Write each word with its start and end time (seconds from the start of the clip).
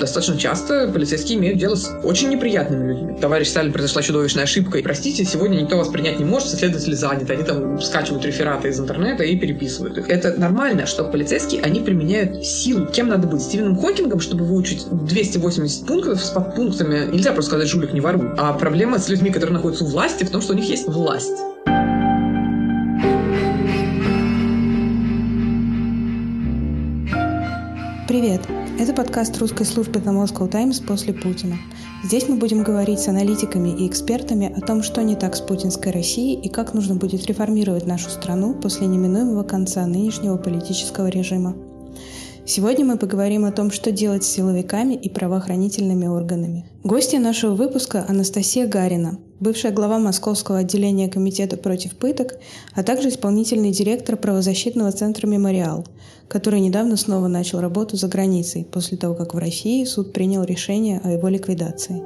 Достаточно 0.00 0.38
часто 0.38 0.88
полицейские 0.88 1.38
имеют 1.38 1.58
дело 1.58 1.74
с 1.74 1.90
очень 2.02 2.30
неприятными 2.30 2.88
людьми. 2.88 3.18
Товарищ 3.20 3.48
Сталин, 3.48 3.70
произошла 3.70 4.00
чудовищная 4.00 4.44
ошибка. 4.44 4.78
И, 4.78 4.82
простите, 4.82 5.26
сегодня 5.26 5.56
никто 5.56 5.76
вас 5.76 5.88
принять 5.88 6.18
не 6.18 6.24
может, 6.24 6.48
следователи 6.48 6.94
заняты. 6.94 7.34
Они 7.34 7.44
там 7.44 7.78
скачивают 7.82 8.24
рефераты 8.24 8.68
из 8.68 8.80
интернета 8.80 9.24
и 9.24 9.36
переписывают 9.36 9.98
их. 9.98 10.08
Это 10.08 10.40
нормально, 10.40 10.86
что 10.86 11.04
полицейские, 11.04 11.60
они 11.60 11.80
применяют 11.80 12.46
силу. 12.46 12.86
Кем 12.86 13.08
надо 13.08 13.28
быть? 13.28 13.42
Стивеном 13.42 13.76
Хокингом, 13.76 14.20
чтобы 14.20 14.46
выучить 14.46 14.86
280 14.90 15.86
пунктов 15.86 16.24
с 16.24 16.30
подпунктами. 16.30 17.10
Нельзя 17.12 17.32
просто 17.32 17.50
сказать, 17.50 17.68
жулик 17.68 17.92
не 17.92 18.00
воруй. 18.00 18.30
А 18.38 18.54
проблема 18.54 18.98
с 18.98 19.08
людьми, 19.10 19.30
которые 19.30 19.52
находятся 19.52 19.84
у 19.84 19.88
власти, 19.88 20.24
в 20.24 20.30
том, 20.30 20.40
что 20.40 20.54
у 20.54 20.56
них 20.56 20.68
есть 20.68 20.88
власть. 20.88 21.36
Привет! 28.08 28.40
Это 28.80 28.94
подкаст 28.94 29.36
русской 29.36 29.66
службы 29.66 30.00
The 30.00 30.06
Moscow 30.06 30.50
Times 30.50 30.80
после 30.80 31.12
Путина. 31.12 31.58
Здесь 32.02 32.30
мы 32.30 32.36
будем 32.36 32.62
говорить 32.62 32.98
с 32.98 33.08
аналитиками 33.08 33.68
и 33.68 33.86
экспертами 33.86 34.50
о 34.56 34.62
том, 34.62 34.82
что 34.82 35.02
не 35.02 35.16
так 35.16 35.36
с 35.36 35.42
путинской 35.42 35.92
Россией 35.92 36.40
и 36.40 36.48
как 36.48 36.72
нужно 36.72 36.94
будет 36.94 37.26
реформировать 37.26 37.86
нашу 37.86 38.08
страну 38.08 38.54
после 38.54 38.86
неминуемого 38.86 39.42
конца 39.42 39.84
нынешнего 39.84 40.38
политического 40.38 41.08
режима. 41.08 41.56
Сегодня 42.46 42.86
мы 42.86 42.96
поговорим 42.96 43.44
о 43.44 43.52
том, 43.52 43.70
что 43.70 43.92
делать 43.92 44.24
с 44.24 44.28
силовиками 44.28 44.94
и 44.94 45.10
правоохранительными 45.10 46.06
органами. 46.06 46.64
Гости 46.82 47.16
нашего 47.16 47.54
выпуска 47.54 48.06
Анастасия 48.08 48.66
Гарина, 48.66 49.18
бывшая 49.40 49.72
глава 49.72 49.98
Московского 49.98 50.58
отделения 50.58 51.08
Комитета 51.08 51.56
против 51.56 51.96
пыток, 51.96 52.34
а 52.74 52.82
также 52.82 53.08
исполнительный 53.08 53.72
директор 53.72 54.16
правозащитного 54.16 54.92
центра 54.92 55.26
«Мемориал», 55.26 55.86
который 56.28 56.60
недавно 56.60 56.96
снова 56.96 57.26
начал 57.26 57.60
работу 57.60 57.96
за 57.96 58.06
границей 58.06 58.64
после 58.64 58.96
того, 58.96 59.14
как 59.14 59.34
в 59.34 59.38
России 59.38 59.84
суд 59.84 60.12
принял 60.12 60.44
решение 60.44 61.00
о 61.02 61.10
его 61.10 61.28
ликвидации. 61.28 62.02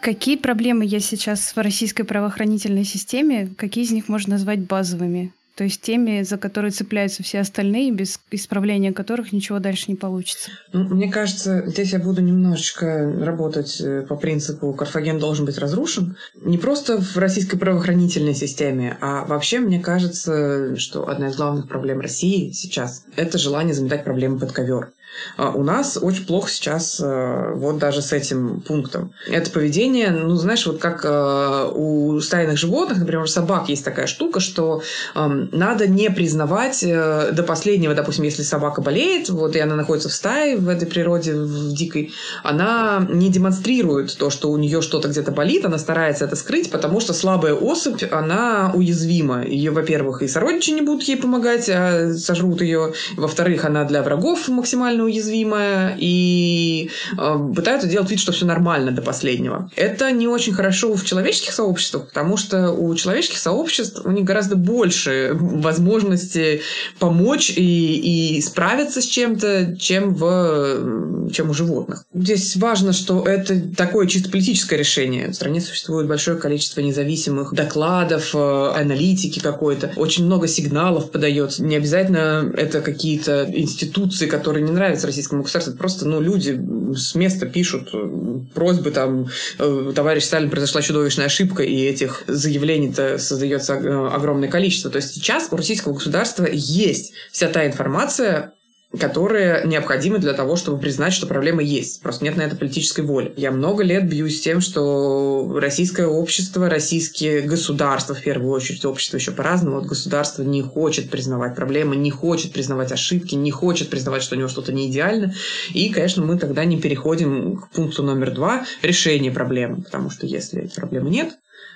Какие 0.00 0.36
проблемы 0.36 0.86
есть 0.86 1.06
сейчас 1.06 1.40
в 1.40 1.58
российской 1.58 2.04
правоохранительной 2.04 2.84
системе? 2.84 3.52
Какие 3.58 3.84
из 3.84 3.90
них 3.90 4.08
можно 4.08 4.34
назвать 4.34 4.60
базовыми? 4.60 5.32
То 5.58 5.64
есть 5.64 5.82
теми, 5.82 6.22
за 6.22 6.38
которые 6.38 6.70
цепляются 6.70 7.24
все 7.24 7.40
остальные, 7.40 7.90
без 7.90 8.20
исправления 8.30 8.92
которых 8.92 9.32
ничего 9.32 9.58
дальше 9.58 9.86
не 9.88 9.96
получится. 9.96 10.52
Ну, 10.72 10.84
мне 10.84 11.10
кажется, 11.10 11.64
здесь 11.66 11.92
я 11.92 11.98
буду 11.98 12.22
немножечко 12.22 13.12
работать 13.20 13.80
э, 13.80 14.02
по 14.08 14.14
принципу 14.14 14.72
«Карфаген 14.72 15.18
должен 15.18 15.46
быть 15.46 15.58
разрушен». 15.58 16.16
Не 16.36 16.58
просто 16.58 17.00
в 17.00 17.16
российской 17.16 17.58
правоохранительной 17.58 18.36
системе, 18.36 18.98
а 19.00 19.24
вообще 19.24 19.58
мне 19.58 19.80
кажется, 19.80 20.76
что 20.76 21.08
одна 21.08 21.26
из 21.26 21.34
главных 21.34 21.66
проблем 21.66 21.98
России 21.98 22.52
сейчас– 22.52 23.04
это 23.16 23.36
желание 23.36 23.74
заметать 23.74 24.04
проблемы 24.04 24.38
под 24.38 24.52
ковер. 24.52 24.92
А 25.36 25.50
у 25.50 25.62
нас 25.62 25.98
очень 26.00 26.26
плохо 26.26 26.50
сейчас 26.50 27.00
э, 27.00 27.52
вот 27.54 27.78
даже 27.78 28.02
с 28.02 28.12
этим 28.12 28.60
пунктом. 28.60 29.12
Это 29.26 29.50
поведение, 29.50 30.10
ну, 30.10 30.34
знаешь, 30.36 30.66
вот 30.66 30.78
как 30.78 31.04
э, 31.04 31.70
у 31.74 32.20
стайных 32.20 32.58
животных, 32.58 32.98
например, 32.98 33.22
у 33.22 33.26
собак 33.26 33.68
есть 33.68 33.84
такая 33.84 34.06
штука, 34.06 34.40
что 34.40 34.82
эм, 35.14 35.47
надо 35.52 35.86
не 35.86 36.10
признавать 36.10 36.82
э, 36.82 37.30
до 37.32 37.42
последнего, 37.42 37.94
допустим, 37.94 38.24
если 38.24 38.42
собака 38.42 38.80
болеет, 38.80 39.28
вот, 39.28 39.56
и 39.56 39.58
она 39.58 39.76
находится 39.76 40.08
в 40.08 40.12
стае 40.12 40.56
в 40.56 40.68
этой 40.68 40.86
природе, 40.86 41.34
в 41.34 41.74
дикой, 41.74 42.12
она 42.42 43.06
не 43.08 43.30
демонстрирует 43.30 44.16
то, 44.16 44.30
что 44.30 44.50
у 44.50 44.56
нее 44.56 44.82
что-то 44.82 45.08
где-то 45.08 45.32
болит, 45.32 45.64
она 45.64 45.78
старается 45.78 46.24
это 46.24 46.36
скрыть, 46.36 46.70
потому 46.70 47.00
что 47.00 47.12
слабая 47.12 47.54
особь, 47.54 48.02
она 48.10 48.72
уязвима. 48.74 49.44
Ее, 49.44 49.70
во-первых, 49.70 50.22
и 50.22 50.28
сородичи 50.28 50.70
не 50.70 50.82
будут 50.82 51.04
ей 51.04 51.16
помогать, 51.16 51.68
а 51.68 52.12
сожрут 52.14 52.60
ее. 52.62 52.92
Во-вторых, 53.16 53.64
она 53.64 53.84
для 53.84 54.02
врагов 54.02 54.48
максимально 54.48 55.04
уязвимая 55.04 55.96
и 55.98 56.90
э, 57.16 57.38
пытаются 57.54 57.88
делать 57.88 58.10
вид, 58.10 58.20
что 58.20 58.32
все 58.32 58.46
нормально 58.46 58.92
до 58.92 59.02
последнего. 59.02 59.70
Это 59.76 60.10
не 60.12 60.26
очень 60.26 60.52
хорошо 60.52 60.94
в 60.94 61.04
человеческих 61.04 61.52
сообществах, 61.52 62.08
потому 62.08 62.36
что 62.36 62.72
у 62.72 62.94
человеческих 62.94 63.38
сообществ 63.38 64.00
у 64.04 64.10
них 64.10 64.24
гораздо 64.24 64.56
больше 64.56 65.37
возможности 65.38 66.62
помочь 66.98 67.50
и, 67.50 68.36
и 68.36 68.40
справиться 68.42 69.00
с 69.00 69.06
чем-то, 69.06 69.76
чем, 69.78 70.14
в, 70.14 71.30
чем 71.32 71.50
у 71.50 71.54
животных. 71.54 72.04
Здесь 72.14 72.56
важно, 72.56 72.92
что 72.92 73.24
это 73.24 73.60
такое 73.76 74.06
чисто 74.06 74.30
политическое 74.30 74.76
решение. 74.76 75.28
В 75.28 75.34
стране 75.34 75.60
существует 75.60 76.08
большое 76.08 76.36
количество 76.36 76.80
независимых 76.80 77.54
докладов, 77.54 78.34
э, 78.34 78.72
аналитики 78.74 79.38
какой-то. 79.38 79.92
Очень 79.96 80.26
много 80.26 80.48
сигналов 80.48 81.10
подается. 81.10 81.62
Не 81.62 81.76
обязательно 81.76 82.52
это 82.56 82.80
какие-то 82.80 83.48
институции, 83.52 84.26
которые 84.26 84.64
не 84.64 84.72
нравятся 84.72 85.06
российскому 85.06 85.42
государству. 85.42 85.76
Просто 85.76 86.06
ну, 86.06 86.20
люди 86.20 86.58
с 86.94 87.14
места 87.14 87.46
пишут 87.46 87.90
э, 87.92 88.38
просьбы, 88.54 88.90
там, 88.90 89.28
э, 89.58 89.92
товарищ 89.94 90.24
Сталин, 90.24 90.50
произошла 90.50 90.82
чудовищная 90.82 91.26
ошибка, 91.26 91.62
и 91.62 91.84
этих 91.84 92.24
заявлений-то 92.26 93.18
создается 93.18 93.74
огромное 93.74 94.48
количество. 94.48 94.90
То 94.90 94.96
есть 94.96 95.22
сейчас 95.28 95.48
у 95.50 95.56
российского 95.56 95.92
государства 95.92 96.46
есть 96.50 97.12
вся 97.30 97.48
та 97.48 97.66
информация, 97.66 98.54
которые 98.98 99.66
необходимы 99.66 100.16
для 100.16 100.32
того, 100.32 100.56
чтобы 100.56 100.78
признать, 100.78 101.12
что 101.12 101.26
проблема 101.26 101.62
есть. 101.62 102.00
Просто 102.00 102.24
нет 102.24 102.38
на 102.38 102.42
это 102.42 102.56
политической 102.56 103.02
воли. 103.02 103.34
Я 103.36 103.50
много 103.50 103.84
лет 103.84 104.08
бьюсь 104.08 104.40
тем, 104.40 104.62
что 104.62 105.52
российское 105.60 106.06
общество, 106.06 106.70
российские 106.70 107.42
государства, 107.42 108.14
в 108.14 108.22
первую 108.22 108.50
очередь, 108.50 108.86
общество 108.86 109.18
еще 109.18 109.32
по-разному, 109.32 109.80
вот 109.80 109.84
государство 109.84 110.42
не 110.42 110.62
хочет 110.62 111.10
признавать 111.10 111.54
проблемы, 111.54 111.96
не 111.96 112.10
хочет 112.10 112.54
признавать 112.54 112.90
ошибки, 112.90 113.34
не 113.34 113.50
хочет 113.50 113.90
признавать, 113.90 114.22
что 114.22 114.34
у 114.34 114.38
него 114.38 114.48
что-то 114.48 114.72
не 114.72 114.90
идеально. 114.90 115.34
И, 115.74 115.90
конечно, 115.90 116.24
мы 116.24 116.38
тогда 116.38 116.64
не 116.64 116.80
переходим 116.80 117.58
к 117.58 117.70
пункту 117.72 118.02
номер 118.02 118.30
два– 118.30 118.64
решение 118.80 119.30
проблемы. 119.30 119.82
Потому 119.82 120.08
что 120.08 120.26
если 120.26 120.70
проблемы 120.74 121.10
нет, 121.10 121.34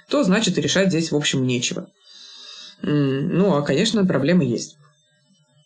то 0.09 0.25
значит 0.25 0.57
и 0.57 0.63
решать 0.63 0.89
здесь, 0.89 1.13
в 1.13 1.17
общем, 1.17 1.47
нечего. 1.47 1.89
Ну, 2.83 3.55
а, 3.55 3.63
конечно, 3.63 4.05
проблемы 4.05 4.45
есть. 4.45 4.77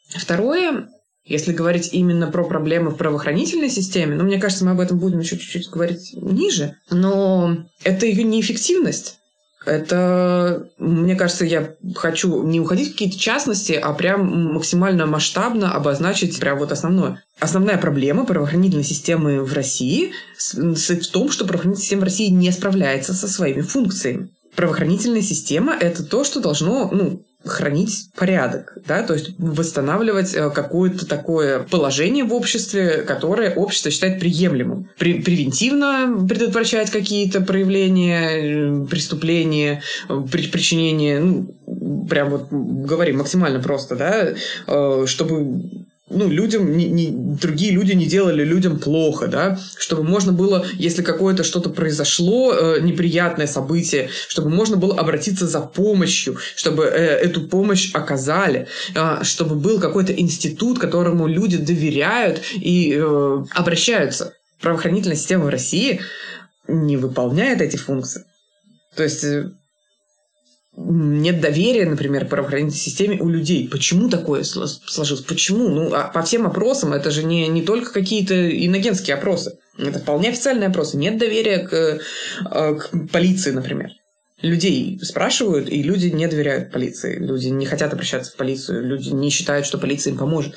Второе, 0.09 0.89
если 1.25 1.53
говорить 1.53 1.91
именно 1.93 2.31
про 2.31 2.45
проблемы 2.45 2.91
в 2.91 2.97
правоохранительной 2.97 3.71
системе, 3.71 4.15
ну, 4.15 4.25
мне 4.25 4.41
кажется, 4.41 4.65
мы 4.65 4.73
об 4.73 4.81
этом 4.81 4.99
будем 4.99 5.19
еще 5.19 5.37
чуть-чуть 5.37 5.71
говорить 5.71 6.15
ниже, 6.15 6.77
но 6.91 7.57
это 7.83 8.07
ее 8.07 8.23
неэффективность. 8.23 9.19
Это, 9.67 10.69
мне 10.79 11.17
кажется, 11.17 11.45
я 11.45 11.75
хочу 11.97 12.45
не 12.45 12.61
уходить 12.61 12.91
в 12.91 12.93
какие-то 12.93 13.19
частности, 13.19 13.73
а 13.73 13.93
прям 13.95 14.55
максимально 14.55 15.07
масштабно 15.07 15.73
обозначить 15.73 16.39
прям 16.39 16.59
вот 16.59 16.71
основное. 16.71 17.21
Основная 17.41 17.77
проблема 17.77 18.25
правоохранительной 18.25 18.85
системы 18.85 19.43
в 19.43 19.53
России 19.53 20.13
в 20.39 21.07
том, 21.11 21.33
что 21.33 21.45
правоохранительная 21.45 21.83
система 21.83 22.01
в 22.03 22.05
России 22.05 22.29
не 22.29 22.53
справляется 22.53 23.13
со 23.13 23.27
своими 23.27 23.63
функциями. 23.63 24.31
Правоохранительная 24.57 25.23
система– 25.23 25.77
это 25.81 26.03
то, 26.03 26.25
что 26.25 26.41
должно 26.41 26.89
ну, 26.91 27.23
хранить 27.47 28.11
порядок, 28.17 28.77
да, 28.87 29.03
то 29.03 29.15
есть 29.15 29.35
восстанавливать 29.39 30.35
э, 30.35 30.51
какое-то 30.51 31.07
такое 31.07 31.61
положение 31.61 32.25
в 32.25 32.35
обществе, 32.35 33.03
которое 33.03 33.55
общество 33.55 33.91
считает 33.91 34.19
приемлемым. 34.19 34.89
При, 34.99 35.21
превентивно 35.23 36.27
предотвращать 36.29 36.91
какие-то 36.91 37.41
проявления 37.41 38.83
э, 38.83 38.87
преступления, 38.87 39.83
э, 40.09 40.23
при, 40.31 40.49
причинения, 40.49 41.21
ну, 41.21 42.07
прям 42.09 42.31
вот 42.31 42.49
говорим 42.51 43.19
максимально 43.19 43.61
просто, 43.61 43.97
да, 43.97 45.07
чтобы 45.07 45.86
ну, 46.09 46.29
людям, 46.29 46.77
не, 46.77 46.89
не, 46.89 47.11
другие 47.11 47.73
люди 47.73 47.93
не 47.93 48.07
делали 48.07 48.45
людям 48.45 48.79
плохо, 48.79 49.27
да, 49.27 49.59
чтобы 49.77 50.05
можно 50.05 50.33
было, 50.33 50.65
если 50.75 51.03
какое-то 51.03 51.43
что-то 51.43 51.71
произошло, 51.71 52.55
э, 52.55 52.81
неприятное 52.81 53.49
событие, 53.49 54.09
чтобы 54.29 54.51
можно 54.51 54.77
было 54.77 54.97
обратиться 54.97 55.49
за 55.49 55.61
помощью, 55.61 56.37
чтобы 56.55 56.85
э, 56.85 56.89
эту 56.89 57.49
помощь 57.49 57.91
оказали, 57.93 58.69
э, 58.95 59.25
чтобы 59.25 59.57
был 59.57 59.81
какой-то 59.81 60.13
институт, 60.13 60.79
которому 60.79 61.27
люди 61.27 61.57
доверяют 61.57 62.41
и 62.55 62.95
э, 62.97 63.45
обращаются. 63.51 64.35
Правоохранительная 64.61 65.17
система 65.17 65.47
в 65.47 65.49
России 65.49 66.01
не 66.69 66.97
выполняет 66.97 67.61
эти 67.61 67.77
функции. 67.77 68.25
То 68.95 69.03
есть 69.03 69.25
э, 69.25 69.51
нет 70.77 71.41
доверия, 71.41 71.87
например, 71.87 72.27
правоохранительной 72.27 72.79
системе 72.79 73.19
у 73.21 73.29
людей. 73.29 73.69
Почему 73.69 74.11
такое 74.11 74.43
сложилось? 74.45 75.23
Почему? 75.23 75.69
Ну, 75.69 75.95
а 75.95 76.09
по 76.09 76.23
всем 76.23 76.47
опросам 76.47 76.93
это 76.93 77.11
же 77.11 77.25
не, 77.25 77.49
не 77.49 77.63
только 77.63 77.93
какие-то 77.93 78.35
иногенские 78.35 79.17
опросы. 79.17 79.59
Это 79.79 79.99
вполне 79.99 80.29
официальные 80.29 80.69
опросы. 80.69 80.99
Нет 80.99 81.19
доверия 81.19 81.67
к, 81.67 81.73
э, 81.73 82.75
к 82.75 82.91
полиции, 83.11 83.53
например. 83.53 83.91
Людей 84.43 85.01
спрашивают, 85.03 85.71
и 85.71 85.83
люди 85.83 86.09
не 86.09 86.27
доверяют 86.27 86.71
полиции. 86.71 87.19
Люди 87.19 87.49
не 87.49 87.65
хотят 87.65 87.95
обращаться 87.95 88.33
в 88.33 88.37
полицию. 88.37 88.87
Люди 88.87 89.09
не 89.09 89.31
считают, 89.31 89.65
что 89.65 89.79
полиция 89.79 90.13
им 90.13 90.19
поможет. 90.19 90.55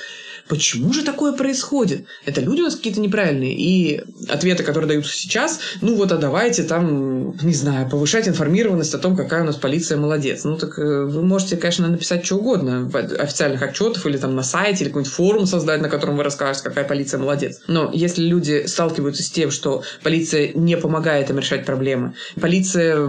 Почему 0.49 0.91
же 0.93 1.03
такое 1.03 1.33
происходит? 1.33 2.05
Это 2.25 2.41
люди 2.41 2.61
у 2.61 2.63
нас 2.63 2.75
какие-то 2.75 2.99
неправильные. 2.99 3.53
И 3.53 4.01
ответы, 4.27 4.63
которые 4.63 4.87
даются 4.87 5.13
сейчас, 5.13 5.59
ну 5.81 5.93
вот, 5.95 6.11
а 6.11 6.17
давайте 6.17 6.63
там, 6.63 7.37
не 7.43 7.53
знаю, 7.53 7.87
повышать 7.87 8.27
информированность 8.27 8.95
о 8.95 8.97
том, 8.97 9.15
какая 9.15 9.43
у 9.43 9.45
нас 9.45 9.57
полиция 9.57 9.99
молодец. 9.99 10.43
Ну 10.45 10.57
так 10.57 10.79
э, 10.79 11.05
вы 11.05 11.21
можете, 11.21 11.55
конечно, 11.55 11.87
написать 11.87 12.25
что 12.25 12.37
угодно 12.37 12.89
в 12.91 12.95
официальных 12.95 13.61
отчетах 13.61 14.07
или 14.07 14.17
там 14.17 14.35
на 14.35 14.41
сайте, 14.41 14.83
или 14.83 14.89
какой-нибудь 14.89 15.13
форум 15.13 15.45
создать, 15.45 15.81
на 15.81 15.89
котором 15.89 16.17
вы 16.17 16.23
расскажете, 16.23 16.63
какая 16.63 16.83
полиция 16.83 17.19
молодец. 17.19 17.61
Но 17.67 17.91
если 17.93 18.23
люди 18.23 18.65
сталкиваются 18.65 19.21
с 19.21 19.29
тем, 19.29 19.51
что 19.51 19.83
полиция 20.01 20.51
не 20.55 20.77
помогает 20.77 21.29
им 21.29 21.37
решать 21.37 21.63
проблемы, 21.63 22.15
полиция 22.41 23.07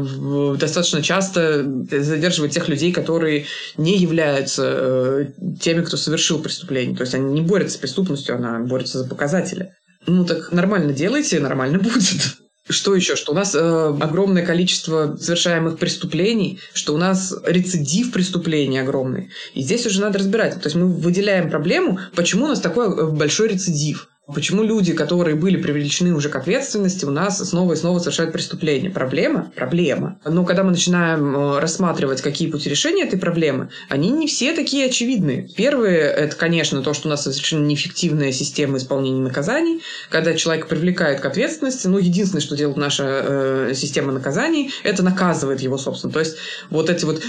достаточно 0.56 1.02
часто 1.02 1.64
задерживает 1.90 2.52
тех 2.52 2.68
людей, 2.68 2.92
которые 2.92 3.46
не 3.78 3.96
являются 3.96 4.62
э, 4.66 5.26
теми, 5.58 5.80
кто 5.80 5.96
совершил 5.96 6.40
преступление. 6.40 6.94
То 6.94 7.04
есть 7.04 7.14
они 7.14 7.29
не 7.32 7.42
борются 7.42 7.76
с 7.76 7.80
преступностью, 7.80 8.36
она 8.36 8.60
борется 8.60 8.98
за 8.98 9.08
показатели. 9.08 9.72
Ну 10.06 10.24
так 10.24 10.52
нормально 10.52 10.92
делайте, 10.92 11.40
нормально 11.40 11.78
будет. 11.80 12.36
Что 12.68 12.94
еще? 12.94 13.16
Что 13.16 13.32
у 13.32 13.34
нас 13.34 13.54
э, 13.54 13.58
огромное 14.00 14.46
количество 14.46 15.16
совершаемых 15.16 15.78
преступлений, 15.78 16.60
что 16.72 16.94
у 16.94 16.98
нас 16.98 17.34
рецидив 17.44 18.12
преступлений 18.12 18.78
огромный. 18.78 19.30
И 19.54 19.62
здесь 19.62 19.86
уже 19.86 20.00
надо 20.00 20.18
разбирать. 20.20 20.54
То 20.54 20.66
есть 20.66 20.76
мы 20.76 20.86
выделяем 20.86 21.50
проблему, 21.50 21.98
почему 22.14 22.44
у 22.44 22.48
нас 22.48 22.60
такой 22.60 22.86
э, 22.86 23.06
большой 23.10 23.48
рецидив. 23.48 24.08
Почему 24.34 24.62
люди, 24.62 24.92
которые 24.92 25.36
были 25.36 25.56
привлечены 25.56 26.14
уже 26.14 26.28
к 26.28 26.36
ответственности, 26.36 27.04
у 27.04 27.10
нас 27.10 27.38
снова 27.38 27.72
и 27.72 27.76
снова 27.76 27.98
совершают 27.98 28.32
преступления? 28.32 28.90
Проблема? 28.90 29.50
Проблема. 29.56 30.18
Но 30.24 30.44
когда 30.44 30.62
мы 30.64 30.70
начинаем 30.70 31.36
э, 31.36 31.60
рассматривать, 31.60 32.22
какие 32.22 32.50
пути 32.50 32.68
решения 32.68 33.04
этой 33.04 33.18
проблемы, 33.18 33.70
они 33.88 34.10
не 34.10 34.26
все 34.26 34.52
такие 34.52 34.86
очевидные. 34.86 35.48
Первое, 35.56 36.08
это, 36.08 36.36
конечно, 36.36 36.82
то, 36.82 36.94
что 36.94 37.08
у 37.08 37.10
нас 37.10 37.24
совершенно 37.24 37.66
неэффективная 37.66 38.32
система 38.32 38.78
исполнения 38.78 39.20
наказаний. 39.20 39.82
Когда 40.10 40.34
человек 40.34 40.68
привлекает 40.68 41.20
к 41.20 41.24
ответственности, 41.24 41.86
ну, 41.86 41.98
единственное, 41.98 42.42
что 42.42 42.56
делает 42.56 42.76
наша 42.76 43.04
э, 43.06 43.72
система 43.74 44.12
наказаний, 44.12 44.70
это 44.84 45.02
наказывает 45.02 45.60
его, 45.60 45.78
собственно. 45.78 46.12
То 46.12 46.20
есть 46.20 46.36
вот 46.70 46.90
эти 46.90 47.04
вот, 47.04 47.22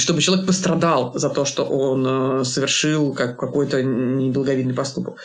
чтобы 0.00 0.20
человек 0.20 0.46
пострадал 0.46 1.12
за 1.14 1.30
то, 1.30 1.44
что 1.44 1.64
он 1.64 2.40
э, 2.40 2.44
совершил 2.44 3.12
как 3.12 3.38
какой-то 3.38 3.82
неблаговидный 3.82 4.74
поступок 4.74 5.18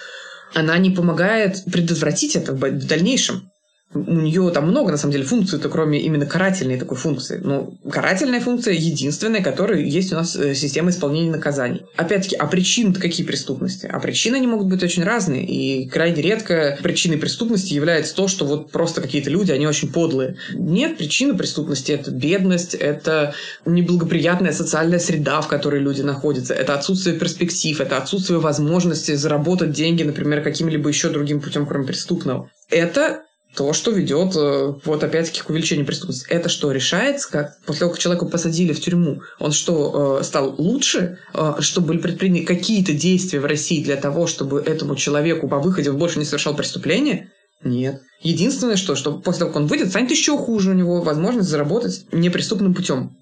она 0.56 0.78
не 0.78 0.90
помогает 0.90 1.64
предотвратить 1.66 2.36
это 2.36 2.54
в 2.54 2.88
дальнейшем 2.88 3.52
у 3.96 4.22
нее 4.22 4.52
там 4.52 4.68
много, 4.68 4.92
на 4.92 4.98
самом 4.98 5.14
деле, 5.14 5.24
функций, 5.24 5.58
то 5.58 5.70
кроме 5.70 6.02
именно 6.02 6.26
карательной 6.26 6.78
такой 6.78 6.98
функции. 6.98 7.40
Но 7.44 7.74
карательная 7.90 8.42
функция 8.42 8.74
единственная, 8.74 9.42
которая 9.42 9.80
есть 9.80 10.12
у 10.12 10.16
нас 10.16 10.36
э, 10.36 10.54
система 10.54 10.90
исполнения 10.90 11.32
наказаний. 11.32 11.84
Опять-таки, 11.96 12.36
а 12.36 12.46
причины-то 12.48 13.00
какие 13.00 13.26
преступности? 13.26 13.90
А 13.92 14.00
причины 14.00 14.36
они 14.36 14.48
могут 14.48 14.68
быть 14.68 14.84
очень 14.84 15.04
разные. 15.04 15.46
И 15.46 15.88
крайне 15.88 16.22
редко 16.22 16.78
причиной 16.84 17.18
преступности 17.18 17.74
является 17.74 18.16
то, 18.16 18.28
что 18.28 18.46
вот 18.46 18.72
просто 18.72 19.02
какие-то 19.02 19.30
люди, 19.30 19.52
они 19.52 19.66
очень 19.66 19.92
подлые. 19.92 20.38
Нет, 20.54 20.98
причина 20.98 21.34
преступности– 21.36 21.92
это 21.94 22.12
бедность, 22.12 22.74
это 22.74 23.34
неблагоприятная 23.66 24.52
социальная 24.52 25.00
среда, 25.00 25.42
в 25.42 25.48
которой 25.48 25.80
люди 25.80 26.02
находятся, 26.02 26.54
это 26.54 26.74
отсутствие 26.74 27.18
перспектив, 27.18 27.80
это 27.80 27.98
отсутствие 27.98 28.40
возможности 28.40 29.16
заработать 29.16 29.72
деньги, 29.72 30.04
например, 30.04 30.42
каким-либо 30.42 30.90
еще 30.90 31.10
другим 31.10 31.42
путем, 31.42 31.66
кроме 31.66 31.86
преступного. 31.86 32.50
Это 32.70 33.22
то, 33.56 33.74
что 33.74 33.92
ведет 33.92 34.36
э, 34.36 34.74
вот 34.84 35.04
опять-таки 35.04 35.42
к 35.42 35.50
увеличению 35.50 35.86
преступности. 35.86 36.28
Это 36.30 36.50
что, 36.50 36.72
решается, 36.72 37.32
как 37.32 37.60
после 37.66 37.82
того, 37.82 37.92
как 37.92 38.00
человека 38.00 38.26
посадили 38.26 38.74
в 38.74 38.82
тюрьму, 38.82 39.22
он 39.40 39.52
что, 39.52 40.20
э, 40.20 40.24
стал 40.24 40.56
лучше, 40.58 41.20
э, 41.34 41.56
что 41.60 41.82
были 41.82 41.98
предприняты 42.00 42.46
какие-то 42.46 42.94
действия 42.94 43.40
в 43.40 43.46
России 43.46 43.84
для 43.84 43.96
того, 43.96 44.28
чтобы 44.28 44.62
этому 44.62 44.96
человеку 44.96 45.48
по 45.48 45.60
выходе 45.60 45.90
он 45.90 45.98
больше 45.98 46.20
не 46.20 46.26
совершал 46.26 46.56
преступления? 46.56 47.32
Нет. 47.64 48.02
Единственное, 48.22 48.76
что, 48.76 48.96
что 48.96 49.14
после 49.18 49.40
того, 49.40 49.52
как 49.52 49.62
он 49.62 49.68
выйдет, 49.68 49.90
станет 49.90 50.12
еще 50.12 50.38
хуже 50.38 50.72
у 50.72 50.74
него 50.74 51.02
возможность 51.02 51.50
заработать 51.50 52.06
непреступным 52.12 52.74
путем. 52.74 53.18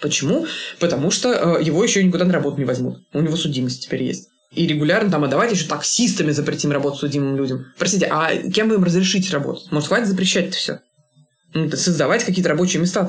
Почему? 0.00 0.46
Потому 0.80 1.10
что 1.10 1.58
его 1.58 1.82
еще 1.82 2.04
никуда 2.04 2.24
на 2.24 2.32
работу 2.32 2.58
не 2.58 2.64
возьмут. 2.64 2.98
У 3.12 3.20
него 3.20 3.36
судимость 3.36 3.84
теперь 3.84 4.02
есть 4.02 4.28
и 4.54 4.66
регулярно 4.66 5.10
там, 5.10 5.24
а 5.24 5.28
давайте 5.28 5.54
еще 5.54 5.66
таксистами 5.66 6.30
запретим 6.32 6.72
работать 6.72 7.00
судимым 7.00 7.36
людям. 7.36 7.66
Простите, 7.78 8.06
а 8.10 8.36
кем 8.36 8.68
вы 8.68 8.76
им 8.76 8.84
разрешите 8.84 9.32
работать? 9.32 9.70
Может, 9.70 9.88
хватит 9.88 10.08
запрещать 10.08 10.48
это 10.48 10.56
все? 10.56 10.80
Ну, 11.54 11.70
создавать 11.70 12.24
какие-то 12.24 12.50
рабочие 12.50 12.80
места. 12.80 13.08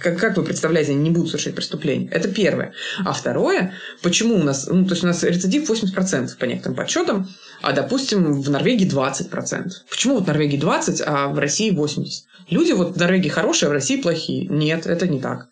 Как, 0.00 0.16
как 0.16 0.36
вы 0.36 0.44
представляете, 0.44 0.92
они 0.92 1.02
не 1.02 1.10
будут 1.10 1.30
совершать 1.30 1.56
преступления? 1.56 2.08
Это 2.12 2.28
первое. 2.28 2.72
А 3.04 3.12
второе, 3.12 3.74
почему 4.00 4.36
у 4.36 4.42
нас, 4.44 4.68
ну, 4.68 4.84
то 4.84 4.92
есть 4.92 5.02
у 5.02 5.08
нас 5.08 5.24
рецидив 5.24 5.68
80% 5.68 6.36
по 6.38 6.44
некоторым 6.44 6.76
подсчетам, 6.76 7.28
а, 7.62 7.72
допустим, 7.72 8.40
в 8.40 8.48
Норвегии 8.48 8.88
20%. 8.88 9.72
Почему 9.90 10.14
вот 10.14 10.24
в 10.24 10.26
Норвегии 10.28 10.56
20, 10.56 11.02
а 11.04 11.28
в 11.28 11.38
России 11.40 11.72
80%? 11.72 12.06
Люди 12.48 12.72
вот 12.72 12.94
в 12.94 12.96
Норвегии 12.96 13.28
хорошие, 13.28 13.66
а 13.66 13.70
в 13.70 13.72
России 13.72 14.00
плохие. 14.00 14.46
Нет, 14.46 14.86
это 14.86 15.08
не 15.08 15.20
так. 15.20 15.48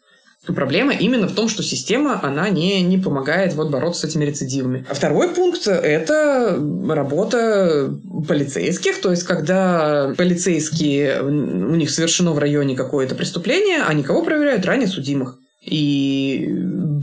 Проблема 0.47 0.95
именно 0.95 1.27
в 1.29 1.35
том, 1.35 1.49
что 1.49 1.63
система, 1.63 2.21
она 2.23 2.49
не, 2.49 2.81
не 2.81 2.97
помогает 2.97 3.55
вот 3.55 3.71
бороться 3.71 4.03
с 4.03 4.05
этими 4.11 4.25
рецидивами. 4.25 4.87
А 4.89 4.95
второй 4.95 5.35
пункт– 5.35 5.67
это 5.67 6.59
работа 6.89 7.93
полицейских, 8.27 9.01
то 9.01 9.11
есть 9.11 9.25
когда 9.25 10.15
полицейские, 10.17 11.23
у 11.23 11.75
них 11.75 11.91
совершено 11.91 12.33
в 12.33 12.39
районе 12.39 12.77
какое-то 12.77 13.15
преступление, 13.15 13.83
они 13.83 14.03
кого 14.03 14.23
проверяют? 14.23 14.65
Ранее 14.65 14.89
судимых. 14.89 15.39
И 15.65 16.49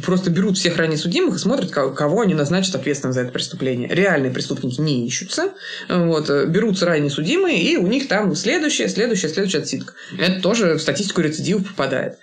просто 0.04 0.32
берут 0.32 0.58
всех 0.58 0.78
ранее 0.78 0.98
судимых 0.98 1.36
и 1.36 1.40
смотрят, 1.40 1.70
кого 1.72 2.22
они 2.22 2.34
назначат 2.34 2.76
ответственным 2.76 3.14
за 3.14 3.22
это 3.22 3.32
преступление. 3.32 3.90
Реальные 3.90 4.32
преступники 4.32 4.82
не 4.82 5.06
ищутся. 5.06 5.52
Вот, 5.88 6.30
берутся 6.48 6.86
ранее 6.86 7.12
судимые, 7.12 7.62
и 7.62 7.78
у 7.78 7.86
них 7.86 8.08
там 8.08 8.34
следующая, 8.34 8.88
следующая, 8.88 9.30
следующая 9.30 9.60
отсидка. 9.60 9.94
Это 10.18 10.42
тоже 10.42 10.76
в 10.76 10.82
статистику 10.82 11.22
рецидивов 11.22 11.68
попадает. 11.68 12.18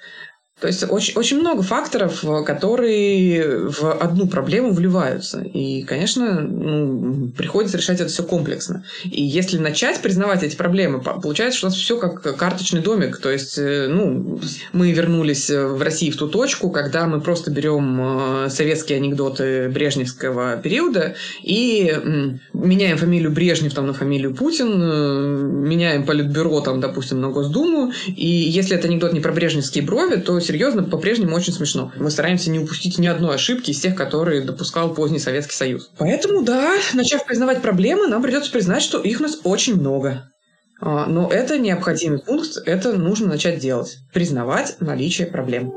То 0.63 0.69
есть 0.69 0.85
очень, 0.89 1.15
очень 1.17 1.41
много 1.41 1.63
факторов, 1.63 2.25
э, 2.25 2.45
которые 2.45 3.69
в 3.69 3.93
одну 4.01 4.29
проблему 4.29 4.71
вливаются. 4.71 5.41
И, 5.41 5.83
конечно, 5.83 6.41
ну, 6.41 7.33
приходится 7.37 7.79
решать 7.79 8.01
это 8.01 8.09
все 8.09 8.23
комплексно. 8.23 8.85
И 9.03 9.25
если 9.25 9.59
начать 9.59 10.01
признавать 10.01 10.45
эти 10.45 10.55
проблемы, 10.55 11.01
получается, 11.01 11.59
что 11.59 11.67
у 11.67 11.71
нас 11.71 11.77
все 11.77 11.99
как 11.99 12.37
карточный 12.37 12.81
домик. 12.81 13.19
То 13.19 13.29
есть, 13.29 13.59
э, 13.59 13.89
ну, 13.89 14.41
мы 14.73 14.93
вернулись 14.93 15.51
в 15.51 15.83
России 15.83 16.13
в 16.13 16.17
ту 16.17 16.29
точку, 16.29 16.71
когда 16.71 17.09
мы 17.09 17.21
просто 17.21 17.51
берем 17.51 18.45
э, 18.45 18.49
советские 18.49 18.99
анекдоты 18.99 19.69
брежневского 19.69 20.59
периода 20.59 21.17
и 21.43 21.93
меняем 22.53 22.99
фамилию 22.99 23.33
Брежнев 23.33 23.75
там 23.75 23.89
на 23.89 23.95
фамилию 23.95 24.33
Путин, 24.33 25.65
меняем 25.65 26.07
политбюро 26.07 26.61
там, 26.61 26.81
допустим, 26.81 27.21
на 27.21 27.31
Госдуму. 27.31 27.93
И 28.07 28.29
если 28.29 28.77
это 28.77 28.87
анекдот 28.87 29.13
не 29.13 29.19
про 29.19 29.33
брежневские 29.33 29.83
брови, 29.83 30.21
то 30.21 30.39
серьезно, 30.53 30.83
по-прежнему 30.83 31.35
очень 31.35 31.55
смешно. 31.55 31.91
Мы 31.97 32.11
стараемся 32.11 32.51
не 32.51 32.59
упустить 32.59 32.99
ни 32.99 33.07
одной 33.07 33.37
ошибки 33.37 33.71
из 33.71 33.81
тех, 33.81 33.95
которые 33.95 34.43
допускал 34.43 34.93
поздний 34.93 35.19
Советский 35.19 35.55
Союз. 35.55 35.91
Поэтому, 35.97 36.43
да, 36.43 36.75
начав 36.93 37.25
признавать 37.25 37.63
проблемы, 37.63 38.07
нам 38.07 38.23
придется 38.23 38.53
признать, 38.53 38.83
что 38.83 39.01
их 39.01 39.21
у 39.21 39.23
нас 39.23 39.41
очень 39.45 39.81
много. 39.81 40.31
А, 40.79 41.07
но 41.07 41.31
это 41.31 41.59
необходимый 41.59 42.19
пункт, 42.19 42.59
это 42.67 42.93
нужно 42.93 43.29
начать 43.29 43.61
делать. 43.61 43.97
Признавать 44.13 44.77
наличие 44.81 45.27
проблем. 45.27 45.73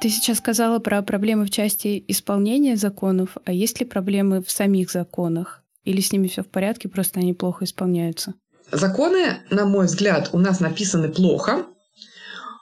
Ты 0.00 0.08
сейчас 0.08 0.38
сказала 0.38 0.78
про 0.78 1.02
проблемы 1.02 1.44
в 1.44 1.50
части 1.50 2.04
исполнения 2.06 2.76
законов, 2.76 3.36
а 3.44 3.52
есть 3.52 3.80
ли 3.80 3.86
проблемы 3.86 4.44
в 4.44 4.50
самих 4.52 4.92
законах? 4.92 5.64
Или 5.82 6.00
с 6.00 6.12
ними 6.12 6.28
все 6.28 6.44
в 6.44 6.46
порядке, 6.46 6.88
просто 6.88 7.18
они 7.18 7.34
плохо 7.34 7.64
исполняются? 7.64 8.34
Законы, 8.70 9.38
на 9.50 9.64
мой 9.64 9.86
взгляд, 9.86 10.30
у 10.32 10.38
нас 10.38 10.60
написаны 10.60 11.08
плохо, 11.08 11.64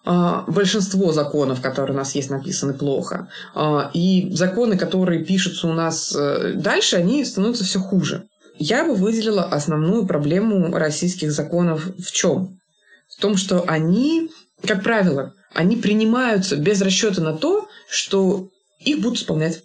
большинство 0.07 1.13
законов, 1.13 1.61
которые 1.61 1.95
у 1.95 1.99
нас 1.99 2.15
есть, 2.15 2.31
написаны 2.31 2.75
плохо. 2.75 3.29
А, 3.55 3.91
и 3.93 4.33
законы, 4.33 4.79
которые 4.79 5.25
пишутся 5.25 5.67
у 5.67 5.73
нас 5.73 6.15
э, 6.15 6.53
дальше, 6.55 6.97
они 6.97 7.25
становятся 7.25 7.65
все 7.65 7.81
хуже. 7.81 8.29
Я 8.59 8.85
бы 8.85 8.95
выделила 8.95 9.45
основную 9.45 10.07
проблему 10.07 10.73
российских 10.77 11.33
законов 11.33 11.89
в 11.99 12.13
чем? 12.13 12.61
В 13.09 13.21
том, 13.21 13.37
что 13.37 13.65
они, 13.67 14.31
как 14.65 14.85
правило, 14.85 15.35
они 15.53 15.77
принимаются 15.77 16.57
без 16.57 16.81
расчета 16.81 17.21
на 17.21 17.33
то, 17.33 17.67
что 17.89 18.49
их 18.79 19.01
будут 19.01 19.19
исполнять. 19.19 19.63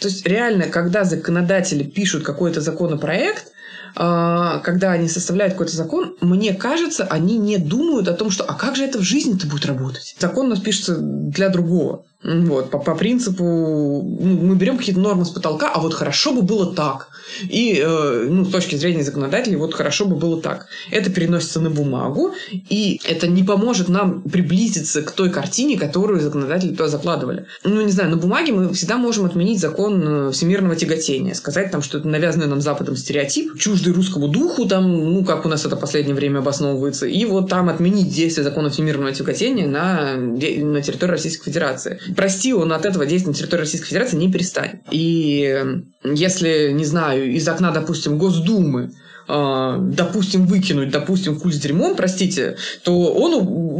То 0.00 0.08
есть 0.08 0.24
реально, 0.26 0.68
когда 0.68 1.02
законодатели 1.02 1.82
пишут 1.82 2.22
какой-то 2.22 2.60
законопроект, 2.60 3.48
а, 3.48 3.52
когда 3.94 4.92
они 4.92 5.08
составляют 5.08 5.54
какой-то 5.54 5.76
закон, 5.76 6.16
мне 6.20 6.54
кажется, 6.54 7.04
они 7.04 7.36
не 7.38 7.58
думают 7.58 8.08
о 8.08 8.14
том, 8.14 8.30
что 8.30 8.44
а 8.44 8.54
как 8.54 8.76
же 8.76 8.84
это 8.84 8.98
в 8.98 9.02
жизни-то 9.02 9.46
будет 9.46 9.66
работать? 9.66 10.16
Закон 10.18 10.46
у 10.46 10.50
нас 10.50 10.60
пишется 10.60 10.96
для 10.98 11.50
другого. 11.50 12.04
Вот, 12.22 12.70
по, 12.70 12.78
по 12.78 12.94
принципу, 12.94 13.42
ну, 13.42 14.46
мы 14.46 14.54
берем 14.54 14.78
какие-то 14.78 15.00
нормы 15.00 15.24
с 15.24 15.30
потолка, 15.30 15.68
а 15.74 15.80
вот 15.80 15.92
хорошо 15.92 16.32
бы 16.32 16.42
было 16.42 16.72
так. 16.72 17.08
И, 17.42 17.82
э, 17.84 18.26
ну, 18.30 18.44
с 18.44 18.50
точки 18.50 18.76
зрения 18.76 19.02
законодателей, 19.02 19.56
вот 19.56 19.74
хорошо 19.74 20.04
бы 20.04 20.14
было 20.14 20.40
так. 20.40 20.66
Это 20.92 21.10
переносится 21.10 21.60
на 21.60 21.70
бумагу, 21.70 22.32
и 22.52 23.00
это 23.04 23.26
не 23.26 23.42
поможет 23.42 23.88
нам 23.88 24.22
приблизиться 24.22 25.02
к 25.02 25.10
той 25.10 25.30
картине, 25.30 25.76
которую 25.76 26.20
законодатели 26.20 26.70
туда 26.70 26.86
закладывали. 26.86 27.46
Ну, 27.64 27.82
не 27.82 27.90
знаю, 27.90 28.10
на 28.10 28.16
бумаге 28.16 28.52
мы 28.52 28.72
всегда 28.72 28.98
можем 28.98 29.24
отменить 29.24 29.58
закон 29.58 30.28
э, 30.28 30.30
всемирного 30.30 30.76
тяготения, 30.76 31.34
сказать 31.34 31.72
там, 31.72 31.82
что 31.82 31.98
это 31.98 32.06
навязанный 32.06 32.46
нам 32.46 32.60
Западом 32.60 32.96
стереотип, 32.96 33.58
чуждый 33.62 33.92
русскому 33.92 34.26
духу, 34.26 34.66
там, 34.66 35.14
ну, 35.14 35.24
как 35.24 35.46
у 35.46 35.48
нас 35.48 35.64
это 35.64 35.76
последнее 35.76 36.16
время 36.16 36.40
обосновывается, 36.40 37.06
и 37.06 37.24
вот 37.24 37.48
там 37.48 37.68
отменить 37.68 38.12
действие 38.12 38.42
закона 38.42 38.70
всемирного 38.70 39.12
тяготения 39.12 39.68
на, 39.68 40.16
на 40.16 40.82
территории 40.82 41.12
Российской 41.12 41.44
Федерации. 41.44 42.00
Прости, 42.16 42.52
он 42.52 42.72
от 42.72 42.84
этого 42.84 43.06
действия 43.06 43.30
на 43.30 43.36
территории 43.36 43.60
Российской 43.60 43.86
Федерации 43.86 44.16
не 44.16 44.32
перестанет. 44.32 44.80
И 44.90 45.44
э, 45.44 46.12
если, 46.12 46.72
не 46.72 46.84
знаю, 46.84 47.30
из 47.30 47.46
окна, 47.46 47.70
допустим, 47.70 48.18
Госдумы 48.18 48.90
а, 49.28 49.78
допустим, 49.78 50.46
выкинуть, 50.46 50.90
допустим, 50.90 51.38
куль 51.38 51.52
с 51.52 51.58
дерьмом, 51.58 51.96
простите, 51.96 52.56
то 52.82 53.12
он 53.12 53.34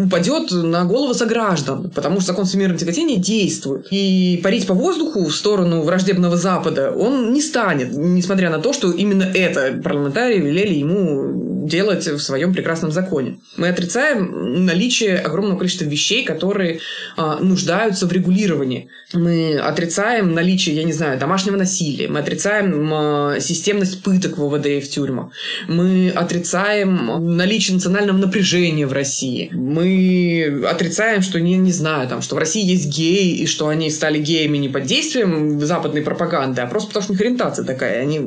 упадет 0.04 0.50
на 0.50 0.84
головы 0.84 1.14
сограждан, 1.14 1.90
потому 1.90 2.20
что 2.20 2.32
закон 2.32 2.44
всемирного 2.44 2.78
тяготения 2.78 3.16
действует. 3.16 3.86
И 3.90 4.40
парить 4.42 4.66
по 4.66 4.74
воздуху 4.74 5.26
в 5.26 5.34
сторону 5.34 5.82
враждебного 5.82 6.36
Запада 6.36 6.92
он 6.92 7.32
не 7.32 7.40
станет, 7.40 7.92
несмотря 7.92 8.50
на 8.50 8.58
то, 8.58 8.72
что 8.72 8.90
именно 8.90 9.24
это 9.24 9.80
парламентарии 9.82 10.38
велели 10.38 10.74
ему 10.74 11.51
делать 11.66 12.06
в 12.06 12.18
своем 12.18 12.52
прекрасном 12.52 12.90
законе. 12.90 13.38
Мы 13.56 13.68
отрицаем 13.68 14.64
наличие 14.64 15.18
огромного 15.18 15.58
количества 15.58 15.84
вещей, 15.84 16.24
которые 16.24 16.80
а, 17.16 17.38
нуждаются 17.38 18.06
в 18.06 18.12
регулировании. 18.12 18.88
Мы 19.12 19.58
отрицаем 19.58 20.34
наличие, 20.34 20.76
я 20.76 20.84
не 20.84 20.92
знаю, 20.92 21.18
домашнего 21.18 21.56
насилия. 21.56 22.08
Мы 22.08 22.20
отрицаем 22.20 22.90
а, 22.92 23.40
системность 23.40 24.02
пыток 24.02 24.38
в 24.38 24.44
ОВД 24.44 24.66
и 24.66 24.80
в 24.80 24.88
тюрьмах. 24.88 25.30
Мы 25.68 26.10
отрицаем 26.10 27.36
наличие 27.36 27.76
национального 27.76 28.16
напряжения 28.16 28.86
в 28.86 28.92
России. 28.92 29.50
Мы 29.52 30.64
отрицаем, 30.68 31.22
что, 31.22 31.40
не, 31.40 31.56
не 31.56 31.72
знаю, 31.72 32.08
там, 32.08 32.22
что 32.22 32.34
в 32.34 32.38
России 32.38 32.64
есть 32.64 32.88
геи, 32.88 33.36
и 33.36 33.46
что 33.46 33.68
они 33.68 33.90
стали 33.90 34.18
геями 34.18 34.58
не 34.58 34.68
под 34.68 34.84
действием 34.84 35.60
западной 35.60 36.02
пропаганды, 36.02 36.60
а 36.60 36.66
просто 36.66 36.88
потому 36.88 37.04
что 37.04 37.12
у 37.12 37.14
них 37.14 37.20
ориентация 37.20 37.64
такая. 37.64 38.02
Они 38.02 38.20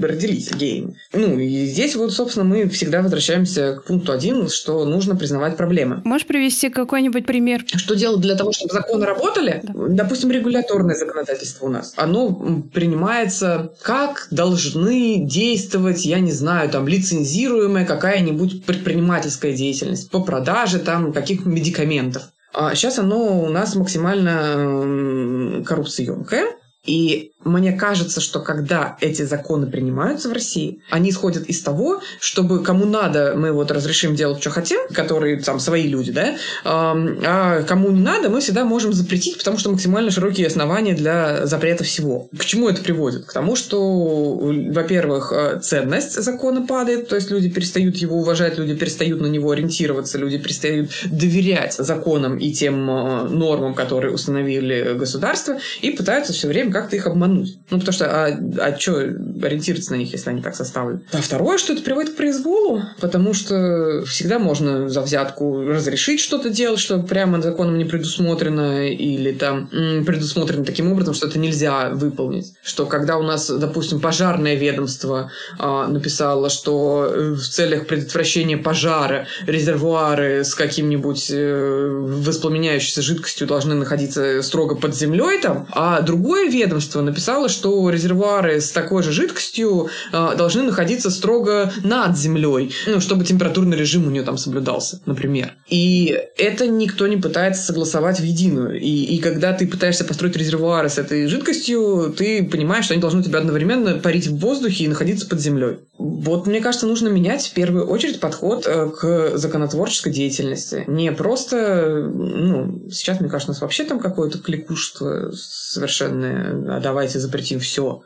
родились 0.00 0.52
геями. 0.52 0.96
Ну, 1.12 1.38
и 1.38 1.66
здесь 1.66 1.96
вот, 1.96 2.12
собственно, 2.12 2.44
мы 2.44 2.68
всегда 2.68 3.02
возвращаемся 3.02 3.74
к 3.74 3.84
пункту 3.84 4.12
один, 4.12 4.48
что 4.48 4.84
нужно 4.84 5.16
признавать 5.16 5.56
проблемы. 5.56 6.00
Можешь 6.04 6.26
привести 6.26 6.68
какой-нибудь 6.68 7.26
пример? 7.26 7.64
Что 7.66 7.94
делать 7.94 8.20
для 8.20 8.34
того, 8.34 8.52
чтобы 8.52 8.72
законы 8.72 9.06
работали? 9.06 9.60
Да. 9.62 9.72
Допустим, 9.88 10.30
регуляторное 10.30 10.94
законодательство 10.94 11.66
у 11.66 11.68
нас. 11.68 11.92
Оно 11.96 12.62
принимается, 12.72 13.72
как 13.82 14.28
должны 14.30 15.24
действовать, 15.24 16.04
я 16.04 16.20
не 16.20 16.32
знаю, 16.32 16.70
там, 16.70 16.88
лицензируемая 16.88 17.84
какая-нибудь 17.84 18.64
предпринимательская 18.64 19.52
деятельность 19.52 20.10
по 20.10 20.20
продаже 20.20 20.78
там 20.78 21.12
каких 21.12 21.44
медикаментов. 21.46 22.22
А 22.54 22.74
сейчас 22.74 22.98
оно 22.98 23.42
у 23.42 23.48
нас 23.48 23.74
максимально 23.74 25.62
коррупционное. 25.64 26.44
И 26.84 27.31
мне 27.44 27.72
кажется, 27.72 28.20
что 28.20 28.40
когда 28.40 28.96
эти 29.00 29.22
законы 29.22 29.66
принимаются 29.66 30.28
в 30.28 30.32
России, 30.32 30.82
они 30.90 31.10
исходят 31.10 31.46
из 31.46 31.60
того, 31.62 32.00
чтобы 32.20 32.62
кому 32.62 32.86
надо, 32.86 33.34
мы 33.36 33.52
вот 33.52 33.70
разрешим 33.70 34.14
делать, 34.14 34.40
что 34.40 34.50
хотим, 34.50 34.80
которые 34.92 35.40
там 35.40 35.58
свои 35.60 35.86
люди, 35.88 36.12
да, 36.12 36.36
а 36.64 37.62
кому 37.62 37.90
не 37.90 38.00
надо, 38.00 38.28
мы 38.28 38.40
всегда 38.40 38.64
можем 38.64 38.92
запретить, 38.92 39.38
потому 39.38 39.58
что 39.58 39.70
максимально 39.70 40.10
широкие 40.10 40.46
основания 40.46 40.94
для 40.94 41.46
запрета 41.46 41.84
всего. 41.84 42.28
К 42.36 42.44
чему 42.44 42.68
это 42.68 42.82
приводит? 42.82 43.26
К 43.26 43.32
тому, 43.32 43.56
что, 43.56 44.36
во-первых, 44.36 45.32
э, 45.32 45.60
ценность 45.60 46.22
закона 46.22 46.66
падает, 46.66 47.08
то 47.08 47.16
есть 47.16 47.30
люди 47.30 47.48
перестают 47.48 47.96
его 47.96 48.18
уважать, 48.18 48.58
люди 48.58 48.74
перестают 48.74 49.20
на 49.20 49.26
него 49.26 49.50
ориентироваться, 49.50 50.18
люди 50.18 50.38
перестают 50.38 50.90
доверять 51.10 51.74
законам 51.74 52.38
и 52.38 52.52
тем 52.52 52.88
э, 52.90 53.28
нормам, 53.28 53.74
которые 53.74 54.12
установили 54.12 54.94
государство, 54.94 55.58
и 55.80 55.90
пытаются 55.90 56.32
все 56.32 56.48
время 56.48 56.72
как-то 56.72 56.96
их 56.96 57.06
обмануть 57.06 57.31
обмануть. 57.32 57.58
Ну, 57.70 57.78
потому 57.78 57.92
что, 57.92 58.06
а, 58.06 58.38
а 58.58 58.78
что 58.78 58.96
ориентироваться 58.96 59.92
на 59.92 59.96
них, 59.96 60.12
если 60.12 60.30
они 60.30 60.42
так 60.42 60.54
составлены? 60.54 61.00
А 61.12 61.20
второе, 61.20 61.58
что 61.58 61.72
это 61.72 61.82
приводит 61.82 62.12
к 62.12 62.16
произволу, 62.16 62.82
потому 63.00 63.34
что 63.34 64.04
всегда 64.06 64.38
можно 64.38 64.88
за 64.88 65.00
взятку 65.00 65.64
разрешить 65.64 66.20
что-то 66.20 66.50
делать, 66.50 66.80
что 66.80 66.98
прямо 67.02 67.40
законом 67.40 67.78
не 67.78 67.84
предусмотрено, 67.84 68.88
или 68.88 69.32
там 69.32 69.68
предусмотрено 69.68 70.64
таким 70.64 70.92
образом, 70.92 71.14
что 71.14 71.26
это 71.26 71.38
нельзя 71.38 71.90
выполнить. 71.90 72.52
Что 72.62 72.86
когда 72.86 73.16
у 73.16 73.22
нас, 73.22 73.48
допустим, 73.50 74.00
пожарное 74.00 74.54
ведомство 74.54 75.30
а, 75.58 75.86
написало, 75.88 76.50
что 76.50 77.10
э, 77.10 77.32
в 77.32 77.48
целях 77.48 77.86
предотвращения 77.86 78.56
пожара 78.56 79.26
резервуары 79.46 80.44
с 80.44 80.54
каким-нибудь 80.54 81.30
э, 81.30 81.88
воспламеняющейся 81.88 83.02
жидкостью 83.02 83.46
должны 83.46 83.74
находиться 83.74 84.42
строго 84.42 84.74
под 84.74 84.94
землей 84.94 85.40
там, 85.40 85.66
а 85.70 86.00
другое 86.00 86.48
ведомство 86.48 87.00
написало 87.00 87.21
написала, 87.22 87.48
что 87.48 87.88
резервуары 87.88 88.60
с 88.60 88.72
такой 88.72 89.04
же 89.04 89.12
жидкостью 89.12 89.88
э, 90.12 90.34
должны 90.36 90.62
находиться 90.62 91.08
строго 91.08 91.72
над 91.84 92.18
землей, 92.18 92.74
ну, 92.86 92.98
чтобы 93.00 93.24
температурный 93.24 93.76
режим 93.76 94.08
у 94.08 94.10
нее 94.10 94.24
там 94.24 94.36
соблюдался, 94.36 95.00
например. 95.06 95.52
И 95.68 96.18
это 96.36 96.66
никто 96.66 97.06
не 97.06 97.16
пытается 97.16 97.62
согласовать 97.62 98.18
в 98.18 98.24
единую. 98.24 98.80
И, 98.80 99.04
и 99.14 99.18
когда 99.18 99.52
ты 99.52 99.68
пытаешься 99.68 100.04
построить 100.04 100.36
резервуары 100.36 100.88
с 100.88 100.98
этой 100.98 101.28
жидкостью, 101.28 102.12
ты 102.18 102.42
понимаешь, 102.44 102.86
что 102.86 102.94
они 102.94 103.00
должны 103.00 103.20
у 103.20 103.22
тебя 103.22 103.38
одновременно 103.38 103.98
парить 103.98 104.26
в 104.26 104.38
воздухе 104.38 104.84
и 104.84 104.88
находиться 104.88 105.28
под 105.28 105.40
землей. 105.40 105.76
Вот, 106.02 106.46
мне 106.46 106.60
кажется, 106.60 106.86
нужно 106.86 107.08
менять 107.08 107.46
в 107.46 107.54
первую 107.54 107.86
очередь 107.86 108.18
подход 108.18 108.66
э, 108.66 108.88
к 108.90 109.36
законотворческой 109.36 110.12
деятельности. 110.12 110.84
Не 110.86 111.12
просто, 111.12 112.10
ну, 112.12 112.88
сейчас, 112.90 113.20
мне 113.20 113.28
кажется, 113.28 113.50
у 113.50 113.54
нас 113.54 113.60
вообще 113.60 113.84
там 113.84 114.00
какое-то 114.00 114.38
кликушество 114.38 115.30
совершенное, 115.32 116.76
а 116.76 116.80
давайте 116.80 117.12
давайте 117.12 117.18
запретим 117.18 117.58
все. 117.60 118.02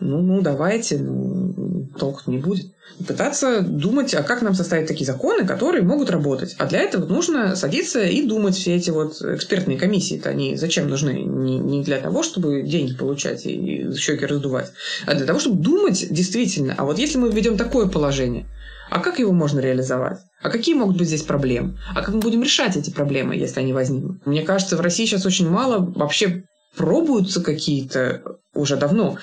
Ну, 0.00 0.20
ну, 0.22 0.40
давайте, 0.40 0.98
ну, 0.98 1.88
толку 1.98 2.30
не 2.30 2.38
будет. 2.38 2.66
Пытаться 3.06 3.60
думать, 3.60 4.14
а 4.14 4.22
как 4.22 4.42
нам 4.42 4.54
составить 4.54 4.88
такие 4.88 5.06
законы, 5.06 5.46
которые 5.46 5.82
могут 5.82 6.10
работать. 6.10 6.56
А 6.58 6.66
для 6.66 6.80
этого 6.80 7.06
нужно 7.06 7.56
садиться 7.56 8.02
и 8.02 8.26
думать 8.26 8.56
все 8.56 8.74
эти 8.74 8.90
вот 8.90 9.20
экспертные 9.22 9.78
комиссии-то, 9.78 10.30
они 10.30 10.56
зачем 10.56 10.88
нужны? 10.88 11.22
Не, 11.22 11.58
не 11.58 11.82
для 11.82 11.98
того, 11.98 12.22
чтобы 12.22 12.62
деньги 12.62 12.94
получать 12.94 13.46
и 13.46 13.92
щеки 13.96 14.26
раздувать, 14.26 14.72
а 15.06 15.14
для 15.14 15.26
того, 15.26 15.38
чтобы 15.38 15.62
думать 15.62 16.06
действительно, 16.10 16.74
а 16.76 16.84
вот 16.84 16.98
если 16.98 17.18
мы 17.18 17.30
введем 17.30 17.56
такое 17.56 17.86
положение, 17.86 18.46
а 18.90 19.00
как 19.00 19.18
его 19.18 19.32
можно 19.32 19.60
реализовать? 19.60 20.18
А 20.42 20.50
какие 20.50 20.74
могут 20.74 20.98
быть 20.98 21.08
здесь 21.08 21.22
проблемы? 21.22 21.78
А 21.94 22.02
как 22.02 22.14
мы 22.14 22.20
будем 22.20 22.42
решать 22.42 22.76
эти 22.76 22.90
проблемы, 22.90 23.34
если 23.34 23.60
они 23.60 23.72
возникнут? 23.72 24.26
Мне 24.26 24.42
кажется, 24.42 24.76
в 24.76 24.80
России 24.80 25.06
сейчас 25.06 25.24
очень 25.24 25.48
мало 25.48 25.78
вообще 25.78 26.44
пробуются 26.76 27.42
какие-то 27.42 28.38
уже 28.54 28.76
давно 28.76 29.18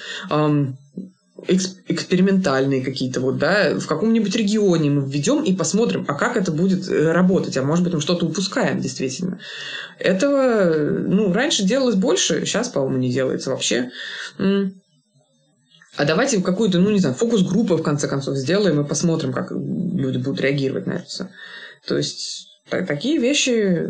экспериментальные 1.47 2.83
какие-то 2.83 3.19
вот, 3.19 3.37
да, 3.37 3.73
в 3.79 3.87
каком-нибудь 3.87 4.35
регионе 4.35 4.89
мы 4.89 5.09
введем 5.09 5.43
и 5.43 5.55
посмотрим, 5.55 6.05
а 6.07 6.13
как 6.13 6.37
это 6.37 6.51
будет 6.51 6.87
э, 6.87 7.11
работать, 7.11 7.57
а 7.57 7.63
может 7.63 7.83
быть 7.83 7.93
мы 7.93 8.01
что-то 8.01 8.25
упускаем 8.25 8.79
действительно. 8.79 9.39
Этого, 9.97 10.99
ну, 10.99 11.33
раньше 11.33 11.63
делалось 11.63 11.95
больше, 11.95 12.45
сейчас, 12.45 12.69
по-моему, 12.69 12.97
не 12.97 13.11
делается 13.11 13.49
вообще. 13.49 13.89
А 15.97 16.05
давайте 16.05 16.41
какую-то, 16.41 16.79
ну, 16.79 16.89
не 16.91 16.99
знаю, 16.99 17.15
фокус-группу, 17.15 17.75
в 17.75 17.83
конце 17.83 18.07
концов, 18.07 18.37
сделаем 18.37 18.79
и 18.79 18.87
посмотрим, 18.87 19.33
как 19.33 19.51
люди 19.51 20.17
будут 20.17 20.41
реагировать 20.41 20.87
на 20.87 20.93
это 20.93 21.05
все. 21.05 21.29
То 21.85 21.97
есть, 21.97 22.47
такие 22.69 23.17
вещи 23.17 23.89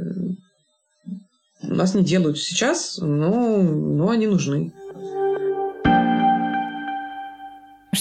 у 1.64 1.74
нас 1.74 1.94
не 1.94 2.04
делают 2.04 2.40
сейчас, 2.40 2.98
но, 2.98 3.62
но 3.62 4.10
они 4.10 4.28
нужны. 4.28 4.74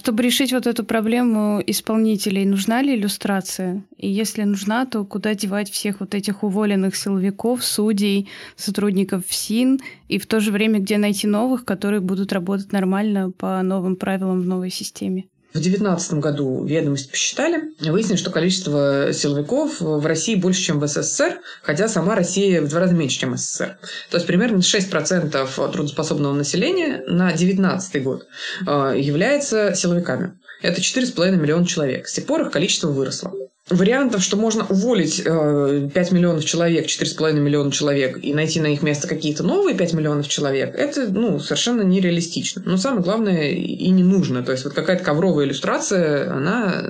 Чтобы 0.00 0.22
решить 0.22 0.50
вот 0.50 0.66
эту 0.66 0.82
проблему 0.82 1.62
исполнителей, 1.66 2.46
нужна 2.46 2.80
ли 2.80 2.94
иллюстрация? 2.94 3.84
И 3.98 4.08
если 4.08 4.44
нужна, 4.44 4.86
то 4.86 5.04
куда 5.04 5.34
девать 5.34 5.70
всех 5.70 6.00
вот 6.00 6.14
этих 6.14 6.42
уволенных 6.42 6.96
силовиков, 6.96 7.62
судей, 7.62 8.26
сотрудников 8.56 9.26
ФСИН, 9.26 9.78
и 10.08 10.18
в 10.18 10.24
то 10.24 10.40
же 10.40 10.52
время 10.52 10.80
где 10.80 10.96
найти 10.96 11.26
новых, 11.26 11.66
которые 11.66 12.00
будут 12.00 12.32
работать 12.32 12.72
нормально 12.72 13.30
по 13.30 13.60
новым 13.60 13.96
правилам 13.96 14.40
в 14.40 14.46
новой 14.46 14.70
системе? 14.70 15.26
В 15.50 15.54
2019 15.54 16.14
году 16.14 16.64
ведомости 16.64 17.10
посчитали, 17.10 17.74
выяснили, 17.80 18.16
что 18.16 18.30
количество 18.30 19.12
силовиков 19.12 19.80
в 19.80 20.06
России 20.06 20.36
больше, 20.36 20.62
чем 20.62 20.78
в 20.78 20.86
СССР, 20.86 21.40
хотя 21.62 21.88
сама 21.88 22.14
Россия 22.14 22.62
в 22.62 22.68
два 22.68 22.80
раза 22.80 22.94
меньше, 22.94 23.18
чем 23.18 23.36
СССР. 23.36 23.78
То 24.10 24.16
есть 24.16 24.28
примерно 24.28 24.58
6% 24.58 25.72
трудоспособного 25.72 26.34
населения 26.34 27.02
на 27.08 27.28
2019 27.28 28.02
год 28.04 28.28
э, 28.64 28.94
является 28.96 29.74
силовиками. 29.74 30.38
Это 30.62 30.80
4,5 30.80 31.36
миллиона 31.36 31.66
человек. 31.66 32.06
С 32.06 32.12
тех 32.12 32.26
пор 32.26 32.42
их 32.42 32.52
количество 32.52 32.88
выросло. 32.88 33.32
Вариантов, 33.70 34.22
что 34.22 34.36
можно 34.36 34.66
уволить 34.66 35.22
э, 35.24 35.90
5 35.92 36.12
миллионов 36.12 36.44
человек, 36.44 36.86
4,5 36.86 37.32
миллиона 37.34 37.70
человек 37.70 38.18
и 38.22 38.34
найти 38.34 38.60
на 38.60 38.66
их 38.66 38.82
место 38.82 39.08
какие-то 39.08 39.42
новые 39.42 39.76
5 39.76 39.94
миллионов 39.94 40.28
человек, 40.28 40.74
это 40.74 41.08
ну, 41.08 41.38
совершенно 41.38 41.82
нереалистично. 41.82 42.62
Но 42.64 42.76
самое 42.76 43.02
главное 43.02 43.50
и 43.50 43.88
не 43.90 44.02
нужно. 44.02 44.42
То 44.42 44.52
есть 44.52 44.64
вот 44.64 44.74
какая-то 44.74 45.04
ковровая 45.04 45.46
иллюстрация, 45.46 46.32
она, 46.32 46.84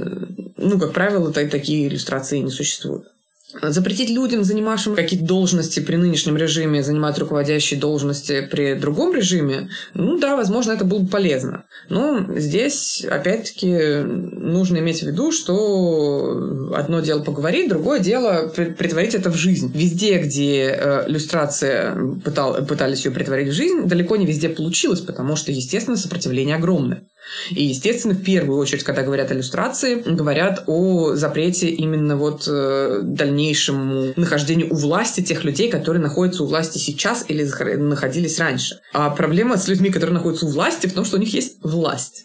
ну, 0.56 0.78
как 0.78 0.92
правило, 0.92 1.32
такие 1.32 1.86
иллюстрации 1.86 2.38
не 2.38 2.50
существуют. 2.50 3.06
Запретить 3.62 4.10
людям, 4.10 4.44
занимавшим 4.44 4.94
какие-то 4.94 5.26
должности 5.26 5.80
при 5.80 5.96
нынешнем 5.96 6.36
режиме, 6.36 6.82
занимать 6.82 7.18
руководящие 7.18 7.80
должности 7.80 8.46
при 8.50 8.74
другом 8.74 9.14
режиме, 9.14 9.70
ну 9.94 10.18
да, 10.18 10.36
возможно, 10.36 10.72
это 10.72 10.84
было 10.84 11.00
бы 11.00 11.08
полезно. 11.08 11.64
Но 11.88 12.26
здесь, 12.36 13.04
опять-таки, 13.08 14.02
нужно 14.04 14.78
иметь 14.78 15.02
в 15.02 15.06
виду, 15.06 15.32
что 15.32 16.70
одно 16.74 17.00
дело 17.00 17.22
поговорить, 17.22 17.68
другое 17.68 18.00
дело 18.00 18.48
притворить 18.48 19.14
это 19.14 19.30
в 19.30 19.36
жизнь. 19.36 19.70
Везде, 19.74 20.18
где 20.18 20.76
э, 20.76 21.04
иллюстрация 21.08 21.96
пытал, 22.24 22.64
пытались 22.66 23.04
ее 23.04 23.12
притворить 23.12 23.48
в 23.48 23.52
жизнь, 23.52 23.82
далеко 23.84 24.16
не 24.16 24.26
везде 24.26 24.48
получилось, 24.48 25.00
потому 25.00 25.36
что, 25.36 25.52
естественно, 25.52 25.96
сопротивление 25.96 26.56
огромное. 26.56 27.04
И, 27.50 27.64
естественно, 27.64 28.14
в 28.14 28.22
первую 28.22 28.58
очередь, 28.58 28.84
когда 28.84 29.02
говорят 29.02 29.32
иллюстрации, 29.32 29.96
говорят 29.96 30.64
о 30.66 31.14
запрете 31.14 31.68
именно 31.68 32.16
вот 32.16 32.44
э, 32.46 33.00
дальнейшему 33.02 34.12
нахождению 34.16 34.72
у 34.72 34.76
власти 34.76 35.20
тех 35.20 35.44
людей, 35.44 35.70
которые 35.70 36.02
находятся 36.02 36.44
у 36.44 36.46
власти 36.46 36.78
сейчас 36.78 37.24
или 37.28 37.44
находились 37.76 38.38
раньше. 38.38 38.80
А 38.92 39.10
проблема 39.10 39.56
с 39.56 39.68
людьми, 39.68 39.90
которые 39.90 40.14
находятся 40.14 40.46
у 40.46 40.50
власти, 40.50 40.86
в 40.86 40.92
том, 40.92 41.04
что 41.04 41.16
у 41.16 41.20
них 41.20 41.32
есть 41.34 41.58
власть. 41.62 42.24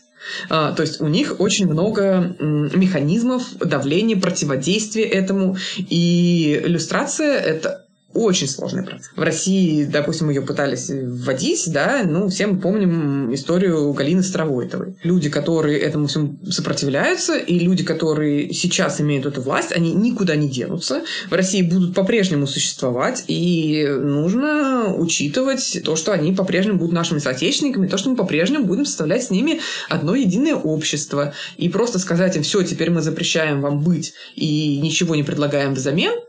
А, 0.49 0.71
то 0.73 0.81
есть 0.81 1.01
у 1.01 1.07
них 1.07 1.39
очень 1.39 1.67
много 1.67 2.35
механизмов 2.39 3.43
давления, 3.57 4.17
противодействия 4.17 5.03
этому. 5.03 5.57
И 5.77 6.61
иллюстрация— 6.63 7.39
это 7.39 7.84
очень 8.15 8.47
сложный 8.47 8.83
процесс. 8.83 9.11
В 9.15 9.21
России, 9.21 9.83
допустим, 9.83 10.29
ее 10.29 10.41
пытались 10.41 10.89
вводить, 10.89 11.71
да, 11.71 12.01
ну, 12.05 12.29
все 12.29 12.47
мы 12.47 12.59
помним 12.59 13.33
историю 13.33 13.91
Галины 13.91 14.23
Старовойтовой. 14.23 14.95
Люди, 15.03 15.29
которые 15.29 15.79
этому 15.79 16.07
всему 16.07 16.37
сопротивляются, 16.49 17.35
и 17.35 17.59
люди, 17.59 17.83
которые 17.83 18.53
сейчас 18.53 19.01
имеют 19.01 19.25
эту 19.25 19.41
власть, 19.41 19.73
они 19.73 19.93
никуда 19.93 20.35
не 20.37 20.49
денутся. 20.49 21.03
В 21.29 21.33
России 21.33 21.61
будут 21.61 21.93
по-прежнему 21.93 22.47
существовать, 22.47 23.25
и 23.27 23.85
нужно 23.85 24.95
учитывать 24.95 25.81
то, 25.83 25.97
что 25.97 26.13
они 26.13 26.31
по-прежнему 26.31 26.79
будут 26.79 26.93
нашими 26.93 27.19
соотечественниками, 27.19 27.87
то, 27.87 27.97
что 27.97 28.09
мы 28.09 28.15
по-прежнему 28.15 28.65
будем 28.65 28.85
составлять 28.85 29.23
с 29.23 29.29
ними 29.29 29.59
одно 29.89 30.15
единое 30.15 30.55
общество. 30.55 31.33
И 31.57 31.67
просто 31.67 31.99
сказать 31.99 32.37
им, 32.37 32.43
все, 32.43 32.63
теперь 32.63 32.91
мы 32.91 33.01
запрещаем 33.01 33.61
вам 33.61 33.81
быть 33.81 34.13
и 34.35 34.79
ничего 34.81 35.15
не 35.15 35.23
предлагаем 35.23 35.73
взамен– 35.73 36.13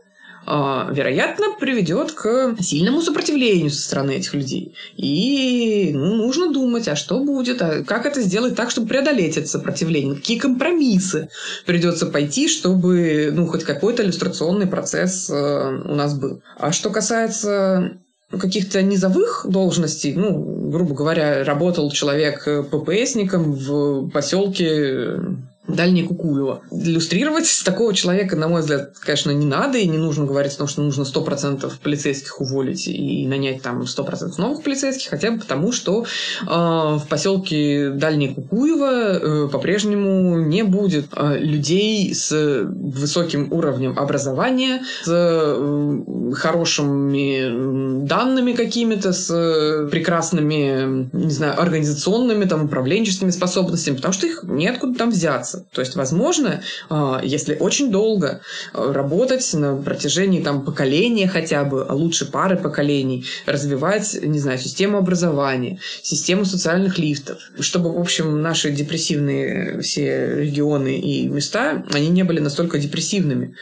вероятно, 0.47 1.47
приведет 1.59 2.13
к 2.13 2.55
сильному 2.59 3.01
сопротивлению 3.01 3.69
со 3.69 3.81
стороны 3.81 4.11
этих 4.11 4.33
людей. 4.33 4.75
И 4.95 5.91
ну, 5.93 6.15
нужно 6.15 6.51
думать, 6.53 6.87
а 6.87 6.95
что 6.95 7.23
будет, 7.23 7.61
а 7.61 7.83
как 7.83 8.05
это 8.05 8.21
сделать 8.21 8.55
так, 8.55 8.71
чтобы 8.71 8.87
преодолеть 8.87 9.37
это 9.37 9.47
сопротивление, 9.47 10.15
какие 10.15 10.39
компромиссы 10.39 11.29
придется 11.65 12.05
пойти, 12.05 12.47
чтобы 12.47 13.29
ну, 13.33 13.45
хоть 13.47 13.63
какой-то 13.63 14.03
иллюстрационный 14.03 14.67
процесс 14.67 15.29
э, 15.29 15.33
у 15.33 15.95
нас 15.95 16.17
был. 16.17 16.41
А 16.57 16.71
что 16.71 16.89
касается 16.91 17.97
каких-то 18.29 18.81
низовых 18.81 19.45
должностей, 19.47 20.13
ну, 20.13 20.69
грубо 20.69 20.93
говоря, 20.93 21.43
работал 21.43 21.91
человек 21.91 22.47
ППСником 22.69 23.53
в 23.53 24.09
поселке 24.09 25.19
Дальнее 25.67 26.05
Кукуева. 26.05 26.61
Иллюстрировать 26.71 27.61
такого 27.65 27.93
человека, 27.93 28.37
на 28.37 28.47
мой 28.47 28.61
взгляд, 28.61 28.93
конечно, 28.99 29.31
не 29.31 29.45
надо, 29.45 29.77
и 29.77 29.87
не 29.87 29.97
нужно 29.97 30.25
говорить 30.25 30.53
о 30.53 30.59
том, 30.59 30.67
что 30.67 30.81
нужно 30.81 31.03
100% 31.03 31.69
полицейских 31.83 32.39
уволить 32.39 32.87
и 32.87 33.27
нанять 33.27 33.61
там 33.61 33.81
100% 33.81 34.33
новых 34.37 34.63
полицейских, 34.63 35.09
хотя 35.09 35.31
бы 35.31 35.39
потому, 35.39 35.73
что 35.73 36.03
э, 36.03 36.45
в 36.45 37.03
поселке 37.09 37.89
Дальнее 37.89 38.33
Кукуева 38.33 39.45
э, 39.45 39.49
по-прежнему 39.49 40.39
не 40.39 40.63
будет 40.63 41.07
э, 41.15 41.37
людей 41.39 42.13
с 42.13 42.31
высоким 42.65 43.51
уровнем 43.51 43.99
образования, 43.99 44.83
с 45.03 45.09
э, 45.09 46.33
хорошими 46.33 48.05
данными 48.05 48.53
какими-то, 48.53 49.11
с 49.11 49.87
прекрасными, 49.91 51.09
не 51.11 51.31
знаю, 51.31 51.59
организационными, 51.61 52.45
там, 52.45 52.65
управленческими 52.65 53.31
способностями, 53.31 53.97
потому 53.97 54.13
что 54.13 54.27
их 54.27 54.43
неоткуда 54.43 54.97
там 54.97 55.09
взяться 55.09 55.56
меняться. 55.57 55.65
То 55.71 55.81
есть, 55.81 55.95
возможно, 55.95 56.61
а, 56.89 57.21
если 57.23 57.55
очень 57.55 57.91
долго 57.91 58.41
а, 58.73 58.93
работать 58.93 59.53
на 59.53 59.75
протяжении 59.77 60.41
там, 60.41 60.63
поколения 60.65 61.27
хотя 61.27 61.63
бы, 61.63 61.85
а 61.87 61.93
лучше 61.93 62.29
пары 62.31 62.57
поколений, 62.57 63.25
развивать, 63.45 64.17
не 64.21 64.39
знаю, 64.39 64.57
систему 64.57 64.97
образования, 64.97 65.79
систему 66.01 66.45
социальных 66.45 66.97
лифтов, 66.97 67.39
чтобы, 67.59 67.93
в 67.93 67.99
общем, 67.99 68.41
наши 68.41 68.71
депрессивные 68.71 69.81
все 69.81 70.35
регионы 70.35 70.97
и 70.97 71.27
места, 71.27 71.85
они 71.93 72.09
не 72.09 72.23
были 72.23 72.39
настолько 72.39 72.79
депрессивными, 72.79 73.55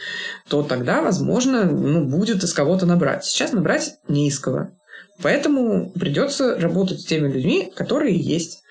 то 0.48 0.62
тогда, 0.62 1.02
возможно, 1.02 1.64
ну, 1.64 2.04
будет 2.04 2.42
из 2.44 2.52
кого-то 2.52 2.86
набрать. 2.86 3.24
Сейчас 3.24 3.52
набрать 3.52 3.96
не 4.08 4.28
из 4.28 4.38
кого. 4.38 4.68
Поэтому 5.22 5.90
придется 5.92 6.58
работать 6.58 7.00
с 7.00 7.06
теми 7.06 7.32
людьми, 7.32 7.72
которые 7.74 8.16
есть. 8.16 8.62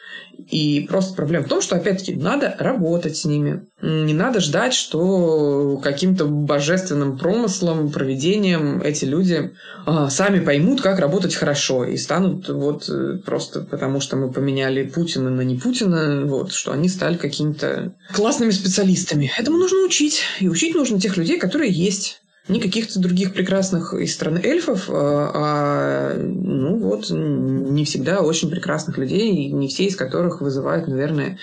И 0.49 0.85
просто 0.87 1.15
проблема 1.15 1.45
в 1.45 1.49
том, 1.49 1.61
что, 1.61 1.75
опять-таки, 1.75 2.15
надо 2.15 2.55
работать 2.59 3.17
с 3.17 3.25
ними. 3.25 3.65
Не 3.81 4.13
надо 4.13 4.39
ждать, 4.39 4.73
что 4.73 5.79
каким-то 5.83 6.25
божественным 6.25 7.17
промыслом, 7.17 7.91
проведением 7.91 8.81
эти 8.81 9.05
люди 9.05 9.53
а, 9.85 10.09
сами 10.09 10.39
поймут, 10.39 10.81
как 10.81 10.99
работать 10.99 11.35
хорошо. 11.35 11.85
И 11.85 11.97
станут 11.97 12.49
вот 12.49 12.89
э, 12.89 13.19
просто 13.25 13.61
потому, 13.61 13.99
что 13.99 14.17
мы 14.17 14.31
поменяли 14.31 14.83
Путина 14.83 15.29
на 15.29 15.41
не 15.41 15.57
Путина, 15.57 16.25
вот, 16.25 16.51
что 16.51 16.71
они 16.71 16.89
стали 16.89 17.17
какими-то 17.17 17.93
классными 18.13 18.51
специалистами. 18.51 19.31
Этому 19.37 19.57
нужно 19.57 19.85
учить. 19.85 20.21
И 20.39 20.47
учить 20.47 20.75
нужно 20.75 20.99
тех 20.99 21.17
людей, 21.17 21.39
которые 21.39 21.71
есть 21.71 22.21
не 22.47 22.59
каких-то 22.59 22.99
других 22.99 23.33
прекрасных 23.33 23.93
из 23.93 24.13
страны 24.13 24.39
эльфов, 24.43 24.89
а, 24.89 25.31
а 25.33 26.13
ну 26.17 26.77
вот 26.77 27.09
не 27.09 27.85
всегда 27.85 28.21
очень 28.21 28.49
прекрасных 28.49 28.97
людей, 28.97 29.51
не 29.51 29.67
все 29.67 29.85
из 29.85 29.95
которых 29.95 30.41
вызывают, 30.41 30.87
наверное, 30.87 31.39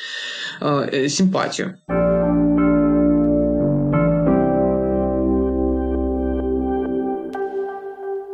а, 0.61 0.87
э, 0.87 1.09
симпатию. 1.09 1.79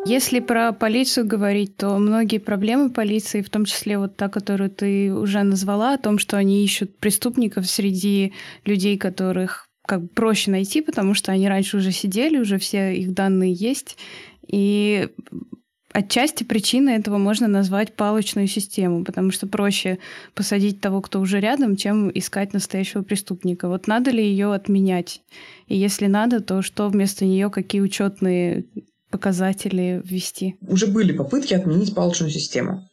Если 0.06 0.40
про 0.40 0.72
полицию 0.72 1.26
говорить, 1.26 1.76
то 1.76 1.98
многие 1.98 2.38
проблемы 2.38 2.88
полиции, 2.88 3.42
в 3.42 3.50
том 3.50 3.66
числе 3.66 3.98
вот 3.98 4.16
та, 4.16 4.30
которую 4.30 4.70
ты 4.70 5.12
уже 5.12 5.42
назвала, 5.42 5.92
о 5.94 5.98
том, 5.98 6.18
что 6.18 6.38
они 6.38 6.64
ищут 6.64 6.96
преступников 6.96 7.66
среди 7.66 8.32
людей, 8.64 8.96
которых 8.96 9.67
как 9.88 10.02
бы 10.02 10.08
проще 10.08 10.50
найти, 10.50 10.82
потому 10.82 11.14
что 11.14 11.32
они 11.32 11.48
раньше 11.48 11.78
уже 11.78 11.92
сидели, 11.92 12.36
уже 12.36 12.58
все 12.58 12.94
их 12.94 13.14
данные 13.14 13.54
есть. 13.54 13.96
И 14.46 15.08
отчасти 15.92 16.44
причиной 16.44 16.96
этого 16.96 17.16
можно 17.16 17.48
назвать 17.48 17.94
палочную 17.94 18.48
систему, 18.48 19.02
потому 19.02 19.30
что 19.30 19.46
проще 19.46 19.98
посадить 20.34 20.82
того, 20.82 21.00
кто 21.00 21.20
уже 21.20 21.40
рядом, 21.40 21.74
чем 21.74 22.10
искать 22.14 22.52
настоящего 22.52 23.02
преступника. 23.02 23.66
Вот 23.66 23.86
надо 23.86 24.10
ли 24.10 24.22
ее 24.22 24.52
отменять? 24.52 25.22
И 25.68 25.76
если 25.78 26.06
надо, 26.06 26.40
то 26.40 26.60
что 26.60 26.90
вместо 26.90 27.24
нее, 27.24 27.48
какие 27.48 27.80
учетные 27.80 28.66
показатели 29.08 30.02
ввести? 30.04 30.56
Уже 30.60 30.86
были 30.86 31.12
попытки 31.12 31.54
отменить 31.54 31.94
палочную 31.94 32.30
систему. 32.30 32.86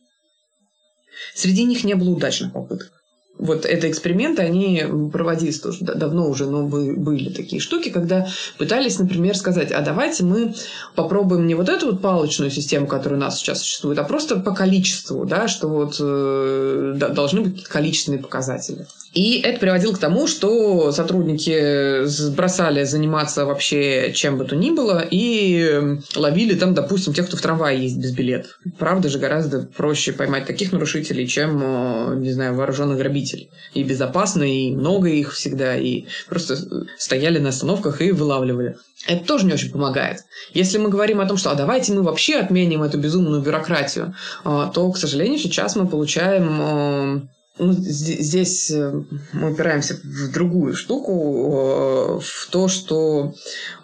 Среди 1.33 1.65
них 1.65 1.83
не 1.83 1.95
было 1.95 2.11
удачных 2.11 2.53
попыток 2.53 2.93
вот 3.37 3.65
это 3.65 3.89
эксперименты, 3.89 4.41
они 4.41 4.83
проводились 5.11 5.59
тоже 5.59 5.79
давно 5.81 6.29
уже, 6.29 6.45
но 6.45 6.63
были 6.63 7.29
такие 7.29 7.61
штуки, 7.61 7.89
когда 7.89 8.27
пытались, 8.57 8.97
например, 8.97 9.35
сказать, 9.35 9.71
а 9.71 9.81
давайте 9.81 10.23
мы 10.23 10.53
попробуем 10.95 11.45
не 11.45 11.55
вот 11.55 11.69
эту 11.69 11.87
вот 11.87 12.01
палочную 12.01 12.49
систему, 12.49 12.87
которая 12.87 13.19
у 13.19 13.21
нас 13.21 13.39
сейчас 13.39 13.59
существует, 13.59 13.99
а 13.99 14.03
просто 14.03 14.37
по 14.39 14.51
количеству, 14.51 15.25
да, 15.25 15.47
что 15.47 15.67
вот 15.67 15.97
э, 15.99 16.95
должны 16.95 17.41
быть 17.41 17.63
количественные 17.63 18.21
показатели. 18.21 18.87
И 19.15 19.39
это 19.39 19.61
приводило 19.61 19.93
к 19.93 19.97
тому, 19.97 20.27
что 20.27 20.91
сотрудники 20.91 22.05
бросали 22.35 22.83
заниматься 22.83 23.45
вообще 23.45 24.11
чем 24.13 24.37
бы 24.37 24.43
то 24.43 24.57
ни 24.57 24.71
было 24.71 25.05
и 25.09 25.97
ловили 26.17 26.53
там, 26.53 26.73
допустим, 26.73 27.13
тех, 27.13 27.27
кто 27.27 27.37
в 27.37 27.41
трамвае 27.41 27.81
ездит 27.81 28.03
без 28.03 28.11
билетов. 28.11 28.59
Правда 28.77 29.07
же 29.07 29.17
гораздо 29.17 29.61
проще 29.61 30.11
поймать 30.11 30.45
таких 30.45 30.73
нарушителей, 30.73 31.27
чем, 31.27 31.61
э, 31.63 32.15
не 32.17 32.33
знаю, 32.33 32.55
вооруженных 32.55 32.97
грабителей. 32.97 33.49
И 33.73 33.83
безопасно, 33.83 34.43
и 34.43 34.75
много 34.75 35.07
их 35.07 35.33
всегда, 35.33 35.77
и 35.77 36.05
просто 36.27 36.57
стояли 36.97 37.39
на 37.39 37.49
остановках 37.49 38.01
и 38.01 38.11
вылавливали. 38.11 38.75
Это 39.07 39.25
тоже 39.25 39.45
не 39.45 39.53
очень 39.53 39.71
помогает. 39.71 40.25
Если 40.53 40.77
мы 40.77 40.89
говорим 40.89 41.21
о 41.21 41.25
том, 41.25 41.37
что 41.37 41.51
а 41.51 41.55
давайте 41.55 41.93
мы 41.93 42.01
вообще 42.01 42.35
отменим 42.35 42.83
эту 42.83 42.97
безумную 42.97 43.41
бюрократию, 43.41 44.13
э, 44.43 44.69
то, 44.73 44.91
к 44.91 44.97
сожалению, 44.97 45.39
сейчас 45.39 45.77
мы 45.77 45.87
получаем 45.87 46.59
э, 46.59 47.21
ну, 47.57 47.73
здесь 47.73 48.69
э, 48.71 49.03
мы 49.33 49.51
упираемся 49.51 49.95
в 50.03 50.31
другую 50.31 50.73
штуку, 50.75 52.17
э, 52.17 52.19
в 52.21 52.49
то, 52.51 52.67
что 52.67 53.33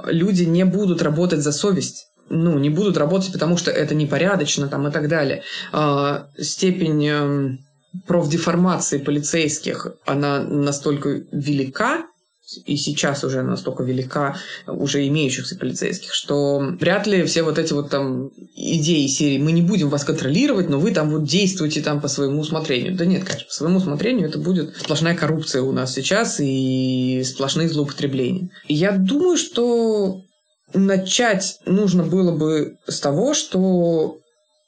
люди 0.05 0.43
не 0.43 0.65
будут 0.65 1.01
работать 1.01 1.41
за 1.41 1.51
совесть 1.51 2.07
ну, 2.31 2.57
не 2.57 2.69
будут 2.69 2.97
работать, 2.97 3.33
потому 3.33 3.57
что 3.57 3.71
это 3.71 3.93
непорядочно 3.93 4.67
там, 4.69 4.87
и 4.87 4.91
так 4.91 5.09
далее. 5.09 5.43
А, 5.73 6.27
степень 6.39 7.05
эм, 7.07 7.59
профдеформации 8.07 8.99
полицейских, 8.99 9.87
она 10.05 10.41
настолько 10.41 11.23
велика, 11.31 12.05
и 12.65 12.75
сейчас 12.77 13.23
уже 13.23 13.41
настолько 13.41 13.83
велика 13.83 14.37
уже 14.67 15.07
имеющихся 15.07 15.55
полицейских, 15.57 16.13
что 16.13 16.59
вряд 16.79 17.07
ли 17.07 17.23
все 17.23 17.43
вот 17.43 17.57
эти 17.57 17.73
вот 17.73 17.89
там 17.89 18.31
идеи 18.55 19.07
серии 19.07 19.37
«мы 19.37 19.51
не 19.51 19.61
будем 19.61 19.89
вас 19.89 20.03
контролировать, 20.03 20.69
но 20.69 20.79
вы 20.79 20.91
там 20.91 21.09
вот 21.09 21.23
действуете 21.23 21.81
там 21.81 22.01
по 22.01 22.07
своему 22.07 22.41
усмотрению». 22.41 22.95
Да 22.95 23.05
нет, 23.05 23.23
конечно, 23.23 23.47
по 23.47 23.53
своему 23.53 23.77
усмотрению 23.77 24.27
это 24.27 24.39
будет 24.39 24.77
сплошная 24.77 25.15
коррупция 25.15 25.61
у 25.61 25.71
нас 25.71 25.93
сейчас 25.93 26.39
и 26.39 27.23
сплошные 27.25 27.69
злоупотребления. 27.69 28.49
Я 28.67 28.91
думаю, 28.91 29.37
что 29.37 30.21
начать 30.73 31.59
нужно 31.65 32.03
было 32.03 32.31
бы 32.31 32.77
с 32.87 32.99
того, 32.99 33.33
что 33.33 34.20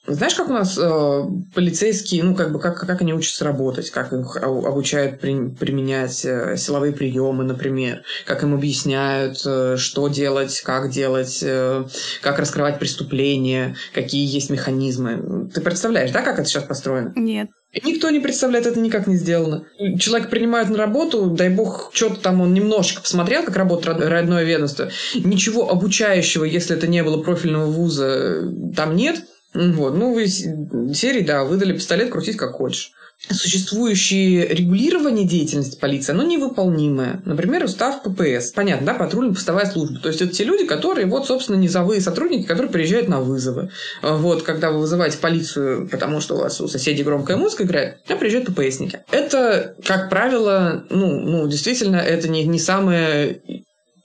знаешь, 0.05 0.35
как 0.35 0.49
у 0.49 0.53
нас 0.53 0.77
э, 0.77 1.23
полицейские, 1.53 2.23
ну, 2.23 2.35
как 2.35 2.51
бы, 2.51 2.59
как, 2.59 2.77
как 2.77 3.01
они 3.01 3.13
учатся 3.13 3.45
работать, 3.45 3.89
как 3.89 4.11
их 4.11 4.35
обучают 4.35 5.21
при, 5.21 5.49
применять 5.49 6.25
э, 6.25 6.57
силовые 6.57 6.91
приемы, 6.91 7.45
например, 7.45 8.03
как 8.25 8.43
им 8.43 8.53
объясняют, 8.53 9.41
э, 9.45 9.77
что 9.77 10.09
делать, 10.09 10.59
как 10.61 10.89
делать, 10.89 11.39
э, 11.41 11.85
как 12.21 12.39
раскрывать 12.39 12.79
преступления, 12.79 13.77
какие 13.93 14.27
есть 14.27 14.49
механизмы. 14.49 15.49
Ты 15.53 15.61
представляешь, 15.61 16.11
да, 16.11 16.21
как 16.21 16.37
это 16.37 16.49
сейчас 16.49 16.63
построено? 16.63 17.13
Нет. 17.15 17.49
Никто 17.83 18.09
не 18.09 18.19
представляет, 18.19 18.67
это 18.67 18.79
никак 18.79 19.07
не 19.07 19.15
сделано. 19.15 19.65
Человек 19.99 20.29
принимают 20.29 20.69
на 20.69 20.77
работу, 20.77 21.27
дай 21.27 21.49
бог, 21.49 21.91
что-то 21.93 22.19
там 22.19 22.41
он 22.41 22.53
немножечко 22.53 23.01
посмотрел, 23.01 23.43
как 23.43 23.55
работает 23.55 23.99
родное 23.99 24.43
ведомство. 24.43 24.89
Ничего 25.15 25.71
обучающего, 25.71 26.43
если 26.43 26.75
это 26.75 26.87
не 26.87 27.03
было 27.03 27.23
профильного 27.23 27.65
вуза, 27.65 28.51
там 28.75 28.95
нет. 28.95 29.23
Вот. 29.53 29.95
Ну, 29.95 30.13
вы 30.13 30.27
серии, 30.27 31.21
да, 31.21 31.43
выдали 31.43 31.73
пистолет, 31.73 32.11
крутить 32.11 32.37
как 32.37 32.53
хочешь. 32.53 32.91
Существующие 33.29 34.47
регулирование 34.47 35.25
деятельности 35.25 35.79
полиции, 35.79 36.11
оно 36.11 36.23
невыполнимое. 36.23 37.21
Например, 37.23 37.63
устав 37.63 38.03
ППС. 38.03 38.51
Понятно, 38.51 38.87
да, 38.87 38.93
патрульно-постовая 38.95 39.65
служба. 39.65 39.99
То 39.99 40.09
есть, 40.09 40.21
это 40.21 40.33
те 40.33 40.43
люди, 40.43 40.65
которые, 40.65 41.07
вот, 41.07 41.27
собственно, 41.27 41.55
низовые 41.55 42.01
сотрудники, 42.01 42.45
которые 42.45 42.69
приезжают 42.69 43.07
на 43.07 43.21
вызовы. 43.21 43.69
Вот, 44.01 44.43
когда 44.43 44.71
вы 44.71 44.79
вызываете 44.79 45.19
полицию, 45.19 45.87
потому 45.87 46.19
что 46.19 46.35
у 46.35 46.39
вас 46.39 46.59
у 46.59 46.67
соседей 46.67 47.03
громкая 47.03 47.37
музыка 47.37 47.63
играет, 47.63 47.99
а 48.09 48.15
приезжают 48.15 48.47
ППСники. 48.47 48.99
Это, 49.11 49.75
как 49.85 50.09
правило, 50.09 50.83
ну, 50.89 51.21
ну 51.21 51.47
действительно, 51.47 51.97
это 51.97 52.27
не, 52.27 52.43
не 52.43 52.59
самое 52.59 53.41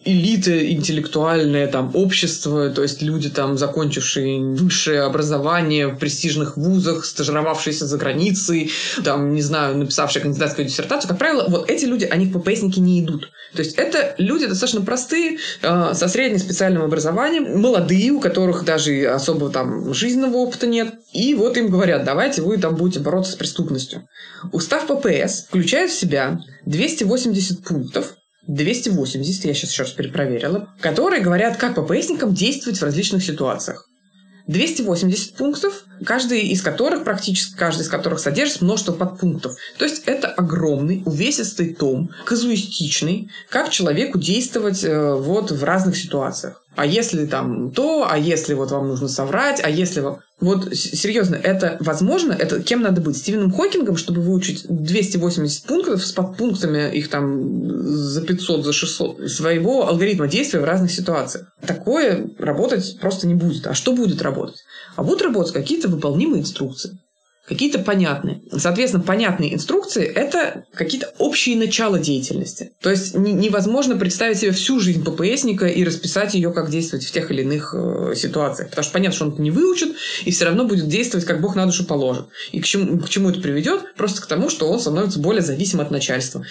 элиты 0.08 0.72
интеллектуальное 0.72 1.66
там 1.66 1.90
общество, 1.94 2.70
то 2.70 2.82
есть 2.82 3.02
люди 3.02 3.28
там, 3.28 3.58
закончившие 3.58 4.40
высшее 4.54 5.02
образование 5.02 5.88
в 5.88 5.98
престижных 5.98 6.56
вузах, 6.56 7.04
стажировавшиеся 7.04 7.86
за 7.86 7.98
границей, 7.98 8.70
там, 9.04 9.34
не 9.34 9.42
знаю, 9.42 9.76
написавшие 9.76 10.22
кандидатскую 10.22 10.66
диссертацию, 10.66 11.10
как 11.10 11.18
правило, 11.18 11.44
вот 11.48 11.70
эти 11.70 11.84
люди, 11.84 12.06
они 12.06 12.24
в 12.24 12.38
ППСники 12.38 12.80
не 12.80 13.00
идут. 13.00 13.30
То 13.54 13.60
есть 13.60 13.76
это 13.76 14.14
люди 14.16 14.46
достаточно 14.46 14.80
простые, 14.80 15.38
э, 15.62 15.94
со 15.94 16.08
средним 16.08 16.38
специальным 16.38 16.82
образованием, 16.82 17.60
молодые, 17.60 18.10
у 18.12 18.20
которых 18.20 18.64
даже 18.64 19.06
особо 19.06 19.50
там 19.50 19.92
жизненного 19.92 20.38
опыта 20.38 20.66
нет, 20.66 20.94
и 21.12 21.34
вот 21.34 21.56
им 21.58 21.68
говорят, 21.68 22.04
давайте 22.04 22.40
вы 22.40 22.56
там 22.56 22.76
будете 22.76 23.00
бороться 23.00 23.32
с 23.32 23.36
преступностью. 23.36 24.08
Устав 24.52 24.86
ППС 24.86 25.44
включает 25.48 25.90
в 25.90 25.98
себя 25.98 26.40
280 26.64 27.62
пунктов, 27.64 28.14
280, 28.48 29.44
я 29.44 29.54
сейчас 29.54 29.70
еще 29.70 29.82
раз 29.84 29.92
перепроверила, 29.92 30.68
которые 30.80 31.22
говорят, 31.22 31.58
как 31.58 31.74
ППСникам 31.74 32.34
действовать 32.34 32.80
в 32.80 32.82
различных 32.82 33.22
ситуациях. 33.22 33.88
280 34.46 35.34
пунктов, 35.34 35.84
каждый 36.06 36.40
из 36.48 36.62
которых, 36.62 37.04
практически 37.04 37.54
каждый 37.54 37.82
из 37.82 37.88
которых 37.88 38.18
содержит 38.18 38.62
множество 38.62 38.92
подпунктов. 38.92 39.54
То 39.76 39.84
есть 39.84 40.04
это 40.06 40.28
огромный, 40.28 41.02
увесистый 41.04 41.74
том, 41.74 42.10
казуистичный, 42.24 43.30
как 43.50 43.68
человеку 43.68 44.18
действовать 44.18 44.82
э, 44.82 45.14
вот 45.14 45.50
в 45.50 45.62
разных 45.62 45.98
ситуациях 45.98 46.62
а 46.76 46.86
если 46.86 47.26
там 47.26 47.72
то, 47.72 48.06
а 48.08 48.16
если 48.16 48.54
вот 48.54 48.70
вам 48.70 48.88
нужно 48.88 49.08
соврать, 49.08 49.60
а 49.62 49.68
если 49.68 50.00
вам... 50.00 50.20
Вот 50.40 50.72
серьезно, 50.76 51.34
это 51.34 51.76
возможно? 51.80 52.32
Это 52.32 52.62
кем 52.62 52.82
надо 52.82 53.00
быть? 53.00 53.16
Стивеном 53.16 53.52
Хокингом, 53.52 53.96
чтобы 53.96 54.20
выучить 54.20 54.64
280 54.68 55.64
пунктов 55.64 56.06
с 56.06 56.12
подпунктами, 56.12 56.94
их 56.96 57.08
там 57.08 57.68
за 57.88 58.22
500, 58.22 58.64
за 58.64 58.72
600, 58.72 59.28
своего 59.28 59.88
алгоритма 59.88 60.28
действия 60.28 60.60
в 60.60 60.64
разных 60.64 60.92
ситуациях. 60.92 61.52
Такое 61.66 62.30
работать 62.38 62.98
просто 63.00 63.26
не 63.26 63.34
будет. 63.34 63.66
А 63.66 63.74
что 63.74 63.92
будет 63.92 64.22
работать? 64.22 64.62
А 64.94 65.02
будут 65.02 65.22
работать 65.22 65.52
какие-то 65.52 65.88
выполнимые 65.88 66.42
инструкции 66.42 66.96
какие-то 67.48 67.78
понятные. 67.78 68.42
Соответственно, 68.54 69.02
понятные 69.02 69.54
инструкции– 69.54 70.04
это 70.14 70.64
какие-то 70.74 71.12
общие 71.18 71.56
начала 71.56 71.98
деятельности. 71.98 72.72
То 72.80 72.90
есть 72.90 73.14
невозможно 73.14 73.96
представить 73.96 74.38
себе 74.38 74.52
всю 74.52 74.78
жизнь 74.80 75.02
ППСника 75.02 75.66
и 75.66 75.82
расписать 75.82 76.34
ее, 76.34 76.52
как 76.52 76.70
действовать 76.70 77.06
в 77.06 77.12
тех 77.12 77.30
или 77.30 77.42
иных 77.42 77.74
э, 77.76 78.12
ситуациях. 78.14 78.70
Потому 78.70 78.84
что 78.84 78.92
понятно, 78.92 79.16
что 79.16 79.24
он 79.24 79.32
это 79.32 79.42
не 79.42 79.50
выучит, 79.50 79.96
и 80.24 80.30
все 80.30 80.44
равно 80.44 80.64
будет 80.64 80.88
действовать, 80.88 81.26
как 81.26 81.40
Бог 81.40 81.56
на 81.56 81.64
душу 81.64 81.84
положит. 81.84 82.26
И 82.52 82.60
к 82.60 82.66
чему, 82.66 82.98
к 82.98 83.08
чему 83.08 83.30
это 83.30 83.40
приведет? 83.40 83.94
Просто 83.96 84.20
к 84.20 84.26
тому, 84.26 84.50
что 84.50 84.68
он 84.68 84.78
становится 84.78 85.18
более 85.18 85.42
зависим 85.42 85.80
от 85.80 85.90
начальства, 85.90 86.44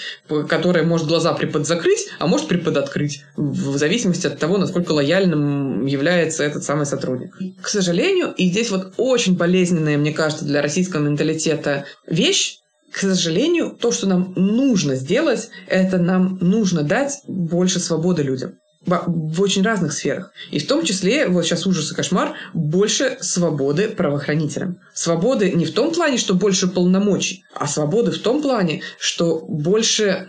которое 0.49 0.83
может 0.83 1.07
глаза 1.07 1.33
приподзакрыть, 1.33 2.07
а 2.19 2.27
может 2.27 2.47
приподоткрыть, 2.47 3.23
в 3.35 3.77
зависимости 3.77 4.25
от 4.25 4.39
того, 4.39 4.57
насколько 4.57 4.91
лояльным 4.91 5.85
является 5.85 6.43
этот 6.43 6.63
самый 6.63 6.85
сотрудник. 6.85 7.37
К 7.61 7.67
сожалению, 7.67 8.33
и 8.35 8.49
здесь 8.49 8.71
вот 8.71 8.93
очень 8.97 9.37
болезненная, 9.37 9.97
мне 9.97 10.11
кажется, 10.11 10.45
для 10.45 10.61
российского 10.61 10.86
российского 10.87 11.01
менталитета 11.01 11.85
вещь, 12.07 12.59
к 12.91 12.99
сожалению, 12.99 13.71
то, 13.71 13.91
что 13.91 14.07
нам 14.07 14.33
нужно 14.35 14.95
сделать, 14.95 15.49
это 15.67 15.97
нам 15.97 16.37
нужно 16.39 16.83
дать 16.83 17.19
больше 17.27 17.79
свободы 17.79 18.23
людям 18.23 18.53
в 18.87 19.41
очень 19.41 19.63
разных 19.63 19.93
сферах. 19.93 20.31
И 20.49 20.59
в 20.59 20.67
том 20.67 20.83
числе, 20.83 21.27
вот 21.27 21.45
сейчас 21.45 21.67
ужас 21.67 21.91
и 21.91 21.95
кошмар, 21.95 22.33
больше 22.53 23.17
свободы 23.21 23.89
правоохранителям. 23.89 24.79
Свободы 24.93 25.51
не 25.51 25.65
в 25.65 25.73
том 25.73 25.93
плане, 25.93 26.17
что 26.17 26.33
больше 26.33 26.67
полномочий, 26.67 27.43
а 27.53 27.67
свободы 27.67 28.11
в 28.11 28.19
том 28.19 28.41
плане, 28.41 28.81
что 28.99 29.45
больше, 29.47 30.25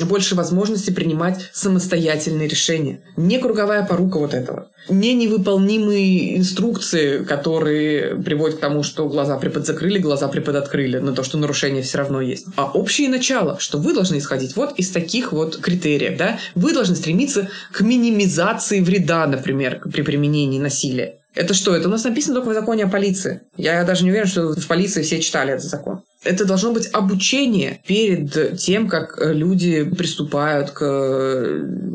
больше 0.00 0.34
возможности 0.34 0.90
принимать 0.90 1.50
самостоятельные 1.52 2.48
решения. 2.48 3.02
Не 3.16 3.38
круговая 3.38 3.84
порука 3.84 4.18
вот 4.18 4.34
этого. 4.34 4.70
Не 4.88 5.14
невыполнимые 5.14 6.38
инструкции, 6.38 7.24
которые 7.24 8.16
приводят 8.16 8.58
к 8.58 8.60
тому, 8.60 8.82
что 8.82 9.08
глаза 9.08 9.36
приподзакрыли, 9.36 9.98
глаза 9.98 10.28
приподоткрыли, 10.28 10.98
на 10.98 11.12
то, 11.12 11.22
что 11.22 11.36
нарушение 11.38 11.82
все 11.82 11.98
равно 11.98 12.20
есть. 12.20 12.46
А 12.56 12.70
общее 12.70 13.08
начало, 13.08 13.58
что 13.60 13.78
вы 13.78 13.92
должны 13.92 14.18
исходить 14.18 14.56
вот 14.56 14.78
из 14.78 14.90
таких 14.90 15.32
вот 15.32 15.58
критериев. 15.58 16.16
Да? 16.16 16.38
Вы 16.54 16.72
должны 16.72 16.96
стремиться 16.96 17.50
к 17.72 17.80
минимизации 17.80 18.80
вреда, 18.80 19.26
например, 19.26 19.80
при 19.92 20.02
применении 20.02 20.58
насилия. 20.58 21.14
Это 21.34 21.54
что? 21.54 21.76
Это 21.76 21.88
у 21.88 21.90
нас 21.90 22.04
написано 22.04 22.34
только 22.34 22.50
в 22.50 22.54
законе 22.54 22.84
о 22.84 22.88
полиции. 22.88 23.42
Я 23.56 23.84
даже 23.84 24.04
не 24.04 24.10
уверен, 24.10 24.26
что 24.26 24.54
в 24.54 24.66
полиции 24.66 25.02
все 25.02 25.20
читали 25.20 25.52
этот 25.52 25.66
закон. 25.66 26.02
Это 26.24 26.44
должно 26.44 26.72
быть 26.72 26.88
обучение 26.92 27.80
перед 27.86 28.58
тем, 28.58 28.88
как 28.88 29.18
люди 29.20 29.84
приступают 29.84 30.70
к, 30.70 30.80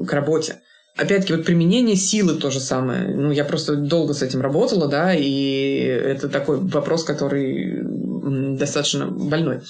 к 0.08 0.14
работе. 0.14 0.62
Опять-таки, 0.96 1.34
вот 1.34 1.46
применение 1.46 1.96
силы 1.96 2.36
то 2.36 2.52
же 2.52 2.60
самое. 2.60 3.08
Ну, 3.08 3.32
я 3.32 3.44
просто 3.44 3.76
долго 3.76 4.14
с 4.14 4.22
этим 4.22 4.42
работала, 4.42 4.88
да, 4.88 5.14
и 5.14 5.78
это 5.80 6.30
такой 6.30 6.60
вопрос, 6.60 7.04
который 7.04 7.82
достаточно 8.58 9.08
больной. 9.08 9.62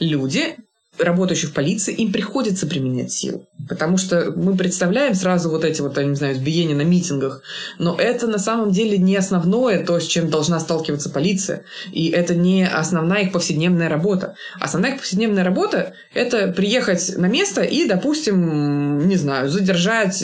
Люди 0.00 0.56
работающих 0.98 1.50
в 1.50 1.52
полиции, 1.52 1.94
им 1.94 2.12
приходится 2.12 2.66
применять 2.66 3.12
силу. 3.12 3.46
Потому 3.68 3.98
что 3.98 4.32
мы 4.34 4.56
представляем 4.56 5.14
сразу 5.14 5.50
вот 5.50 5.64
эти 5.64 5.80
вот, 5.80 5.96
я 5.96 6.04
не 6.04 6.14
знаю, 6.14 6.34
избиения 6.34 6.74
на 6.74 6.82
митингах, 6.82 7.42
но 7.78 7.96
это 7.96 8.26
на 8.26 8.38
самом 8.38 8.70
деле 8.70 8.98
не 8.98 9.16
основное 9.16 9.84
то, 9.84 9.98
с 10.00 10.06
чем 10.06 10.30
должна 10.30 10.60
сталкиваться 10.60 11.10
полиция. 11.10 11.64
И 11.92 12.08
это 12.08 12.34
не 12.34 12.66
основная 12.66 13.22
их 13.22 13.32
повседневная 13.32 13.88
работа. 13.88 14.34
Основная 14.60 14.92
их 14.92 14.98
повседневная 14.98 15.44
работа– 15.44 15.94
это 16.14 16.48
приехать 16.48 17.16
на 17.16 17.26
место 17.26 17.62
и, 17.62 17.86
допустим, 17.86 19.08
не 19.08 19.16
знаю, 19.16 19.48
задержать 19.48 20.22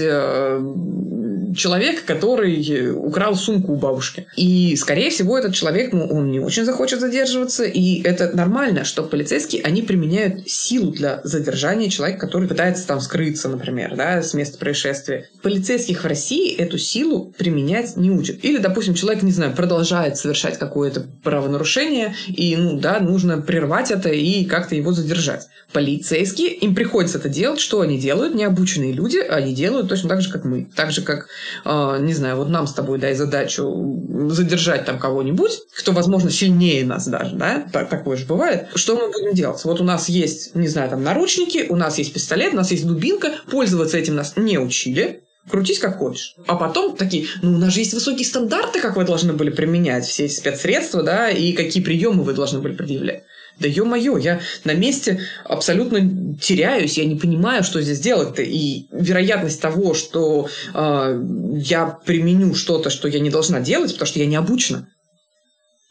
э, 1.55 1.57
человек, 1.57 2.05
который 2.05 2.93
украл 2.93 3.35
сумку 3.37 3.73
у 3.73 3.77
бабушки. 3.77 4.27
И, 4.37 4.77
скорее 4.77 5.11
всего, 5.11 5.39
этот 5.39 5.55
человек, 5.55 5.93
ну, 5.93 6.07
он 6.07 6.31
не 6.31 6.41
очень 6.41 6.65
захочет 6.65 7.01
задерживаться, 7.01 7.65
и 7.65 8.03
это 8.03 8.35
нормально, 8.35 8.85
что 8.85 9.03
полицейские, 9.03 9.63
они 9.63 9.83
применяют 9.83 10.49
силу 10.49 10.91
для 10.93 11.21
задержания 11.25 11.89
человека, 11.89 12.27
который 12.27 12.49
пытается 12.49 12.87
там 12.87 13.01
скрыться, 13.01 13.49
например, 13.49 13.95
да, 13.97 14.23
с 14.23 14.35
места 14.35 14.59
происшествия. 14.59 15.29
Полицейских 15.43 16.05
в 16.05 16.07
России 16.07 16.55
эту 16.55 16.79
силу 16.79 17.33
применять 17.37 17.97
не 17.97 18.11
учат. 18.11 18.45
Или, 18.45 18.59
допустим, 18.59 18.95
человек, 18.95 19.23
не 19.23 19.33
знаю, 19.33 19.55
продолжает 19.55 20.17
совершать 20.17 20.59
какое-то 20.59 21.07
правонарушение, 21.23 22.15
и, 22.29 22.57
ну, 22.57 22.79
да, 22.79 23.01
нужно 23.01 23.41
прервать 23.41 23.91
это 23.91 24.11
и 24.11 24.45
как-то 24.45 24.75
его 24.75 24.93
задержать. 24.93 25.49
Полицейские, 25.73 26.55
им 26.55 26.75
приходится 26.75 27.19
это 27.19 27.29
делать. 27.29 27.61
Что 27.61 27.81
они 27.81 27.99
делают? 27.99 28.35
Необученные 28.35 28.93
люди, 28.93 29.19
они 29.19 29.55
делают 29.55 29.89
точно 29.89 30.09
так 30.09 30.23
же, 30.23 30.31
как 30.31 30.45
мы. 30.45 30.69
Так 30.77 30.93
же, 30.93 31.03
как, 31.03 31.25
э, 31.25 31.29
не 31.65 32.13
знаю, 32.13 32.37
вот 32.37 32.49
нам 32.49 32.67
с 32.67 32.73
тобой 32.73 32.99
дай 32.99 33.15
задачу 33.15 34.03
задержать 34.29 34.85
там 34.85 34.99
кого-нибудь, 34.99 35.61
кто, 35.77 35.93
возможно, 35.93 36.31
сильнее 36.31 36.85
нас 36.85 37.07
даже, 37.07 37.37
да, 37.37 37.67
так, 37.73 37.89
такое 37.89 38.17
же 38.17 38.27
бывает. 38.27 38.69
Что 38.75 38.97
мы 38.97 39.11
будем 39.11 39.35
делать? 39.35 39.65
Вот 39.65 39.81
у 39.81 39.85
нас 39.85 40.09
есть, 40.09 40.55
не 40.55 40.69
знаю, 40.69 40.91
там 40.91 41.03
наручники, 41.03 41.67
у 41.69 41.77
нас 41.77 41.99
есть 41.99 42.13
пистолет, 42.13 42.53
у 42.53 42.57
нас 42.57 42.71
есть 42.71 42.87
дубинка, 42.87 43.33
пользоваться 43.51 43.99
этим 43.99 44.15
нас 44.15 44.35
не 44.37 44.59
учили, 44.59 45.23
крутись 45.51 45.79
как 45.79 45.99
хочешь. 45.99 46.37
А 46.47 46.57
потом 46.57 46.97
такие, 46.97 47.27
ну, 47.43 47.55
у 47.55 47.59
нас 47.59 47.73
же 47.73 47.81
есть 47.81 47.95
высокие 47.95 48.27
стандарты, 48.27 48.81
как 48.81 48.97
вы 48.97 49.05
должны 49.05 49.33
были 49.33 49.51
применять 49.51 50.07
все 50.07 50.25
эти 50.25 50.35
спецсредства, 50.35 51.03
да, 51.03 51.31
и 51.31 51.53
какие 51.53 51.83
приемы 51.83 52.23
вы 52.23 52.33
должны 52.33 52.61
были 52.61 52.75
предъявлять. 52.75 53.25
Да 53.59 53.69
ё-моё, 53.69 54.17
я 54.17 54.41
на 54.65 54.75
месте 54.75 55.21
абсолютно 55.45 56.37
теряюсь, 56.37 56.99
я 56.99 57.05
не 57.05 57.15
понимаю, 57.15 57.63
что 57.63 57.81
здесь 57.81 58.01
делать-то. 58.01 58.43
И 58.43 58.87
вероятность 58.91 59.61
того, 59.61 59.95
что 59.95 60.49
э, 60.75 61.23
я 61.57 61.87
применю 62.05 62.55
что-то, 62.55 62.91
что 62.91 63.07
я 63.07 63.21
не 63.21 63.31
должна 63.31 63.61
делать, 63.61 63.93
потому 63.93 64.07
что 64.07 64.19
я 64.19 64.27
не 64.27 64.37
обучена, 64.37 64.89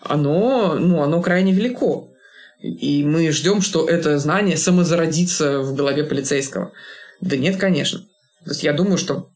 оно, 0.01 0.75
ну, 0.75 1.01
оно 1.01 1.21
крайне 1.21 1.53
велико. 1.53 2.09
И 2.61 3.03
мы 3.03 3.31
ждем, 3.31 3.61
что 3.61 3.87
это 3.87 4.17
знание 4.19 4.57
самозародится 4.57 5.59
в 5.59 5.75
голове 5.75 6.03
полицейского. 6.03 6.71
Да 7.21 7.37
нет, 7.37 7.57
конечно. 7.57 7.99
То 8.43 8.51
есть 8.51 8.63
я 8.63 8.73
думаю, 8.73 8.97
что 8.97 9.29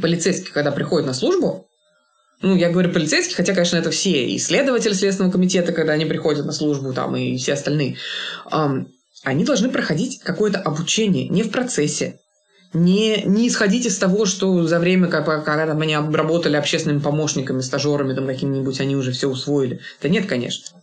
полицейский, 0.00 0.52
когда 0.52 0.70
приходит 0.70 1.06
на 1.06 1.14
службу, 1.14 1.66
ну, 2.42 2.56
я 2.56 2.70
говорю 2.70 2.92
полицейские, 2.92 3.36
хотя, 3.36 3.54
конечно, 3.54 3.76
это 3.76 3.90
все, 3.90 4.26
и 4.26 4.38
следователи 4.38 4.92
Следственного 4.92 5.32
комитета, 5.32 5.72
когда 5.72 5.94
они 5.94 6.04
приходят 6.04 6.44
на 6.44 6.52
службу, 6.52 6.92
там, 6.92 7.16
и 7.16 7.36
все 7.36 7.54
остальные, 7.54 7.96
эм, 8.50 8.88
они 9.22 9.44
должны 9.44 9.70
проходить 9.70 10.20
какое-то 10.20 10.60
обучение, 10.60 11.28
не 11.28 11.42
в 11.42 11.50
процессе, 11.50 12.20
не, 12.74 13.22
не 13.24 13.48
исходить 13.48 13.86
из 13.86 13.96
того, 13.98 14.26
что 14.26 14.66
за 14.66 14.78
время, 14.78 15.08
когда, 15.08 15.40
когда 15.40 15.66
там, 15.66 15.80
они 15.80 15.96
работали 15.96 16.56
общественными 16.56 17.00
помощниками, 17.00 17.60
стажерами 17.60 18.14
там 18.14 18.26
какими-нибудь, 18.26 18.80
они 18.80 18.96
уже 18.96 19.12
все 19.12 19.28
усвоили. 19.28 19.80
Да 20.02 20.08
нет, 20.08 20.26
конечно. 20.26 20.76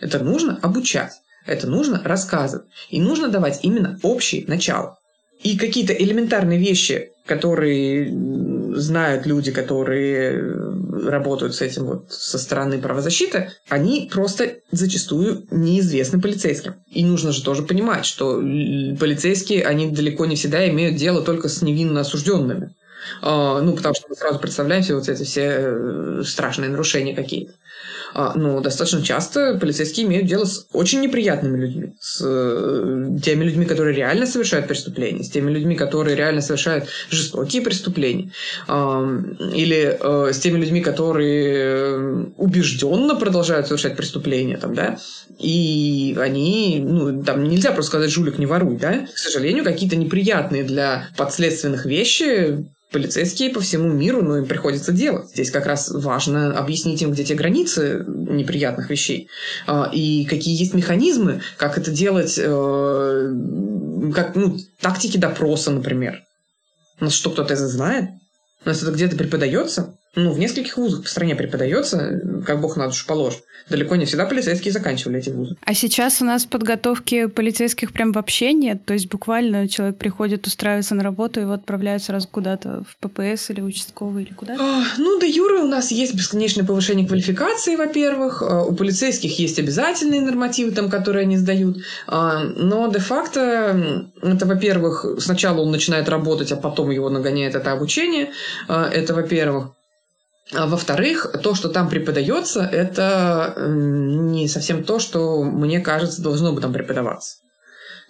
Это 0.00 0.20
нужно 0.20 0.58
обучать, 0.62 1.12
это 1.44 1.66
нужно 1.66 2.00
рассказывать, 2.04 2.66
и 2.90 3.00
нужно 3.00 3.28
давать 3.28 3.60
именно 3.62 3.98
общий 4.02 4.44
начало. 4.46 4.98
И 5.42 5.58
какие-то 5.58 5.92
элементарные 5.92 6.58
вещи, 6.58 7.10
которые 7.26 8.10
знают 8.74 9.26
люди, 9.26 9.52
которые 9.52 10.40
работают 11.08 11.54
с 11.54 11.60
этим 11.60 11.84
вот 11.84 12.12
со 12.12 12.38
стороны 12.38 12.78
правозащиты, 12.78 13.50
они 13.68 14.08
просто 14.12 14.56
зачастую 14.70 15.46
неизвестны 15.50 16.20
полицейским. 16.20 16.74
И 16.90 17.04
нужно 17.04 17.32
же 17.32 17.42
тоже 17.42 17.62
понимать, 17.62 18.06
что 18.06 18.36
полицейские, 18.36 19.64
они 19.64 19.90
далеко 19.90 20.26
не 20.26 20.36
всегда 20.36 20.68
имеют 20.68 20.96
дело 20.96 21.22
только 21.22 21.48
с 21.48 21.62
невинно 21.62 22.00
осужденными. 22.00 22.74
А, 23.22 23.60
ну, 23.60 23.74
потому 23.74 23.94
что 23.94 24.06
мы 24.08 24.16
сразу 24.16 24.38
представляем 24.38 24.82
себе 24.82 24.96
вот 24.96 25.08
эти 25.08 25.24
все 25.24 25.56
э, 25.58 26.22
страшные 26.24 26.70
нарушения 26.70 27.14
какие-то. 27.14 27.52
А, 28.14 28.32
но 28.34 28.60
достаточно 28.60 29.02
часто 29.02 29.58
полицейские 29.58 30.06
имеют 30.06 30.26
дело 30.26 30.44
с 30.44 30.66
очень 30.72 31.00
неприятными 31.00 31.58
людьми, 31.60 31.92
с 32.00 32.22
э, 32.24 33.18
теми 33.22 33.44
людьми, 33.44 33.66
которые 33.66 33.94
реально 33.94 34.26
совершают 34.26 34.68
преступления, 34.68 35.22
с 35.22 35.28
теми 35.28 35.50
людьми, 35.50 35.74
которые 35.74 36.16
реально 36.16 36.40
совершают 36.40 36.88
жестокие 37.10 37.62
преступления, 37.62 38.30
или 38.68 39.98
э, 40.00 40.32
с 40.32 40.38
теми 40.38 40.58
людьми, 40.58 40.80
которые 40.80 42.32
убежденно 42.36 43.16
продолжают 43.16 43.66
совершать 43.66 43.96
преступления, 43.96 44.56
там, 44.56 44.74
да, 44.74 44.98
и 45.38 46.16
они, 46.18 46.82
ну, 46.82 47.22
там 47.22 47.44
нельзя 47.44 47.72
просто 47.72 47.90
сказать 47.90 48.10
«жулик, 48.10 48.38
не 48.38 48.46
воруй», 48.46 48.76
да, 48.76 49.06
к 49.12 49.18
сожалению, 49.18 49.64
какие-то 49.64 49.96
неприятные 49.96 50.64
для 50.64 51.08
подследственных 51.16 51.84
вещи 51.84 52.66
полицейские 52.90 53.50
по 53.50 53.60
всему 53.60 53.88
миру, 53.88 54.22
но 54.22 54.38
им 54.38 54.46
приходится 54.46 54.92
делать. 54.92 55.28
Здесь 55.30 55.50
как 55.50 55.66
раз 55.66 55.90
важно 55.90 56.56
объяснить 56.56 57.02
им, 57.02 57.12
где 57.12 57.24
те 57.24 57.34
границы 57.34 58.04
неприятных 58.06 58.90
вещей 58.90 59.28
а, 59.66 59.90
и 59.92 60.24
какие 60.24 60.56
есть 60.58 60.74
механизмы, 60.74 61.42
как 61.56 61.78
это 61.78 61.90
делать, 61.90 62.38
э, 62.38 63.34
как 64.14 64.34
ну, 64.36 64.58
тактики 64.80 65.16
допроса, 65.16 65.70
например. 65.72 66.22
У 67.00 67.04
нас 67.04 67.12
что, 67.12 67.30
кто-то 67.30 67.54
это 67.54 67.68
знает? 67.68 68.10
У 68.64 68.68
нас 68.68 68.82
это 68.82 68.92
где-то 68.92 69.16
преподается? 69.16 69.96
Ну, 70.16 70.32
в 70.32 70.38
нескольких 70.38 70.78
вузах 70.78 71.02
по 71.02 71.08
стране 71.08 71.36
преподается, 71.36 72.20
как 72.46 72.58
бог 72.60 72.78
на 72.78 72.86
душу 72.86 73.06
положит. 73.06 73.42
Далеко 73.68 73.96
не 73.96 74.06
всегда 74.06 74.24
полицейские 74.24 74.72
заканчивали 74.72 75.18
эти 75.18 75.28
вузы. 75.28 75.56
А 75.60 75.74
сейчас 75.74 76.22
у 76.22 76.24
нас 76.24 76.46
подготовки 76.46 77.26
полицейских 77.26 77.92
прям 77.92 78.12
вообще 78.12 78.54
нет? 78.54 78.86
То 78.86 78.94
есть 78.94 79.10
буквально 79.10 79.68
человек 79.68 79.98
приходит, 79.98 80.46
устраивается 80.46 80.94
на 80.94 81.02
работу, 81.02 81.40
его 81.40 81.52
отправляют 81.52 82.02
сразу 82.02 82.28
куда-то 82.28 82.84
в 82.88 82.96
ППС 82.96 83.50
или 83.50 83.60
участковый 83.60 84.22
или 84.22 84.32
куда? 84.32 84.56
А, 84.58 84.84
ну, 84.96 85.18
до 85.18 85.26
юры 85.26 85.58
у 85.58 85.66
нас 85.66 85.90
есть 85.90 86.14
бесконечное 86.14 86.64
повышение 86.64 87.06
квалификации, 87.06 87.76
во-первых. 87.76 88.42
А, 88.42 88.64
у 88.64 88.74
полицейских 88.74 89.38
есть 89.38 89.58
обязательные 89.58 90.22
нормативы, 90.22 90.70
там, 90.70 90.88
которые 90.88 91.22
они 91.22 91.36
сдают. 91.36 91.78
А, 92.06 92.42
но 92.42 92.90
де-факто 92.90 94.06
это, 94.22 94.46
во-первых, 94.46 95.04
сначала 95.18 95.60
он 95.60 95.70
начинает 95.70 96.08
работать, 96.08 96.52
а 96.52 96.56
потом 96.56 96.90
его 96.90 97.10
нагоняет 97.10 97.54
это 97.54 97.72
обучение. 97.72 98.30
А, 98.66 98.88
это, 98.88 99.12
во-первых. 99.12 99.75
А 100.52 100.66
во-вторых, 100.66 101.34
то, 101.42 101.54
что 101.54 101.68
там 101.68 101.88
преподается, 101.88 102.60
это 102.62 103.54
не 103.58 104.46
совсем 104.48 104.84
то, 104.84 104.98
что, 105.00 105.42
мне 105.42 105.80
кажется, 105.80 106.22
должно 106.22 106.52
бы 106.52 106.60
там 106.60 106.72
преподаваться. 106.72 107.38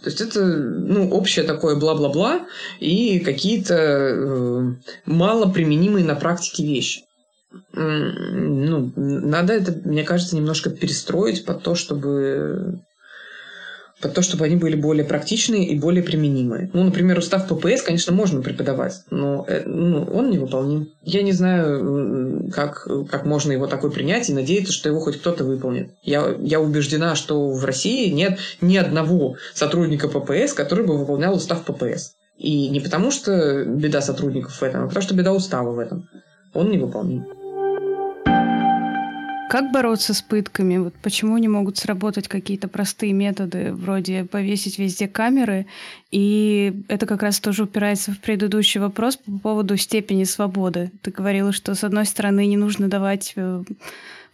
То 0.02 0.10
есть 0.10 0.20
это 0.20 0.44
ну, 0.44 1.08
общее 1.10 1.44
такое 1.44 1.76
бла-бла-бла 1.76 2.46
и 2.78 3.20
какие-то 3.20 3.74
э, 3.74 4.74
мало 5.06 5.50
применимые 5.50 6.04
на 6.04 6.14
практике 6.14 6.64
вещи. 6.64 7.02
Ну, 7.72 8.92
надо 8.96 9.54
это, 9.54 9.72
мне 9.84 10.04
кажется, 10.04 10.36
немножко 10.36 10.68
перестроить 10.68 11.46
под 11.46 11.62
то, 11.62 11.74
чтобы 11.74 12.82
под 14.00 14.14
то, 14.14 14.22
чтобы 14.22 14.44
они 14.44 14.56
были 14.56 14.76
более 14.76 15.04
практичные 15.04 15.66
и 15.66 15.78
более 15.78 16.02
применимые. 16.02 16.70
Ну, 16.72 16.84
например, 16.84 17.18
устав 17.18 17.48
ППС, 17.48 17.82
конечно, 17.82 18.12
можно 18.12 18.42
преподавать, 18.42 19.02
но 19.10 19.44
э, 19.48 19.62
ну, 19.64 20.02
он 20.04 20.30
невыполним. 20.30 20.88
Я 21.02 21.22
не 21.22 21.32
знаю, 21.32 22.50
как, 22.52 22.86
как 23.10 23.24
можно 23.24 23.52
его 23.52 23.66
такой 23.66 23.90
принять 23.90 24.28
и 24.28 24.34
надеяться, 24.34 24.72
что 24.72 24.88
его 24.88 25.00
хоть 25.00 25.18
кто-то 25.18 25.44
выполнит. 25.44 25.92
Я, 26.02 26.36
я 26.40 26.60
убеждена, 26.60 27.14
что 27.14 27.50
в 27.50 27.64
России 27.64 28.10
нет 28.10 28.38
ни 28.60 28.76
одного 28.76 29.36
сотрудника 29.54 30.08
ППС, 30.08 30.52
который 30.52 30.84
бы 30.84 30.98
выполнял 30.98 31.34
устав 31.34 31.64
ППС. 31.64 32.12
И 32.36 32.68
не 32.68 32.80
потому, 32.80 33.10
что 33.10 33.64
беда 33.64 34.02
сотрудников 34.02 34.60
в 34.60 34.62
этом, 34.62 34.84
а 34.84 34.88
потому, 34.88 35.02
что 35.02 35.14
беда 35.14 35.32
устава 35.32 35.72
в 35.72 35.78
этом. 35.78 36.06
Он 36.52 36.70
невыполним. 36.70 37.26
Как 39.48 39.70
бороться 39.70 40.12
с 40.12 40.22
пытками? 40.22 40.78
Вот 40.78 40.94
почему 41.02 41.38
не 41.38 41.46
могут 41.46 41.78
сработать 41.78 42.26
какие-то 42.26 42.66
простые 42.66 43.12
методы, 43.12 43.72
вроде 43.72 44.24
повесить 44.24 44.78
везде 44.78 45.06
камеры? 45.06 45.66
И 46.10 46.82
это 46.88 47.06
как 47.06 47.22
раз 47.22 47.38
тоже 47.38 47.62
упирается 47.62 48.10
в 48.10 48.18
предыдущий 48.18 48.80
вопрос 48.80 49.16
по 49.16 49.38
поводу 49.38 49.76
степени 49.76 50.24
свободы. 50.24 50.90
Ты 51.02 51.12
говорила, 51.12 51.52
что 51.52 51.76
с 51.76 51.84
одной 51.84 52.06
стороны 52.06 52.44
не 52.46 52.56
нужно 52.56 52.88
давать 52.88 53.34
э, 53.36 53.62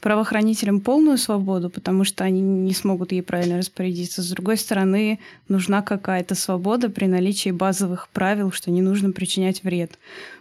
правоохранителям 0.00 0.80
полную 0.80 1.18
свободу, 1.18 1.68
потому 1.68 2.04
что 2.04 2.24
они 2.24 2.40
не 2.40 2.72
смогут 2.72 3.12
ей 3.12 3.22
правильно 3.22 3.58
распорядиться. 3.58 4.22
С 4.22 4.30
другой 4.30 4.56
стороны, 4.56 5.20
нужна 5.46 5.82
какая-то 5.82 6.34
свобода 6.34 6.88
при 6.88 7.04
наличии 7.04 7.50
базовых 7.50 8.08
правил, 8.08 8.50
что 8.50 8.70
не 8.70 8.80
нужно 8.80 9.12
причинять 9.12 9.62
вред. 9.62 9.98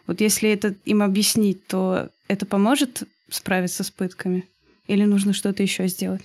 Вот 0.07 0.21
если 0.21 0.49
это 0.49 0.75
им 0.85 1.03
объяснить, 1.03 1.67
то 1.67 2.07
это 2.29 2.45
поможет 2.45 3.03
справиться 3.29 3.83
с 3.83 3.91
пытками? 3.91 4.45
Или 4.87 5.03
нужно 5.03 5.33
что-то 5.33 5.63
еще 5.63 5.87
сделать? 5.87 6.21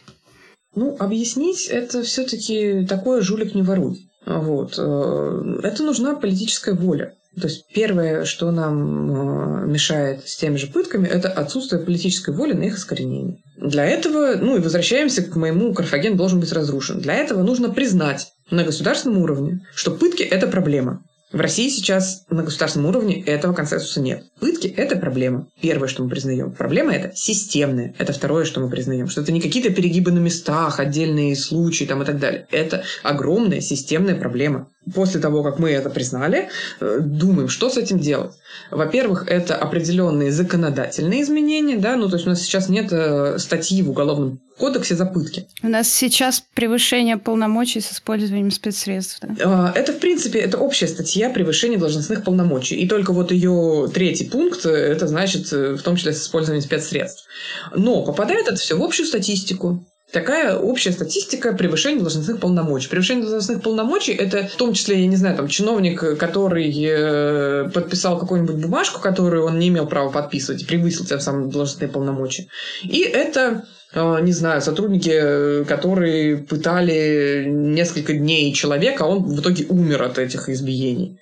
Ну, 0.74 0.96
объяснить 0.98 1.66
это 1.66 2.02
все-таки 2.02 2.86
такое 2.86 3.22
жулик 3.22 3.54
не 3.54 3.62
воруй. 3.62 4.08
Вот. 4.26 4.74
Э, 4.78 5.60
это 5.62 5.82
нужна 5.82 6.14
политическая 6.14 6.74
воля. 6.74 7.14
То 7.40 7.48
есть 7.48 7.66
первое, 7.72 8.24
что 8.24 8.50
нам 8.50 9.64
э, 9.64 9.66
мешает 9.66 10.26
с 10.26 10.36
теми 10.36 10.56
же 10.56 10.68
пытками, 10.68 11.06
это 11.06 11.28
отсутствие 11.28 11.82
политической 11.82 12.34
воли 12.34 12.54
на 12.54 12.64
их 12.64 12.76
искоренение. 12.76 13.38
Для 13.58 13.84
этого, 13.84 14.36
ну 14.40 14.56
и 14.56 14.60
возвращаемся 14.60 15.22
к 15.22 15.36
моему, 15.36 15.74
Карфаген 15.74 16.16
должен 16.16 16.40
быть 16.40 16.52
разрушен. 16.52 17.00
Для 17.00 17.14
этого 17.14 17.42
нужно 17.42 17.68
признать 17.68 18.28
на 18.50 18.64
государственном 18.64 19.22
уровне, 19.22 19.60
что 19.74 19.90
пытки– 19.90 20.22
это 20.24 20.46
проблема. 20.46 21.02
В 21.36 21.40
России 21.40 21.68
сейчас 21.68 22.24
на 22.30 22.42
государственном 22.44 22.88
уровне 22.88 23.22
этого 23.22 23.52
консенсуса 23.52 24.00
нет. 24.00 24.24
Пытки– 24.40 24.68
это 24.78 24.96
проблема. 24.96 25.48
Первое, 25.60 25.86
что 25.86 26.02
мы 26.02 26.08
признаем. 26.08 26.50
Проблема– 26.50 26.92
это 26.94 27.14
системная. 27.14 27.94
Это 27.98 28.14
второе, 28.14 28.46
что 28.46 28.60
мы 28.60 28.70
признаем. 28.70 29.06
Что 29.06 29.20
это 29.20 29.32
не 29.32 29.42
какие-то 29.42 29.68
перегибы 29.68 30.12
на 30.12 30.18
местах, 30.18 30.80
отдельные 30.80 31.36
случаи 31.36 31.84
там, 31.84 32.02
и 32.02 32.06
так 32.06 32.18
далее. 32.18 32.46
Это 32.50 32.84
огромная 33.02 33.60
системная 33.60 34.14
проблема. 34.14 34.70
После 34.94 35.20
того, 35.20 35.42
как 35.42 35.58
мы 35.58 35.70
это 35.70 35.90
признали, 35.90 36.48
э, 36.80 36.98
думаем, 37.00 37.48
что 37.48 37.70
с 37.70 37.76
этим 37.76 37.98
делать. 37.98 38.32
Во-первых, 38.70 39.26
это 39.26 39.56
определенные 39.56 40.30
законодательные 40.30 41.22
изменения, 41.22 41.76
да, 41.76 41.96
ну 41.96 42.08
то 42.08 42.16
есть 42.16 42.26
у 42.26 42.30
нас 42.30 42.40
сейчас 42.40 42.68
нет 42.68 42.92
э, 42.92 43.38
статьи 43.38 43.82
в 43.82 43.90
Уголовном 43.90 44.40
кодексе 44.58 44.94
за 44.94 45.06
пытки. 45.06 45.46
У 45.62 45.68
нас 45.68 45.88
сейчас 45.88 46.42
превышение 46.54 47.18
полномочий 47.18 47.80
с 47.80 47.92
использованием 47.92 48.50
спецсредств. 48.50 49.18
Да? 49.20 49.72
Это, 49.74 49.92
в 49.92 49.98
принципе, 49.98 50.38
это 50.38 50.58
общая 50.58 50.86
статья 50.86 51.30
превышения 51.30 51.78
должностных 51.78 52.24
полномочий. 52.24 52.76
И 52.76 52.88
только 52.88 53.12
вот 53.12 53.32
ее 53.32 53.90
третий 53.92 54.24
пункт, 54.24 54.64
это 54.64 55.08
значит 55.08 55.50
в 55.52 55.82
том 55.82 55.96
числе 55.96 56.12
с 56.12 56.22
использованием 56.22 56.62
спецсредств. 56.62 57.26
Но 57.74 58.02
попадает 58.02 58.46
это 58.46 58.56
все 58.56 58.76
в 58.76 58.82
общую 58.82 59.06
статистику. 59.06 59.84
Такая 60.12 60.56
общая 60.56 60.92
статистика 60.92 61.52
превышения 61.52 62.00
должностных 62.00 62.38
полномочий. 62.38 62.88
Превышение 62.88 63.22
должностных 63.22 63.60
полномочий– 63.60 64.12
это 64.14 64.46
в 64.46 64.54
том 64.54 64.72
числе, 64.72 65.00
я 65.00 65.06
не 65.08 65.16
знаю, 65.16 65.36
там, 65.36 65.48
чиновник, 65.48 66.18
который 66.18 66.72
э, 66.72 67.68
подписал 67.74 68.16
какую-нибудь 68.16 68.54
бумажку, 68.54 69.00
которую 69.00 69.44
он 69.44 69.58
не 69.58 69.68
имел 69.68 69.86
права 69.88 70.12
подписывать, 70.12 70.64
превысил 70.66 71.04
тем 71.04 71.18
самым 71.18 71.50
должностные 71.50 71.88
полномочия. 71.88 72.46
И 72.84 73.00
это 73.00 73.64
э, 73.94 74.18
не 74.22 74.30
знаю, 74.30 74.62
сотрудники, 74.62 75.64
которые 75.64 76.36
пытали 76.36 77.44
несколько 77.48 78.12
дней 78.12 78.52
человека, 78.52 79.04
а 79.04 79.08
он 79.08 79.24
в 79.24 79.40
итоге 79.40 79.66
умер 79.68 80.04
от 80.04 80.18
этих 80.18 80.48
избиений. 80.48 81.18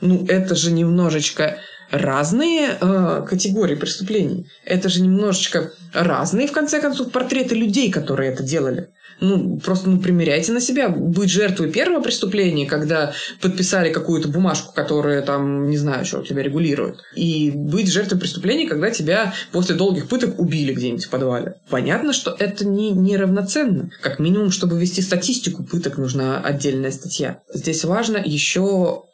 Ну, 0.00 0.26
это 0.26 0.56
же 0.56 0.72
немножечко 0.72 1.58
разные 1.90 2.76
э, 2.80 3.26
категории 3.28 3.74
преступлений. 3.74 4.46
Это 4.64 4.88
же 4.88 5.02
немножечко 5.02 5.72
разные, 5.92 6.46
в 6.46 6.52
конце 6.52 6.80
концов, 6.80 7.10
портреты 7.10 7.54
людей, 7.54 7.90
которые 7.90 8.32
это 8.32 8.42
делали. 8.42 8.88
Ну, 9.20 9.58
просто 9.58 9.90
ну, 9.90 9.98
примеряйте 9.98 10.52
на 10.52 10.60
себя. 10.60 10.88
Быть 10.88 11.30
жертвой 11.30 11.72
первого 11.72 12.00
преступления, 12.00 12.66
когда 12.66 13.12
подписали 13.40 13.92
какую-то 13.92 14.28
бумажку, 14.28 14.72
которая 14.72 15.22
там, 15.22 15.68
не 15.68 15.76
знаю, 15.76 16.04
что 16.04 16.22
тебя 16.22 16.42
регулирует. 16.42 17.00
И 17.14 17.50
быть 17.50 17.90
жертвой 17.90 18.20
преступления, 18.20 18.68
когда 18.68 18.90
тебя 18.90 19.34
после 19.50 19.74
долгих 19.74 20.08
пыток 20.08 20.38
убили 20.38 20.72
где-нибудь 20.72 21.04
в 21.04 21.10
подвале. 21.10 21.54
Понятно, 21.68 22.12
что 22.12 22.36
это 22.38 22.64
не, 22.64 22.90
не 22.90 23.16
равноценно. 23.16 23.90
Как 24.02 24.18
минимум, 24.18 24.50
чтобы 24.50 24.80
вести 24.80 25.02
статистику 25.02 25.64
пыток, 25.64 25.98
нужна 25.98 26.40
отдельная 26.40 26.92
статья. 26.92 27.40
Здесь 27.52 27.84
важно 27.84 28.18
еще 28.24 29.04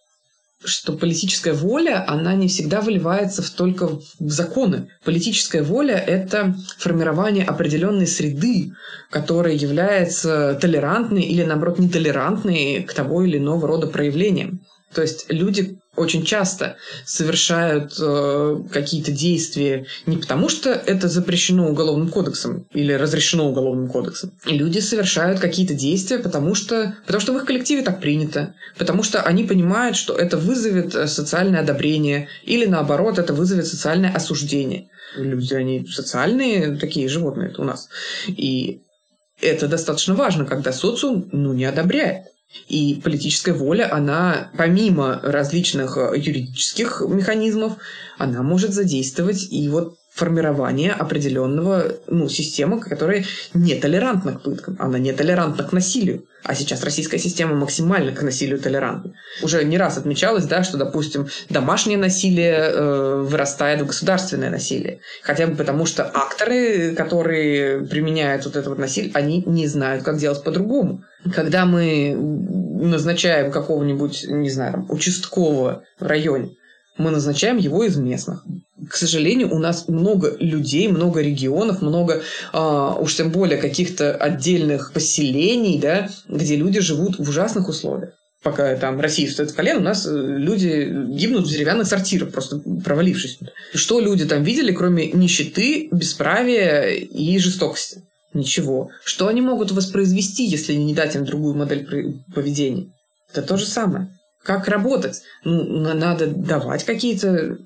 что 0.64 0.92
политическая 0.92 1.52
воля, 1.52 2.04
она 2.06 2.34
не 2.34 2.48
всегда 2.48 2.80
выливается 2.80 3.42
в 3.42 3.50
только 3.50 3.88
в 3.88 4.00
законы. 4.18 4.88
Политическая 5.04 5.62
воля– 5.62 5.94
это 6.06 6.54
формирование 6.78 7.44
определенной 7.44 8.06
среды, 8.06 8.72
которая 9.10 9.54
является 9.54 10.58
толерантной 10.60 11.22
или, 11.22 11.44
наоборот, 11.44 11.78
нетолерантной 11.78 12.82
к 12.82 12.92
того 12.94 13.22
или 13.22 13.38
иного 13.38 13.66
рода 13.68 13.86
проявлениям. 13.86 14.60
То 14.94 15.02
есть 15.02 15.26
люди 15.28 15.78
очень 15.96 16.24
часто 16.24 16.76
совершают 17.04 17.94
э, 18.00 18.62
какие-то 18.72 19.12
действия 19.12 19.86
не 20.06 20.16
потому, 20.16 20.48
что 20.48 20.70
это 20.70 21.08
запрещено 21.08 21.68
уголовным 21.68 22.08
кодексом 22.08 22.66
или 22.72 22.92
разрешено 22.92 23.48
уголовным 23.48 23.88
кодексом. 23.88 24.32
Люди 24.44 24.80
совершают 24.80 25.40
какие-то 25.40 25.74
действия, 25.74 26.18
потому 26.18 26.54
что, 26.54 26.96
потому 27.06 27.20
что 27.20 27.32
в 27.32 27.36
их 27.36 27.44
коллективе 27.44 27.82
так 27.82 28.00
принято, 28.00 28.54
потому 28.76 29.02
что 29.02 29.22
они 29.22 29.44
понимают, 29.44 29.96
что 29.96 30.14
это 30.14 30.36
вызовет 30.36 30.94
э, 30.94 31.06
социальное 31.06 31.60
одобрение 31.60 32.28
или 32.44 32.66
наоборот 32.66 33.18
это 33.18 33.32
вызовет 33.34 33.66
социальное 33.66 34.12
осуждение. 34.12 34.88
Люди, 35.16 35.54
они 35.54 35.86
социальные 35.86 36.76
такие 36.76 37.08
животные 37.08 37.54
у 37.56 37.64
нас. 37.64 37.88
И 38.26 38.80
это 39.40 39.68
достаточно 39.68 40.14
важно, 40.14 40.44
когда 40.44 40.72
социум 40.72 41.28
ну, 41.32 41.52
не 41.52 41.64
одобряет. 41.64 42.33
И 42.68 43.00
политическая 43.02 43.52
воля, 43.52 43.92
она 43.92 44.50
помимо 44.56 45.20
различных 45.22 45.96
э, 45.96 46.12
юридических 46.16 47.02
механизмов, 47.06 47.78
она 48.16 48.42
может 48.42 48.72
задействовать 48.72 49.48
и 49.50 49.68
вот 49.68 49.96
формирование 50.14 50.92
определенного 50.92 51.96
ну, 52.06 52.28
системы, 52.28 52.78
которая 52.78 53.24
не 53.52 53.74
толерантна 53.74 54.34
к 54.34 54.42
пыткам, 54.42 54.76
она 54.78 54.98
не 55.00 55.12
толерантна 55.12 55.64
к 55.64 55.72
насилию. 55.72 56.24
А 56.44 56.54
сейчас 56.54 56.84
российская 56.84 57.18
система 57.18 57.54
максимально 57.54 58.12
к 58.12 58.22
насилию 58.22 58.60
толерантна. 58.60 59.14
Уже 59.42 59.64
не 59.64 59.76
раз 59.76 59.98
отмечалось, 59.98 60.44
да, 60.44 60.62
что, 60.62 60.76
допустим, 60.76 61.26
домашнее 61.48 61.98
насилие 61.98 62.54
э, 62.54 63.22
вырастает 63.26 63.80
в 63.80 63.86
государственное 63.86 64.50
насилие. 64.50 65.00
Хотя 65.22 65.48
бы 65.48 65.56
потому, 65.56 65.84
что 65.84 66.04
акторы, 66.04 66.94
которые 66.94 67.84
применяют 67.84 68.44
вот 68.44 68.54
это 68.54 68.68
вот 68.68 68.78
насилие, 68.78 69.10
они 69.14 69.42
не 69.46 69.66
знают, 69.66 70.04
как 70.04 70.18
делать 70.18 70.44
по-другому. 70.44 71.02
Когда 71.34 71.66
мы 71.66 72.14
назначаем 72.14 73.50
какого-нибудь, 73.50 74.26
не 74.28 74.50
знаю, 74.50 74.86
участкового 74.88 75.82
в 75.98 76.06
районе, 76.06 76.50
мы 76.98 77.10
назначаем 77.10 77.56
его 77.56 77.82
из 77.82 77.96
местных. 77.96 78.44
К 78.88 78.96
сожалению, 78.96 79.54
у 79.54 79.58
нас 79.58 79.88
много 79.88 80.36
людей, 80.38 80.88
много 80.88 81.20
регионов, 81.20 81.82
много, 81.82 82.22
а, 82.52 82.94
уж 82.94 83.14
тем 83.16 83.30
более 83.30 83.58
каких-то 83.58 84.14
отдельных 84.14 84.92
поселений, 84.92 85.78
да, 85.78 86.08
где 86.28 86.56
люди 86.56 86.80
живут 86.80 87.18
в 87.18 87.28
ужасных 87.28 87.68
условиях. 87.68 88.14
Пока 88.42 88.76
там 88.76 89.00
Россия 89.00 89.30
стоит 89.30 89.52
в 89.52 89.54
колен, 89.54 89.78
у 89.78 89.80
нас 89.80 90.06
э, 90.06 90.10
люди 90.10 90.92
гибнут 91.08 91.46
в 91.46 91.50
деревянных 91.50 91.86
сортирах, 91.86 92.30
просто 92.30 92.60
провалившись. 92.84 93.38
Что 93.72 94.00
люди 94.00 94.26
там 94.26 94.42
видели, 94.42 94.70
кроме 94.70 95.10
нищеты, 95.10 95.88
бесправия 95.90 96.90
и 96.90 97.38
жестокости? 97.38 98.02
Ничего. 98.34 98.90
Что 99.02 99.28
они 99.28 99.40
могут 99.40 99.72
воспроизвести, 99.72 100.44
если 100.44 100.74
не 100.74 100.92
дать 100.92 101.14
им 101.14 101.24
другую 101.24 101.54
модель 101.54 101.86
поведения? 102.34 102.92
Это 103.32 103.40
то 103.40 103.56
же 103.56 103.64
самое. 103.64 104.08
Как 104.42 104.68
работать? 104.68 105.22
Ну, 105.44 105.94
надо 105.94 106.26
давать 106.26 106.84
какие-то 106.84 107.56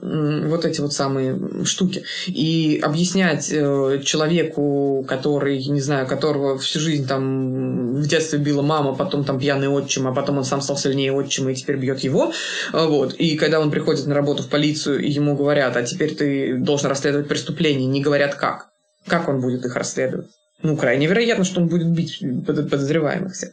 вот 0.00 0.64
эти 0.64 0.80
вот 0.80 0.92
самые 0.92 1.64
штуки. 1.64 2.04
И 2.26 2.80
объяснять 2.82 3.50
э, 3.52 4.00
человеку, 4.04 5.04
который, 5.06 5.62
не 5.64 5.80
знаю, 5.80 6.06
которого 6.06 6.58
всю 6.58 6.80
жизнь 6.80 7.06
там 7.06 7.96
в 7.96 8.06
детстве 8.06 8.38
била 8.38 8.62
мама, 8.62 8.94
потом 8.94 9.24
там 9.24 9.38
пьяный 9.38 9.68
отчим, 9.68 10.06
а 10.06 10.14
потом 10.14 10.38
он 10.38 10.44
сам 10.44 10.60
стал 10.60 10.76
сильнее 10.76 11.12
отчима 11.12 11.52
и 11.52 11.54
теперь 11.54 11.76
бьет 11.76 12.00
его. 12.00 12.32
Э, 12.72 12.86
вот. 12.86 13.14
И 13.14 13.36
когда 13.36 13.60
он 13.60 13.70
приходит 13.70 14.06
на 14.06 14.14
работу 14.14 14.42
в 14.42 14.48
полицию, 14.48 15.00
и 15.00 15.10
ему 15.10 15.36
говорят, 15.36 15.76
а 15.76 15.82
теперь 15.82 16.14
ты 16.14 16.56
должен 16.56 16.88
расследовать 16.88 17.28
преступления, 17.28 17.86
не 17.86 18.00
говорят 18.00 18.34
как. 18.34 18.68
Как 19.06 19.28
он 19.28 19.40
будет 19.40 19.64
их 19.64 19.76
расследовать? 19.76 20.28
Ну, 20.62 20.76
крайне 20.76 21.06
вероятно, 21.06 21.44
что 21.44 21.60
он 21.60 21.68
будет 21.68 21.88
бить 21.88 22.20
подозреваемых 22.46 23.32
всех. 23.32 23.50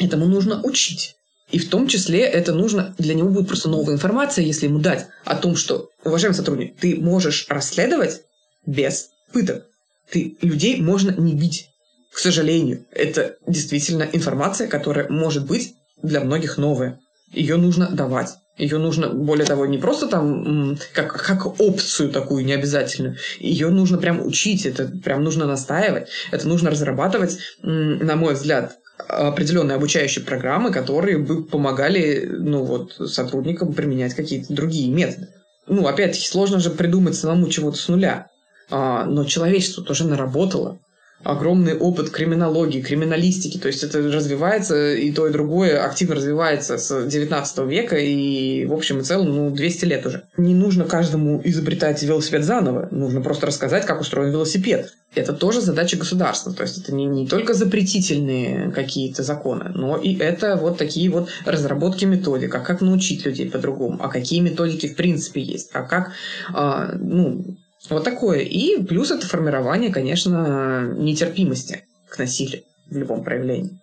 Этому 0.00 0.26
нужно 0.26 0.60
учить. 0.62 1.17
И 1.50 1.58
в 1.58 1.70
том 1.70 1.88
числе 1.88 2.20
это 2.20 2.52
нужно, 2.52 2.94
для 2.98 3.14
него 3.14 3.30
будет 3.30 3.48
просто 3.48 3.68
новая 3.68 3.94
информация, 3.94 4.44
если 4.44 4.66
ему 4.66 4.80
дать 4.80 5.06
о 5.24 5.34
том, 5.34 5.56
что, 5.56 5.88
уважаемый 6.04 6.34
сотрудник, 6.34 6.76
ты 6.76 6.96
можешь 6.96 7.46
расследовать 7.48 8.22
без 8.66 9.08
пыток. 9.32 9.64
Ты, 10.10 10.36
людей 10.42 10.80
можно 10.80 11.10
не 11.10 11.34
бить. 11.34 11.70
К 12.12 12.18
сожалению, 12.18 12.84
это 12.90 13.36
действительно 13.46 14.08
информация, 14.12 14.68
которая 14.68 15.08
может 15.08 15.46
быть 15.46 15.74
для 16.02 16.20
многих 16.20 16.58
новая. 16.58 17.00
Ее 17.32 17.56
нужно 17.56 17.90
давать. 17.90 18.30
Ее 18.56 18.78
нужно, 18.78 19.08
более 19.08 19.46
того, 19.46 19.66
не 19.66 19.78
просто 19.78 20.08
там 20.08 20.76
как, 20.92 21.12
как 21.12 21.60
опцию 21.60 22.10
такую 22.10 22.44
необязательную. 22.44 23.16
Ее 23.38 23.68
нужно 23.68 23.98
прям 23.98 24.26
учить, 24.26 24.66
это 24.66 24.86
прям 24.86 25.22
нужно 25.22 25.46
настаивать. 25.46 26.08
Это 26.32 26.48
нужно 26.48 26.70
разрабатывать, 26.70 27.38
на 27.62 28.16
мой 28.16 28.34
взгляд, 28.34 28.78
определенные 29.06 29.76
обучающие 29.76 30.24
программы, 30.24 30.72
которые 30.72 31.18
бы 31.18 31.44
помогали 31.44 32.26
ну, 32.26 32.64
вот, 32.64 32.94
сотрудникам 33.10 33.72
применять 33.72 34.14
какие-то 34.14 34.52
другие 34.52 34.90
методы. 34.90 35.28
Ну, 35.66 35.86
опять-таки, 35.86 36.26
сложно 36.26 36.60
же 36.60 36.70
придумать 36.70 37.14
самому 37.14 37.48
чего-то 37.48 37.76
с 37.76 37.88
нуля. 37.88 38.26
А, 38.70 39.04
но 39.04 39.24
человечество 39.24 39.84
тоже 39.84 40.06
наработало 40.06 40.78
огромный 41.24 41.76
опыт 41.76 42.10
криминологии, 42.10 42.80
криминалистики. 42.80 43.58
То 43.58 43.68
есть 43.68 43.82
это 43.82 43.98
развивается, 44.00 44.94
и 44.94 45.10
то, 45.12 45.26
и 45.26 45.32
другое 45.32 45.82
активно 45.84 46.14
развивается 46.14 46.78
с 46.78 47.06
19 47.06 47.58
века, 47.66 47.96
и 47.96 48.64
в 48.66 48.72
общем 48.72 49.00
и 49.00 49.02
целом, 49.02 49.34
ну, 49.34 49.50
200 49.50 49.84
лет 49.84 50.06
уже. 50.06 50.24
Не 50.36 50.54
нужно 50.54 50.84
каждому 50.84 51.40
изобретать 51.44 52.02
велосипед 52.02 52.44
заново, 52.44 52.88
нужно 52.90 53.20
просто 53.20 53.46
рассказать, 53.46 53.84
как 53.84 54.00
устроен 54.00 54.30
велосипед. 54.30 54.92
Это 55.14 55.32
тоже 55.32 55.60
задача 55.60 55.96
государства. 55.96 56.52
То 56.52 56.62
есть 56.62 56.78
это 56.78 56.94
не, 56.94 57.06
не 57.06 57.26
только 57.26 57.54
запретительные 57.54 58.70
какие-то 58.70 59.22
законы, 59.22 59.72
но 59.74 59.96
и 59.96 60.16
это 60.16 60.56
вот 60.56 60.78
такие 60.78 61.10
вот 61.10 61.30
разработки 61.44 62.04
методик, 62.04 62.54
а 62.54 62.60
как 62.60 62.80
научить 62.80 63.24
людей 63.24 63.50
по-другому, 63.50 63.98
а 64.00 64.08
какие 64.08 64.40
методики 64.40 64.86
в 64.86 64.96
принципе 64.96 65.40
есть, 65.42 65.70
а 65.72 65.82
как, 65.82 66.12
а, 66.52 66.92
ну, 66.98 67.56
вот 67.90 68.04
такое. 68.04 68.40
И 68.40 68.82
плюс 68.82 69.10
это 69.10 69.26
формирование, 69.26 69.92
конечно, 69.92 70.92
нетерпимости 70.96 71.84
к 72.08 72.18
насилию 72.18 72.62
в 72.90 72.96
любом 72.96 73.22
проявлении. 73.22 73.78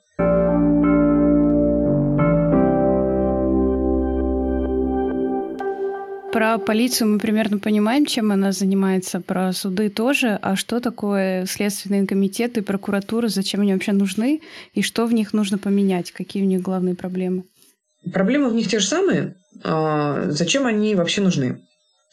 про 6.35 6.57
полицию 6.57 7.11
мы 7.11 7.17
примерно 7.17 7.59
понимаем, 7.59 8.05
чем 8.05 8.29
она 8.29 8.51
занимается, 8.51 9.21
про 9.21 9.53
суды 9.53 9.89
тоже. 9.89 10.37
А 10.41 10.57
что 10.57 10.81
такое 10.81 11.45
следственные 11.45 12.05
комитеты, 12.05 12.61
прокуратура, 12.61 13.29
зачем 13.29 13.61
они 13.61 13.71
вообще 13.71 13.93
нужны 13.93 14.41
и 14.73 14.81
что 14.81 15.05
в 15.05 15.13
них 15.13 15.31
нужно 15.31 15.57
поменять, 15.57 16.11
какие 16.11 16.43
у 16.43 16.45
них 16.45 16.61
главные 16.61 16.93
проблемы? 16.93 17.45
Проблемы 18.11 18.49
в 18.49 18.53
них 18.53 18.67
те 18.67 18.79
же 18.79 18.85
самые. 18.85 19.35
А, 19.63 20.29
зачем 20.29 20.65
они 20.65 20.93
вообще 20.95 21.21
нужны? 21.21 21.61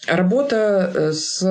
Работа 0.07 0.91
э, 0.95 1.13
с 1.13 1.43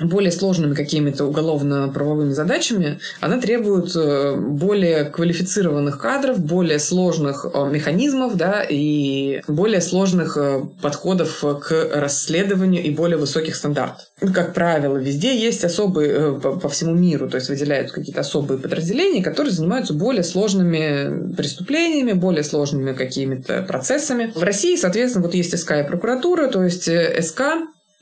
более 0.00 0.32
сложными 0.32 0.74
какими-то 0.74 1.26
уголовно-правовыми 1.26 2.32
задачами, 2.32 2.98
она 3.20 3.38
требует 3.38 3.94
э, 3.94 4.36
более 4.36 5.04
квалифицированных 5.04 5.98
кадров, 5.98 6.38
более 6.38 6.78
сложных 6.78 7.44
э, 7.44 7.70
механизмов, 7.70 8.36
да, 8.36 8.64
и 8.66 9.42
более 9.48 9.82
сложных 9.82 10.38
э, 10.38 10.62
подходов 10.80 11.44
к 11.60 11.90
расследованию 11.92 12.82
и 12.82 12.90
более 12.90 13.18
высоких 13.18 13.54
стандартов. 13.54 14.06
Ну, 14.22 14.32
как 14.32 14.54
правило, 14.54 14.96
везде 14.96 15.38
есть 15.38 15.62
особые, 15.62 16.40
по 16.40 16.68
всему 16.70 16.94
миру, 16.94 17.28
то 17.28 17.36
есть 17.36 17.50
выделяются 17.50 17.94
какие-то 17.94 18.20
особые 18.20 18.58
подразделения, 18.58 19.22
которые 19.22 19.52
занимаются 19.52 19.92
более 19.92 20.24
сложными 20.24 21.34
преступлениями, 21.34 22.12
более 22.12 22.44
сложными 22.44 22.94
какими-то 22.94 23.62
процессами. 23.62 24.32
В 24.34 24.42
России, 24.42 24.76
соответственно, 24.76 25.26
вот 25.26 25.34
есть 25.34 25.58
СК 25.58 25.72
и 25.72 25.86
прокуратура, 25.86 26.46
то 26.48 26.62
есть 26.62 26.84
СК 26.84 27.42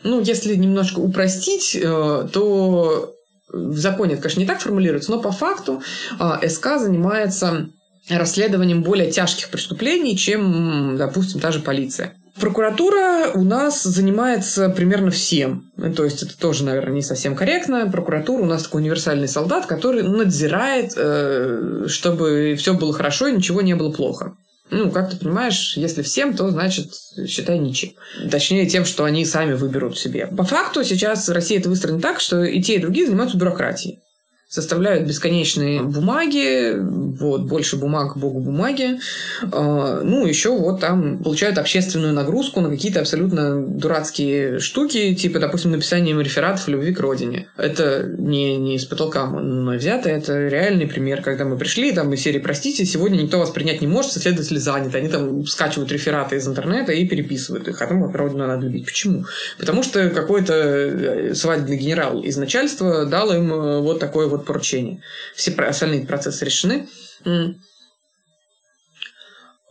ну, 0.02 0.20
если 0.20 0.54
немножко 0.54 0.98
упростить, 0.98 1.76
э, 1.76 2.28
то 2.32 3.14
в 3.52 3.76
законе 3.76 4.14
это, 4.14 4.22
конечно, 4.22 4.40
не 4.40 4.46
так 4.46 4.60
формулируется, 4.60 5.10
но 5.10 5.20
по 5.20 5.32
факту 5.32 5.82
э, 6.18 6.48
СК 6.48 6.78
занимается 6.78 7.68
расследованием 8.08 8.82
более 8.82 9.10
тяжких 9.10 9.50
преступлений, 9.50 10.16
чем, 10.16 10.96
допустим, 10.96 11.40
та 11.40 11.52
же 11.52 11.60
полиция. 11.60 12.14
Прокуратура 12.38 13.32
у 13.34 13.42
нас 13.42 13.82
занимается 13.82 14.70
примерно 14.70 15.10
всем. 15.10 15.70
То 15.94 16.04
есть 16.04 16.22
это 16.22 16.38
тоже, 16.38 16.64
наверное, 16.64 16.94
не 16.94 17.02
совсем 17.02 17.36
корректно. 17.36 17.90
Прокуратура 17.90 18.42
у 18.42 18.46
нас 18.46 18.62
такой 18.62 18.80
универсальный 18.80 19.28
солдат, 19.28 19.66
который 19.66 20.02
надзирает, 20.02 20.94
э, 20.96 21.84
чтобы 21.88 22.54
все 22.56 22.74
было 22.74 22.94
хорошо 22.94 23.26
и 23.26 23.36
ничего 23.36 23.60
не 23.60 23.74
было 23.74 23.92
плохо. 23.92 24.36
Ну, 24.70 24.90
как 24.90 25.10
ты 25.10 25.16
понимаешь, 25.16 25.76
если 25.76 26.02
всем, 26.02 26.36
то 26.36 26.48
значит, 26.50 26.92
считай, 27.26 27.58
ничем. 27.58 27.92
Точнее, 28.30 28.66
тем, 28.66 28.84
что 28.84 29.04
они 29.04 29.24
сами 29.24 29.54
выберут 29.54 29.98
себе. 29.98 30.26
По 30.26 30.44
факту 30.44 30.84
сейчас 30.84 31.28
Россия 31.28 31.58
это 31.58 31.68
выстроена 31.68 32.00
так, 32.00 32.20
что 32.20 32.44
и 32.44 32.62
те, 32.62 32.76
и 32.76 32.78
другие 32.78 33.06
занимаются 33.06 33.36
бюрократией 33.36 34.00
составляют 34.50 35.06
бесконечные 35.06 35.80
бумаги, 35.80 36.74
вот, 36.76 37.42
больше 37.42 37.76
бумаг, 37.76 38.16
богу 38.16 38.40
бумаги. 38.40 38.98
А, 39.52 40.00
ну, 40.02 40.26
еще 40.26 40.50
вот 40.50 40.80
там 40.80 41.22
получают 41.22 41.56
общественную 41.56 42.12
нагрузку 42.12 42.60
на 42.60 42.68
какие-то 42.68 42.98
абсолютно 42.98 43.64
дурацкие 43.64 44.58
штуки, 44.58 45.14
типа, 45.14 45.38
допустим, 45.38 45.70
написанием 45.70 46.20
рефератов 46.20 46.66
любви 46.66 46.92
к 46.92 46.98
родине. 46.98 47.46
Это 47.56 48.12
не, 48.18 48.56
не 48.56 48.74
из 48.74 48.86
потолка 48.86 49.26
мной 49.26 49.78
взято, 49.78 50.08
это 50.08 50.48
реальный 50.48 50.88
пример, 50.88 51.22
когда 51.22 51.44
мы 51.44 51.56
пришли, 51.56 51.92
там, 51.92 52.12
из 52.12 52.20
серии 52.20 52.40
«Простите, 52.40 52.84
сегодня 52.84 53.22
никто 53.22 53.38
вас 53.38 53.50
принять 53.50 53.80
не 53.80 53.86
может, 53.86 54.12
следователи 54.12 54.58
заняты». 54.58 54.98
Они 54.98 55.08
там 55.08 55.46
скачивают 55.46 55.92
рефераты 55.92 56.36
из 56.36 56.48
интернета 56.48 56.90
и 56.90 57.06
переписывают 57.06 57.68
их, 57.68 57.80
а 57.80 57.86
там 57.86 58.12
родину 58.12 58.48
надо 58.48 58.66
любить. 58.66 58.86
Почему? 58.86 59.26
Потому 59.58 59.84
что 59.84 60.10
какой-то 60.10 60.54
э, 60.54 61.34
свадебный 61.34 61.76
генерал 61.76 62.20
из 62.20 62.36
начальства 62.36 63.06
дал 63.06 63.32
им 63.32 63.52
э, 63.52 63.80
вот 63.80 64.00
такой 64.00 64.28
вот 64.28 64.39
вот 64.40 64.46
поручение. 64.46 65.02
Все 65.34 65.52
остальные 65.52 66.06
процессы 66.06 66.44
решены. 66.44 66.88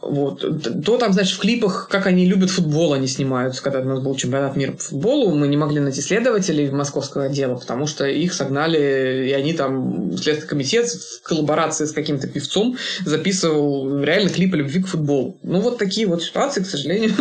Вот. 0.02 0.42
То 0.86 0.98
там, 0.98 1.14
значит, 1.14 1.36
в 1.36 1.40
клипах, 1.40 1.90
как 1.90 2.08
они 2.08 2.26
любят 2.26 2.50
футбол, 2.50 2.94
они 2.94 3.08
снимаются. 3.08 3.62
Когда 3.62 3.80
у 3.80 3.84
нас 3.84 4.00
был 4.00 4.16
чемпионат 4.16 4.56
мира 4.56 4.72
по 4.72 4.80
футболу, 4.80 5.36
мы 5.36 5.48
не 5.48 5.58
могли 5.58 5.80
найти 5.80 6.02
следователей 6.02 6.72
московского 6.72 7.26
отдела, 7.26 7.56
потому 7.56 7.86
что 7.86 8.06
их 8.06 8.34
согнали, 8.34 9.28
и 9.28 9.34
они 9.34 9.54
там, 9.54 10.18
Следственный 10.18 10.50
комитет 10.50 10.88
в 10.88 11.22
коллаборации 11.24 11.86
с 11.86 11.92
каким-то 11.92 12.28
певцом 12.28 12.78
записывал 13.06 14.02
реально 14.02 14.30
клипы 14.30 14.58
любви 14.58 14.82
к 14.82 14.88
футболу. 14.88 15.38
Ну, 15.44 15.60
вот 15.60 15.78
такие 15.78 16.08
вот 16.08 16.24
ситуации, 16.24 16.64
к 16.64 16.68
сожалению. 16.68 17.12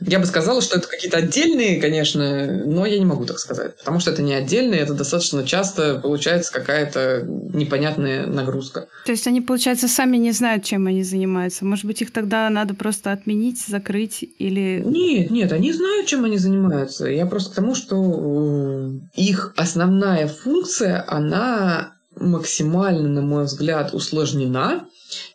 Я 0.00 0.18
бы 0.18 0.26
сказала, 0.26 0.60
что 0.60 0.78
это 0.78 0.88
какие-то 0.88 1.18
отдельные, 1.18 1.80
конечно, 1.80 2.46
но 2.66 2.84
я 2.84 2.98
не 2.98 3.06
могу 3.06 3.24
так 3.24 3.38
сказать, 3.38 3.76
потому 3.78 4.00
что 4.00 4.10
это 4.10 4.20
не 4.20 4.34
отдельные, 4.34 4.80
это 4.80 4.92
достаточно 4.92 5.46
часто 5.46 5.98
получается 5.98 6.52
какая-то 6.52 7.24
непонятная 7.26 8.26
нагрузка. 8.26 8.86
То 9.06 9.12
есть 9.12 9.26
они, 9.26 9.40
получается, 9.40 9.88
сами 9.88 10.18
не 10.18 10.32
знают, 10.32 10.64
чем 10.64 10.86
они 10.86 11.02
занимаются. 11.02 11.64
Может 11.64 11.83
быть, 11.86 12.02
их 12.02 12.12
тогда 12.12 12.48
надо 12.50 12.74
просто 12.74 13.12
отменить, 13.12 13.64
закрыть 13.66 14.24
или... 14.38 14.82
Нет, 14.84 15.30
нет, 15.30 15.52
они 15.52 15.72
знают, 15.72 16.06
чем 16.06 16.24
они 16.24 16.38
занимаются. 16.38 17.06
Я 17.06 17.26
просто 17.26 17.52
к 17.52 17.54
тому, 17.54 17.74
что 17.74 17.96
э, 17.96 19.20
их 19.20 19.54
основная 19.56 20.28
функция, 20.28 21.04
она 21.06 21.94
максимально, 22.16 23.08
на 23.08 23.22
мой 23.22 23.44
взгляд, 23.44 23.92
усложнена 23.94 24.86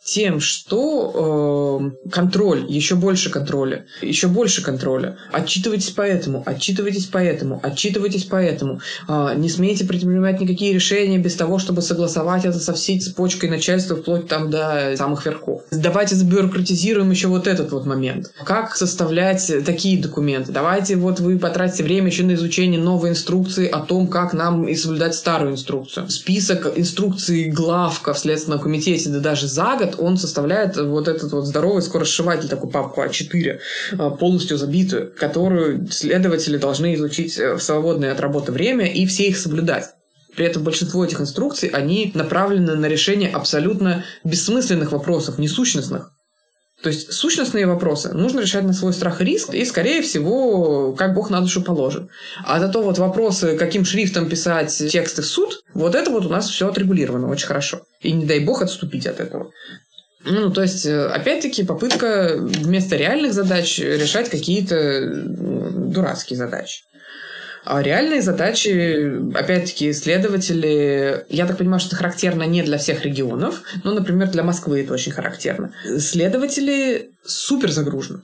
тем, 0.09 0.39
что 0.39 1.91
э, 2.03 2.09
контроль, 2.09 2.65
еще 2.67 2.95
больше 2.95 3.29
контроля, 3.29 3.85
еще 4.01 4.27
больше 4.27 4.63
контроля. 4.63 5.17
Отчитывайтесь 5.31 5.91
по 5.91 6.01
этому, 6.01 6.41
отчитывайтесь 6.45 7.05
по 7.05 7.19
этому, 7.19 7.59
отчитывайтесь 7.61 8.25
по 8.25 8.35
этому. 8.35 8.81
Э, 9.07 9.33
не 9.35 9.49
смейте 9.49 9.85
принимать 9.85 10.41
никакие 10.41 10.73
решения 10.73 11.19
без 11.19 11.35
того, 11.35 11.59
чтобы 11.59 11.81
согласовать 11.81 12.45
это 12.45 12.59
со 12.59 12.73
всей 12.73 12.99
цепочкой 12.99 13.49
начальства 13.49 13.95
вплоть 13.95 14.27
там 14.27 14.49
до 14.49 14.95
самых 14.97 15.25
верхов. 15.25 15.61
Давайте 15.71 16.15
забюрократизируем 16.15 17.11
еще 17.11 17.27
вот 17.27 17.45
этот 17.45 17.71
вот 17.71 17.85
момент. 17.85 18.31
Как 18.43 18.75
составлять 18.75 19.51
такие 19.65 20.01
документы? 20.01 20.51
Давайте 20.51 20.95
вот 20.95 21.19
вы 21.19 21.37
потратите 21.37 21.83
время 21.83 22.07
еще 22.07 22.23
на 22.23 22.33
изучение 22.33 22.81
новой 22.81 23.11
инструкции 23.11 23.67
о 23.67 23.79
том, 23.81 24.07
как 24.07 24.33
нам 24.33 24.67
и 24.67 24.75
соблюдать 24.75 25.13
старую 25.13 25.51
инструкцию. 25.51 26.09
Список 26.09 26.73
инструкций 26.75 27.49
главка 27.49 28.13
в 28.13 28.19
Следственном 28.19 28.59
комитете, 28.59 29.09
да 29.09 29.19
даже 29.19 29.47
за 29.47 29.77
год 29.77 29.98
он 29.99 30.17
составляет 30.17 30.77
вот 30.77 31.07
этот 31.07 31.31
вот 31.31 31.45
здоровый 31.45 31.81
скоросшиватель, 31.81 32.49
такую 32.49 32.71
папку 32.71 33.01
А4, 33.01 33.59
а, 33.97 34.09
полностью 34.11 34.57
забитую, 34.57 35.13
которую 35.17 35.87
следователи 35.91 36.57
должны 36.57 36.95
изучить 36.95 37.37
э, 37.37 37.55
в 37.55 37.59
свободное 37.61 38.11
от 38.11 38.19
работы 38.19 38.51
время 38.51 38.85
и 38.85 39.05
все 39.05 39.27
их 39.27 39.37
соблюдать. 39.37 39.89
При 40.35 40.45
этом 40.45 40.63
большинство 40.63 41.03
этих 41.03 41.19
инструкций, 41.19 41.69
они 41.69 42.11
направлены 42.13 42.75
на 42.75 42.85
решение 42.85 43.29
абсолютно 43.29 44.05
бессмысленных 44.23 44.91
вопросов, 44.91 45.37
несущностных. 45.37 46.11
То 46.81 46.87
есть 46.87 47.11
сущностные 47.11 47.67
вопросы 47.67 48.13
нужно 48.13 48.39
решать 48.39 48.63
на 48.63 48.71
свой 48.71 48.93
страх 48.93 49.19
и 49.19 49.25
риск, 49.25 49.53
и, 49.53 49.65
скорее 49.65 50.01
всего, 50.01 50.93
как 50.93 51.13
Бог 51.13 51.29
на 51.29 51.41
душу 51.41 51.61
положит. 51.61 52.07
А 52.45 52.59
зато 52.59 52.81
вот 52.81 52.97
вопросы, 52.97 53.57
каким 53.57 53.83
шрифтом 53.83 54.29
писать 54.29 54.73
тексты 54.89 55.21
в 55.21 55.25
суд, 55.25 55.61
вот 55.73 55.93
это 55.93 56.09
вот 56.09 56.25
у 56.25 56.29
нас 56.29 56.49
все 56.49 56.69
отрегулировано 56.69 57.27
очень 57.27 57.47
хорошо. 57.47 57.81
И 57.99 58.13
не 58.13 58.25
дай 58.25 58.39
Бог 58.39 58.61
отступить 58.61 59.07
от 59.07 59.19
этого. 59.19 59.51
Ну, 60.29 60.51
то 60.51 60.61
есть, 60.61 60.85
э, 60.85 61.07
опять-таки, 61.07 61.63
попытка 61.63 62.35
вместо 62.37 62.95
реальных 62.95 63.33
задач 63.33 63.79
решать 63.79 64.29
какие-то 64.29 65.25
дурацкие 65.25 66.37
задачи. 66.37 66.83
А 67.65 67.81
реальные 67.81 68.21
задачи, 68.21 69.33
опять-таки, 69.35 69.89
исследователи, 69.89 71.25
я 71.29 71.47
так 71.47 71.57
понимаю, 71.57 71.79
что 71.79 71.89
это 71.89 71.97
характерно 71.97 72.43
не 72.43 72.61
для 72.61 72.77
всех 72.77 73.03
регионов, 73.03 73.63
но, 73.83 73.93
например, 73.93 74.29
для 74.29 74.43
Москвы 74.43 74.81
это 74.81 74.93
очень 74.93 75.11
характерно. 75.11 75.73
Следователи 75.97 77.11
супер 77.25 77.71
загружены. 77.71 78.21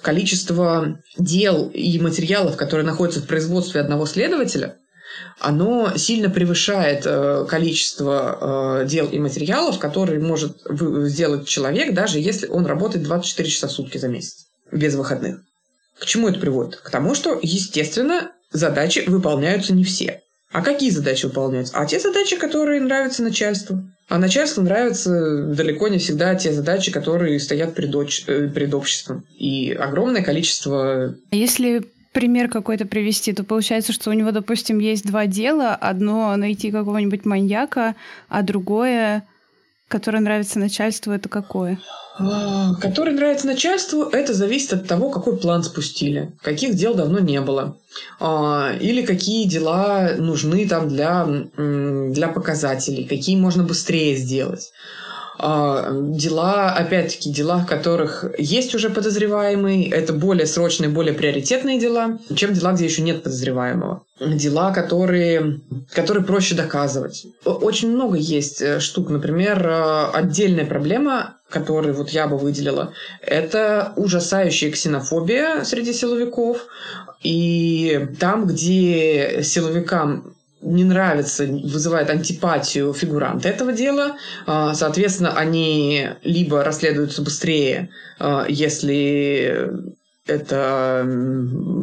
Количество 0.00 0.98
дел 1.18 1.70
и 1.72 1.98
материалов, 2.00 2.56
которые 2.56 2.86
находятся 2.86 3.20
в 3.20 3.26
производстве 3.26 3.80
одного 3.80 4.06
следователя, 4.06 4.76
оно 5.40 5.96
сильно 5.96 6.30
превышает 6.30 7.02
э, 7.04 7.46
количество 7.48 8.82
э, 8.82 8.86
дел 8.86 9.06
и 9.08 9.18
материалов, 9.18 9.78
которые 9.78 10.20
может 10.20 10.62
сделать 10.68 11.46
человек, 11.46 11.94
даже 11.94 12.18
если 12.18 12.46
он 12.46 12.66
работает 12.66 13.04
24 13.04 13.48
часа 13.48 13.68
в 13.68 13.72
сутки 13.72 13.98
за 13.98 14.08
месяц, 14.08 14.46
без 14.72 14.94
выходных. 14.94 15.40
К 15.98 16.06
чему 16.06 16.28
это 16.28 16.38
приводит? 16.38 16.76
К 16.76 16.90
тому, 16.90 17.14
что, 17.14 17.38
естественно, 17.42 18.32
задачи 18.52 19.04
выполняются 19.06 19.72
не 19.72 19.84
все. 19.84 20.22
А 20.52 20.62
какие 20.62 20.90
задачи 20.90 21.26
выполняются? 21.26 21.74
А 21.76 21.86
те 21.86 21.98
задачи, 21.98 22.36
которые 22.36 22.80
нравятся 22.80 23.22
начальству. 23.22 23.82
А 24.08 24.18
начальству 24.18 24.62
нравятся 24.62 25.42
далеко 25.48 25.88
не 25.88 25.98
всегда 25.98 26.34
те 26.36 26.52
задачи, 26.52 26.92
которые 26.92 27.40
стоят 27.40 27.74
пред, 27.74 27.94
э, 28.28 28.48
пред 28.48 28.72
обществом. 28.72 29.24
И 29.36 29.72
огромное 29.72 30.22
количество... 30.22 31.14
А 31.30 31.36
если 31.36 31.84
пример 32.16 32.48
какой-то 32.48 32.86
привести, 32.86 33.34
то 33.34 33.44
получается, 33.44 33.92
что 33.92 34.08
у 34.08 34.14
него, 34.14 34.30
допустим, 34.30 34.78
есть 34.78 35.04
два 35.04 35.26
дела. 35.26 35.74
Одно 35.74 36.34
найти 36.36 36.70
какого-нибудь 36.70 37.26
маньяка, 37.26 37.94
а 38.30 38.40
другое, 38.40 39.22
которое 39.86 40.20
нравится 40.20 40.58
начальству, 40.58 41.12
это 41.12 41.28
какое? 41.28 41.78
А, 42.18 42.74
который 42.76 43.12
нравится 43.12 43.46
начальству, 43.46 44.04
это 44.04 44.32
зависит 44.32 44.72
от 44.72 44.88
того, 44.88 45.10
какой 45.10 45.36
план 45.36 45.62
спустили, 45.62 46.32
каких 46.40 46.74
дел 46.74 46.94
давно 46.94 47.18
не 47.18 47.42
было, 47.42 47.76
а, 48.18 48.72
или 48.80 49.04
какие 49.04 49.46
дела 49.46 50.12
нужны 50.16 50.66
там 50.66 50.88
для, 50.88 51.26
для 51.58 52.28
показателей, 52.28 53.04
какие 53.04 53.36
можно 53.36 53.62
быстрее 53.62 54.16
сделать. 54.16 54.72
А, 55.38 55.92
дела, 55.92 56.72
опять-таки, 56.72 57.30
дела, 57.30 57.58
в 57.58 57.66
которых 57.66 58.24
есть 58.38 58.74
уже 58.74 58.88
подозреваемый, 58.88 59.88
это 59.90 60.12
более 60.12 60.46
срочные, 60.46 60.88
более 60.88 61.12
приоритетные 61.12 61.78
дела, 61.78 62.18
чем 62.34 62.54
дела, 62.54 62.72
где 62.72 62.86
еще 62.86 63.02
нет 63.02 63.22
подозреваемого. 63.22 64.02
Дела, 64.18 64.72
которые, 64.72 65.60
которые 65.92 66.24
проще 66.24 66.54
доказывать. 66.54 67.26
Очень 67.44 67.92
много 67.92 68.16
есть 68.16 68.62
э, 68.62 68.80
штук. 68.80 69.10
Например, 69.10 69.66
э, 69.66 70.04
отдельная 70.14 70.64
проблема, 70.64 71.36
которую 71.50 71.94
вот 71.94 72.08
я 72.10 72.26
бы 72.26 72.38
выделила, 72.38 72.92
это 73.20 73.92
ужасающая 73.96 74.70
ксенофобия 74.70 75.64
среди 75.64 75.92
силовиков. 75.92 76.66
И 77.22 78.08
там, 78.18 78.46
где 78.46 79.40
силовикам 79.42 80.35
не 80.66 80.84
нравится, 80.84 81.44
вызывает 81.46 82.10
антипатию 82.10 82.92
фигурант 82.92 83.46
этого 83.46 83.72
дела. 83.72 84.16
А, 84.46 84.74
соответственно, 84.74 85.32
они 85.36 86.08
либо 86.22 86.62
расследуются 86.64 87.22
быстрее, 87.22 87.90
а, 88.18 88.46
если 88.48 89.70
это 90.26 91.06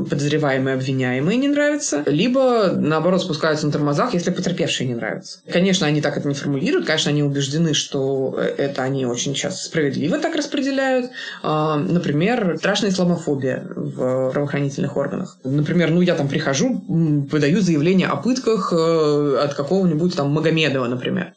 подозреваемые 0.10 0.76
обвиняемые 0.76 1.38
не 1.38 1.48
нравятся, 1.48 2.04
либо, 2.06 2.74
наоборот, 2.76 3.22
спускаются 3.22 3.66
на 3.66 3.72
тормозах, 3.72 4.14
если 4.14 4.32
потерпевшие 4.32 4.88
не 4.88 4.96
нравятся. 4.96 5.40
Конечно, 5.52 5.88
они 5.88 6.02
так 6.02 6.18
это 6.18 6.28
не 6.28 6.34
формулируют, 6.34 6.86
конечно, 6.86 7.10
они 7.12 7.24
убеждены, 7.24 7.74
что 7.74 8.38
это 8.58 8.84
они 8.84 9.06
очень 9.06 9.34
часто 9.34 9.66
справедливо 9.66 10.18
так 10.20 10.36
распределяют. 10.36 11.12
А, 11.42 11.78
например, 11.78 12.58
страшная 12.58 12.90
исламофобия 12.90 13.64
в 13.76 14.32
правоохранительных 14.32 14.98
органах. 14.98 15.38
Например, 15.44 15.92
ну, 15.92 16.02
я 16.02 16.16
там 16.16 16.28
прихожу, 16.28 16.84
выдаю 16.88 17.62
заявление 17.62 18.08
о 18.08 18.18
пытках 18.18 18.74
э, 18.74 19.38
от 19.42 19.54
какого-нибудь 19.54 20.16
там 20.16 20.32
Магомедова, 20.32 20.88
например. 20.88 21.34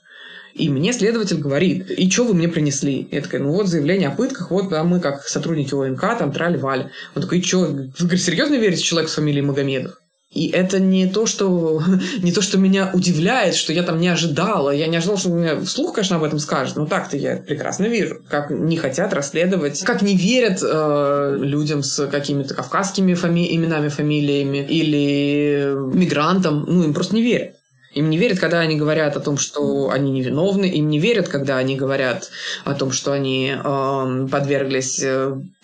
И 0.59 0.71
мне 0.71 0.93
следователь 0.95 1.37
говорит, 1.37 1.91
и 1.91 2.11
что 2.11 2.25
вы 2.25 2.35
мне 2.35 2.49
принесли? 2.49 3.07
Я 3.11 3.21
такая, 3.21 3.43
ну 3.43 3.53
вот 3.53 3.69
заявление 3.69 4.09
о 4.09 4.13
пытках, 4.13 4.51
вот 4.51 4.73
а 4.73 4.85
мы 4.85 5.01
как 5.01 5.27
сотрудники 5.29 5.75
ОНК, 5.75 6.19
там 6.19 6.33
трали-вали. 6.33 6.87
Он 7.15 7.23
такой, 7.23 7.41
и 7.41 7.43
что, 7.43 7.61
вы 7.61 7.93
говорит, 7.99 8.23
серьезно 8.23 8.55
верите 8.55 8.83
человек 8.83 9.11
с 9.11 9.15
фамилией 9.15 9.43
Магомедов? 9.43 10.01
И 10.33 10.49
это 10.49 10.79
не 10.81 11.07
то, 11.07 11.27
что, 11.27 11.83
не 12.23 12.33
то, 12.33 12.41
что 12.41 12.57
меня 12.57 12.91
удивляет, 12.95 13.55
что 13.55 13.73
я 13.75 13.83
там 13.83 14.01
не 14.01 14.09
ожидала. 14.09 14.71
Я 14.71 14.87
не 14.87 14.97
ожидала, 14.97 15.19
что 15.19 15.29
меня 15.29 15.61
вслух, 15.61 15.95
конечно, 15.95 16.17
об 16.17 16.25
этом 16.25 16.39
скажет. 16.39 16.77
Но 16.77 16.87
так-то 16.87 17.19
я 17.19 17.37
прекрасно 17.37 17.85
вижу, 17.85 18.23
как 18.31 18.51
не 18.51 18.79
хотят 18.79 19.13
расследовать, 19.13 19.83
как 19.83 20.01
не 20.01 20.17
верят 20.17 20.61
э, 20.63 21.37
людям 21.39 21.83
с 21.83 22.07
какими-то 22.07 22.55
кавказскими 22.55 23.13
фами- 23.13 23.55
именами, 23.55 23.89
фамилиями 23.89 24.67
или 24.69 25.75
мигрантам. 25.95 26.65
Ну, 26.67 26.85
им 26.85 26.95
просто 26.95 27.15
не 27.15 27.23
верят. 27.23 27.56
Им 27.97 28.11
не 28.11 28.19
верят, 28.19 28.39
когда 28.39 28.61
они 28.61 28.77
говорят 28.77 29.17
о 29.17 29.21
том, 29.21 29.39
что 29.39 29.89
они 29.91 30.11
невиновны, 30.11 30.67
им 30.67 30.91
не 30.91 30.99
верят, 30.99 31.29
когда 31.29 31.57
они 31.57 31.77
говорят 31.77 32.31
о 32.65 32.75
том, 32.75 32.93
что 32.93 33.13
они 33.13 33.55
э, 33.57 34.29
подверглись 34.31 35.03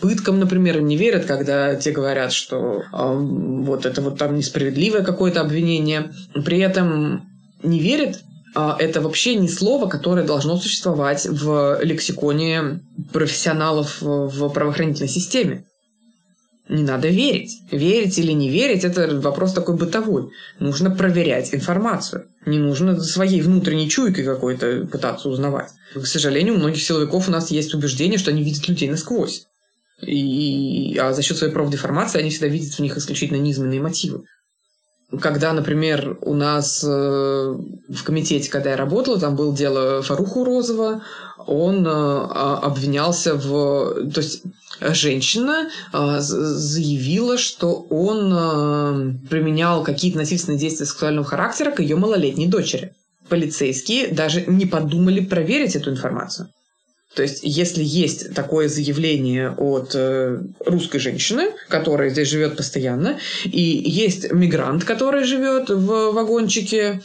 пыткам, 0.00 0.40
например, 0.40 0.78
им 0.78 0.86
не 0.86 0.96
верят, 0.96 1.26
когда 1.26 1.74
те 1.76 1.90
говорят, 1.90 2.32
что 2.32 2.56
э, 2.56 2.82
вот 2.90 3.84
это 3.84 4.00
вот 4.00 4.16
там 4.16 4.34
несправедливое 4.34 5.02
какое-то 5.02 5.42
обвинение. 5.42 6.10
При 6.42 6.58
этом 6.58 7.28
не 7.62 7.78
верят 7.78 8.20
а, 8.54 8.76
это 8.78 9.02
вообще 9.02 9.34
не 9.34 9.48
слово, 9.48 9.88
которое 9.88 10.26
должно 10.26 10.56
существовать 10.56 11.26
в 11.26 11.80
лексиконе 11.82 12.80
профессионалов 13.12 13.98
в 14.00 14.48
правоохранительной 14.50 15.08
системе 15.08 15.64
не 16.68 16.82
надо 16.82 17.08
верить. 17.08 17.62
Верить 17.70 18.18
или 18.18 18.32
не 18.32 18.48
верить– 18.48 18.84
это 18.84 19.20
вопрос 19.20 19.52
такой 19.52 19.76
бытовой. 19.76 20.30
Нужно 20.58 20.90
проверять 20.90 21.54
информацию. 21.54 22.28
Не 22.46 22.58
нужно 22.58 23.00
своей 23.00 23.42
внутренней 23.42 23.88
чуйкой 23.88 24.24
какой-то 24.24 24.86
пытаться 24.90 25.28
узнавать. 25.28 25.70
К 25.94 26.06
сожалению, 26.06 26.54
у 26.54 26.58
многих 26.58 26.82
силовиков 26.82 27.28
у 27.28 27.32
нас 27.32 27.50
есть 27.50 27.74
убеждение, 27.74 28.18
что 28.18 28.30
они 28.30 28.42
видят 28.42 28.68
людей 28.68 28.88
насквозь. 28.88 29.46
И, 30.00 30.96
а 31.00 31.12
за 31.12 31.22
счет 31.22 31.36
своей 31.36 31.52
профдеформации 31.52 32.20
они 32.20 32.30
всегда 32.30 32.48
видят 32.48 32.74
в 32.74 32.78
них 32.80 32.96
исключительно 32.96 33.38
низменные 33.38 33.80
мотивы 33.80 34.24
когда, 35.20 35.52
например, 35.52 36.16
у 36.22 36.34
нас 36.34 36.82
э, 36.82 36.88
в 36.88 38.04
комитете, 38.04 38.50
когда 38.50 38.70
я 38.70 38.76
работала, 38.76 39.20
там 39.20 39.36
было 39.36 39.54
дело 39.54 40.02
Фаруху 40.02 40.44
Розова, 40.44 41.02
он 41.46 41.86
э, 41.86 41.90
а, 41.90 42.60
обвинялся 42.62 43.34
в... 43.34 44.10
То 44.10 44.20
есть 44.20 44.42
женщина 44.80 45.68
э, 45.92 46.16
заявила, 46.20 47.38
что 47.38 47.86
он 47.90 48.32
э, 48.32 49.28
применял 49.28 49.82
какие-то 49.84 50.18
насильственные 50.18 50.58
действия 50.58 50.86
сексуального 50.86 51.26
характера 51.26 51.70
к 51.70 51.80
ее 51.80 51.96
малолетней 51.96 52.48
дочери. 52.48 52.92
Полицейские 53.28 54.08
даже 54.08 54.44
не 54.46 54.66
подумали 54.66 55.20
проверить 55.20 55.76
эту 55.76 55.90
информацию. 55.90 56.48
То 57.14 57.22
есть, 57.22 57.40
если 57.42 57.82
есть 57.84 58.34
такое 58.34 58.68
заявление 58.68 59.50
от 59.50 59.92
э, 59.94 60.40
русской 60.64 60.98
женщины, 60.98 61.50
которая 61.68 62.08
здесь 62.08 62.28
живет 62.28 62.56
постоянно, 62.56 63.18
и 63.44 63.60
есть 63.60 64.32
мигрант, 64.32 64.84
который 64.84 65.24
живет 65.24 65.68
в 65.68 66.12
вагончике, 66.12 67.02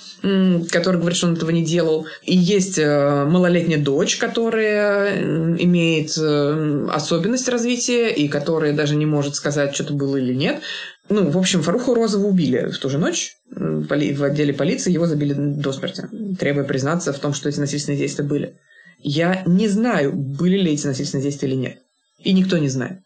который 0.72 1.00
говорит, 1.00 1.18
что 1.18 1.28
он 1.28 1.34
этого 1.34 1.50
не 1.50 1.64
делал, 1.64 2.08
и 2.24 2.38
есть 2.38 2.78
э, 2.78 3.26
малолетняя 3.26 3.80
дочь, 3.80 4.16
которая 4.16 5.22
имеет 5.58 6.18
э, 6.18 6.88
особенность 6.90 7.50
развития 7.50 8.10
и 8.10 8.30
которая 8.30 8.72
даже 8.74 8.96
не 8.96 9.06
может 9.06 9.36
сказать, 9.36 9.76
что-то 9.76 9.94
было 9.94 10.16
или 10.16 10.34
нет, 10.34 10.62
ну, 11.10 11.30
в 11.30 11.38
общем, 11.38 11.62
Фаруху 11.62 11.94
Розову 11.94 12.28
убили 12.28 12.70
в 12.70 12.78
ту 12.80 12.90
же 12.90 12.98
ночь. 12.98 13.38
В 13.50 13.94
отделе 14.24 14.54
полиции 14.54 14.92
его 14.92 15.08
забили 15.08 15.34
до 15.34 15.72
смерти, 15.72 16.06
требуя 16.38 16.66
признаться 16.66 17.14
в 17.14 17.20
том, 17.20 17.34
что 17.34 17.48
эти 17.48 17.60
насильственные 17.60 18.00
действия 18.00 18.26
были. 18.26 18.58
Я 19.00 19.44
не 19.46 19.68
знаю, 19.68 20.14
были 20.14 20.58
ли 20.58 20.74
эти 20.74 20.88
насильственные 20.88 21.24
действия 21.24 21.50
или 21.50 21.56
нет. 21.56 21.78
И 22.20 22.34
никто 22.34 22.58
не 22.58 22.70
знает. 22.70 23.00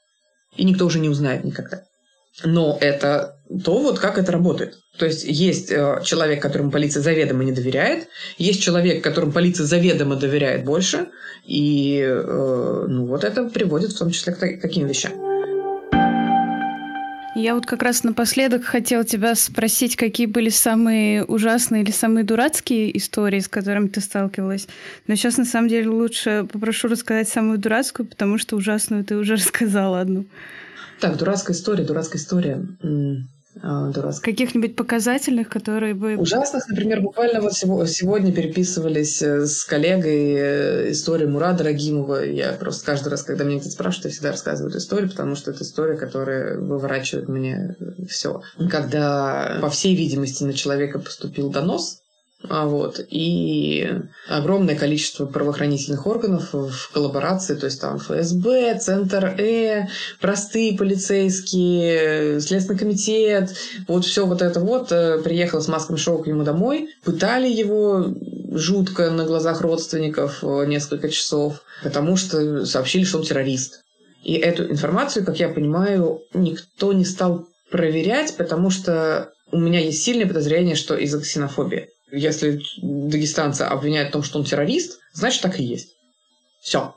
И 0.55 0.63
никто 0.63 0.85
уже 0.85 0.99
не 0.99 1.09
узнает 1.09 1.43
никогда. 1.43 1.83
Но 2.43 2.77
это 2.79 3.35
то, 3.63 3.79
вот 3.79 3.99
как 3.99 4.17
это 4.17 4.31
работает. 4.31 4.77
То 4.97 5.05
есть 5.05 5.25
есть 5.25 5.71
э, 5.71 6.01
человек, 6.03 6.41
которому 6.41 6.71
полиция 6.71 7.01
заведомо 7.01 7.43
не 7.43 7.51
доверяет, 7.51 8.07
есть 8.37 8.61
человек, 8.61 9.03
которому 9.03 9.31
полиция 9.31 9.65
заведомо 9.65 10.15
доверяет 10.15 10.63
больше, 10.63 11.07
и 11.45 11.99
э, 12.01 12.85
ну, 12.87 13.07
вот 13.07 13.23
это 13.23 13.49
приводит 13.49 13.91
в 13.91 13.97
том 13.97 14.11
числе 14.11 14.33
к 14.33 14.61
таким 14.61 14.87
вещам. 14.87 15.30
Я 17.41 17.55
вот 17.55 17.65
как 17.65 17.81
раз 17.81 18.03
напоследок 18.03 18.63
хотела 18.63 19.03
тебя 19.03 19.33
спросить, 19.33 19.95
какие 19.95 20.27
были 20.27 20.49
самые 20.49 21.25
ужасные 21.25 21.81
или 21.81 21.89
самые 21.89 22.23
дурацкие 22.23 22.95
истории, 22.95 23.39
с 23.39 23.47
которыми 23.47 23.87
ты 23.87 23.99
сталкивалась. 23.99 24.67
Но 25.07 25.15
сейчас, 25.15 25.37
на 25.37 25.45
самом 25.45 25.67
деле, 25.67 25.89
лучше 25.89 26.45
попрошу 26.51 26.87
рассказать 26.87 27.29
самую 27.29 27.57
дурацкую, 27.57 28.05
потому 28.05 28.37
что 28.37 28.55
ужасную 28.55 29.03
ты 29.03 29.15
уже 29.17 29.33
рассказала 29.37 30.01
одну. 30.01 30.25
Так, 30.99 31.17
дурацкая 31.17 31.55
история, 31.55 31.83
дурацкая 31.83 32.21
история. 32.21 32.63
А, 33.61 33.89
дурацких. 33.89 34.23
Каких-нибудь 34.23 34.75
показательных, 34.75 35.49
которые 35.49 35.93
бы... 35.93 36.15
Ужасных, 36.15 36.67
например, 36.69 37.01
буквально 37.01 37.41
вот 37.41 37.53
сегодня 37.53 38.31
переписывались 38.31 39.21
э, 39.21 39.45
с 39.45 39.63
коллегой 39.65 40.33
э, 40.35 40.91
историю 40.91 41.29
Мурада 41.29 41.65
Рагимова. 41.65 42.23
Я 42.23 42.53
просто 42.53 42.85
каждый 42.85 43.09
раз, 43.09 43.23
когда 43.23 43.43
меня 43.43 43.59
кто-то 43.59 43.73
спрашивает, 43.73 44.05
я 44.05 44.11
всегда 44.11 44.31
рассказываю 44.31 44.69
эту 44.69 44.79
историю, 44.79 45.09
потому 45.09 45.35
что 45.35 45.51
это 45.51 45.63
история, 45.63 45.97
которая 45.97 46.57
выворачивает 46.57 47.27
мне 47.27 47.75
все. 48.09 48.41
Когда, 48.69 49.59
по 49.61 49.69
всей 49.69 49.95
видимости, 49.95 50.43
на 50.43 50.53
человека 50.53 50.99
поступил 50.99 51.49
донос, 51.49 52.00
вот. 52.43 52.99
И 53.09 53.87
огромное 54.27 54.75
количество 54.75 55.25
правоохранительных 55.25 56.07
органов 56.07 56.53
в 56.53 56.91
коллаборации, 56.91 57.55
то 57.55 57.65
есть 57.65 57.79
там 57.79 57.99
ФСБ, 57.99 58.79
Центр 58.79 59.35
Э, 59.39 59.87
простые 60.19 60.77
полицейские, 60.77 62.39
Следственный 62.41 62.79
комитет, 62.79 63.55
вот 63.87 64.05
все 64.05 64.25
вот 64.25 64.41
это 64.41 64.59
вот 64.59 64.91
э, 64.91 65.19
приехало 65.21 65.61
с 65.61 65.67
маском 65.67 65.97
шоу 65.97 66.23
к 66.23 66.27
нему 66.27 66.43
домой, 66.43 66.89
пытали 67.03 67.47
его 67.47 68.07
жутко 68.51 69.11
на 69.11 69.25
глазах 69.25 69.61
родственников 69.61 70.43
э, 70.43 70.65
несколько 70.65 71.09
часов, 71.09 71.61
потому 71.83 72.17
что 72.17 72.65
сообщили, 72.65 73.03
что 73.03 73.19
он 73.19 73.23
террорист. 73.23 73.81
И 74.23 74.33
эту 74.33 74.69
информацию, 74.69 75.25
как 75.25 75.39
я 75.39 75.49
понимаю, 75.49 76.21
никто 76.33 76.93
не 76.93 77.05
стал 77.05 77.47
проверять, 77.71 78.35
потому 78.37 78.69
что 78.69 79.31
у 79.51 79.59
меня 79.59 79.79
есть 79.79 80.03
сильное 80.03 80.27
подозрение, 80.27 80.75
что 80.75 80.95
из-за 80.95 81.19
ксенофобии. 81.19 81.89
Если 82.11 82.61
дагестанца 82.81 83.69
обвиняют 83.69 84.09
в 84.09 84.13
том, 84.13 84.23
что 84.23 84.39
он 84.39 84.45
террорист, 84.45 84.99
значит 85.13 85.41
так 85.41 85.59
и 85.59 85.63
есть. 85.63 85.95
Все. 86.61 86.93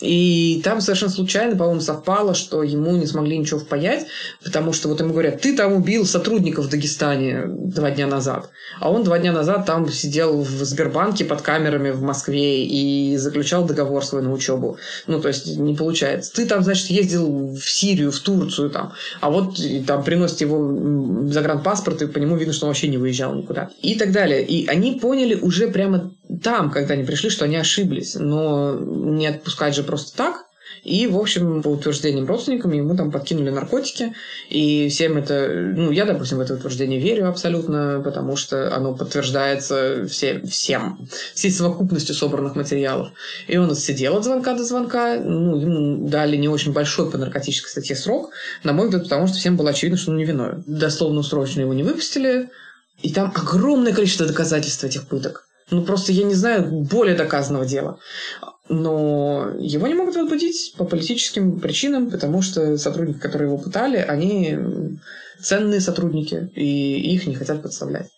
И 0.00 0.60
там 0.62 0.82
совершенно 0.82 1.10
случайно, 1.10 1.56
по-моему, 1.56 1.80
совпало, 1.80 2.34
что 2.34 2.62
ему 2.62 2.96
не 2.96 3.06
смогли 3.06 3.38
ничего 3.38 3.60
впаять, 3.60 4.06
потому 4.44 4.74
что 4.74 4.88
вот 4.88 5.00
ему 5.00 5.12
говорят, 5.12 5.40
ты 5.40 5.56
там 5.56 5.72
убил 5.72 6.04
сотрудников 6.04 6.66
в 6.66 6.68
Дагестане 6.68 7.44
два 7.46 7.90
дня 7.90 8.06
назад. 8.06 8.50
А 8.78 8.90
он 8.90 9.04
два 9.04 9.18
дня 9.18 9.32
назад 9.32 9.64
там 9.64 9.90
сидел 9.90 10.42
в 10.42 10.50
Сбербанке 10.50 11.24
под 11.24 11.40
камерами 11.40 11.90
в 11.90 12.02
Москве 12.02 12.66
и 12.66 13.16
заключал 13.16 13.64
договор 13.64 14.04
свой 14.04 14.20
на 14.20 14.32
учебу. 14.32 14.76
Ну, 15.06 15.18
то 15.18 15.28
есть 15.28 15.56
не 15.56 15.74
получается. 15.74 16.30
Ты 16.34 16.44
там, 16.44 16.62
значит, 16.62 16.90
ездил 16.90 17.54
в 17.54 17.64
Сирию, 17.64 18.12
в 18.12 18.18
Турцию 18.18 18.68
там, 18.68 18.92
а 19.22 19.30
вот 19.30 19.58
там 19.86 20.04
приносит 20.04 20.42
его 20.42 21.26
загранпаспорт, 21.30 22.02
и 22.02 22.06
по 22.06 22.18
нему 22.18 22.36
видно, 22.36 22.52
что 22.52 22.66
он 22.66 22.70
вообще 22.70 22.88
не 22.88 22.98
выезжал 22.98 23.34
никуда. 23.34 23.70
И 23.80 23.94
так 23.94 24.12
далее. 24.12 24.44
И 24.44 24.66
они 24.66 24.98
поняли 25.00 25.36
уже 25.36 25.68
прямо 25.68 26.12
там, 26.42 26.70
когда 26.70 26.94
они 26.94 27.04
пришли, 27.04 27.30
что 27.30 27.44
они 27.44 27.56
ошиблись. 27.56 28.14
Но 28.14 28.78
не 28.78 29.26
отпускать 29.26 29.74
же 29.74 29.82
просто 29.82 30.16
так. 30.16 30.46
И, 30.82 31.06
в 31.06 31.18
общем, 31.18 31.62
по 31.62 31.68
утверждениям 31.68 32.26
родственникам 32.26 32.72
ему 32.72 32.96
там 32.96 33.10
подкинули 33.10 33.50
наркотики. 33.50 34.14
И 34.50 34.88
всем 34.88 35.16
это... 35.16 35.48
Ну, 35.48 35.90
я, 35.90 36.04
допустим, 36.04 36.38
в 36.38 36.40
это 36.40 36.54
утверждение 36.54 37.00
верю 37.00 37.28
абсолютно, 37.28 38.00
потому 38.04 38.36
что 38.36 38.74
оно 38.74 38.94
подтверждается 38.94 40.06
все, 40.08 40.40
всем, 40.42 41.08
всей 41.34 41.50
совокупностью 41.50 42.14
собранных 42.14 42.54
материалов. 42.54 43.10
И 43.48 43.56
он 43.56 43.74
сидел 43.74 44.16
от 44.16 44.24
звонка 44.24 44.54
до 44.54 44.64
звонка. 44.64 45.18
Ну, 45.18 45.56
ему 45.56 46.08
дали 46.08 46.36
не 46.36 46.48
очень 46.48 46.72
большой 46.72 47.10
по 47.10 47.18
наркотической 47.18 47.70
статье 47.70 47.96
срок, 47.96 48.30
на 48.62 48.72
мой 48.72 48.86
взгляд, 48.86 49.04
потому 49.04 49.26
что 49.26 49.38
всем 49.38 49.56
было 49.56 49.70
очевидно, 49.70 49.98
что 49.98 50.12
он 50.12 50.18
невиновен. 50.18 50.62
Дословно 50.66 51.22
срочно 51.22 51.62
его 51.62 51.74
не 51.74 51.82
выпустили. 51.82 52.48
И 53.02 53.12
там 53.12 53.32
огромное 53.34 53.92
количество 53.92 54.26
доказательств 54.26 54.84
этих 54.84 55.08
пыток. 55.08 55.46
Ну, 55.70 55.82
просто 55.84 56.12
я 56.12 56.24
не 56.24 56.34
знаю 56.34 56.70
более 56.70 57.16
доказанного 57.16 57.66
дела. 57.66 57.98
Но 58.68 59.52
его 59.58 59.86
не 59.86 59.94
могут 59.94 60.16
возбудить 60.16 60.74
по 60.76 60.84
политическим 60.84 61.60
причинам, 61.60 62.10
потому 62.10 62.42
что 62.42 62.76
сотрудники, 62.78 63.18
которые 63.18 63.48
его 63.48 63.58
пытали, 63.58 63.96
они 63.96 64.58
ценные 65.40 65.80
сотрудники, 65.80 66.50
и 66.54 67.14
их 67.14 67.26
не 67.26 67.34
хотят 67.34 67.62
подставлять. 67.62 68.10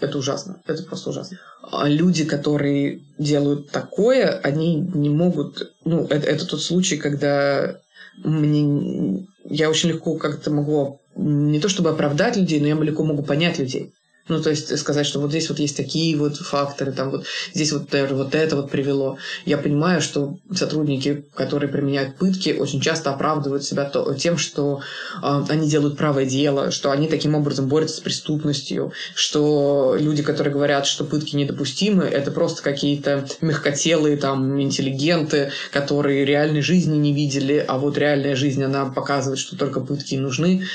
Это 0.00 0.18
ужасно. 0.18 0.60
Это 0.66 0.82
просто 0.82 1.10
ужасно. 1.10 1.38
А 1.62 1.88
люди, 1.88 2.24
которые 2.24 3.02
делают 3.18 3.70
такое, 3.70 4.38
они 4.40 4.76
не 4.76 5.08
могут... 5.08 5.72
Ну, 5.84 6.04
это, 6.04 6.26
это 6.26 6.46
тот 6.46 6.62
случай, 6.62 6.96
когда 6.96 7.78
мне... 8.18 9.26
Я 9.44 9.70
очень 9.70 9.88
легко 9.90 10.16
как-то 10.16 10.50
могу 10.50 11.00
не 11.16 11.60
то 11.60 11.68
чтобы 11.68 11.90
оправдать 11.90 12.36
людей, 12.36 12.60
но 12.60 12.66
я 12.66 12.74
легко 12.74 13.04
могу 13.04 13.22
понять 13.22 13.58
людей. 13.58 13.92
Ну, 14.28 14.40
то 14.40 14.50
есть 14.50 14.78
сказать, 14.78 15.06
что 15.06 15.18
вот 15.18 15.30
здесь 15.30 15.48
вот 15.48 15.58
есть 15.58 15.76
такие 15.76 16.16
вот 16.16 16.36
факторы, 16.36 16.92
там 16.92 17.10
вот 17.10 17.26
здесь 17.52 17.72
вот, 17.72 17.92
вот 18.10 18.34
это 18.34 18.56
вот 18.56 18.70
привело. 18.70 19.18
Я 19.44 19.58
понимаю, 19.58 20.00
что 20.00 20.38
сотрудники, 20.54 21.24
которые 21.34 21.68
применяют 21.68 22.16
пытки, 22.16 22.50
очень 22.50 22.80
часто 22.80 23.10
оправдывают 23.10 23.64
себя 23.64 23.84
то, 23.86 24.14
тем, 24.14 24.38
что 24.38 24.82
э, 25.22 25.42
они 25.48 25.68
делают 25.68 25.96
правое 25.96 26.26
дело, 26.26 26.70
что 26.70 26.92
они 26.92 27.08
таким 27.08 27.34
образом 27.34 27.66
борются 27.66 27.96
с 27.96 28.00
преступностью, 28.00 28.92
что 29.14 29.96
люди, 29.98 30.22
которые 30.22 30.52
говорят, 30.52 30.86
что 30.86 31.04
пытки 31.04 31.34
недопустимы, 31.34 32.04
это 32.04 32.30
просто 32.30 32.62
какие-то 32.62 33.26
мягкотелые 33.40 34.16
там 34.16 34.60
интеллигенты, 34.60 35.50
которые 35.72 36.24
реальной 36.24 36.62
жизни 36.62 36.96
не 36.96 37.12
видели, 37.12 37.64
а 37.66 37.78
вот 37.78 37.98
реальная 37.98 38.36
жизнь, 38.36 38.62
она 38.62 38.86
показывает, 38.86 39.40
что 39.40 39.56
только 39.56 39.80
пытки 39.80 40.14
нужны. 40.14 40.66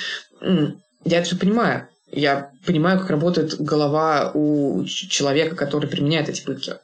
Я 0.41 1.19
это 1.19 1.27
все 1.27 1.37
понимаю. 1.37 1.87
Я 2.15 2.51
понимаю, 2.65 2.97
как 2.97 3.09
работает 3.09 3.59
голова 3.59 4.31
у 4.33 4.85
человека, 4.85 5.57
который 5.57 5.89
применяет 5.89 6.29
эти 6.29 6.41
пытки. 6.41 6.75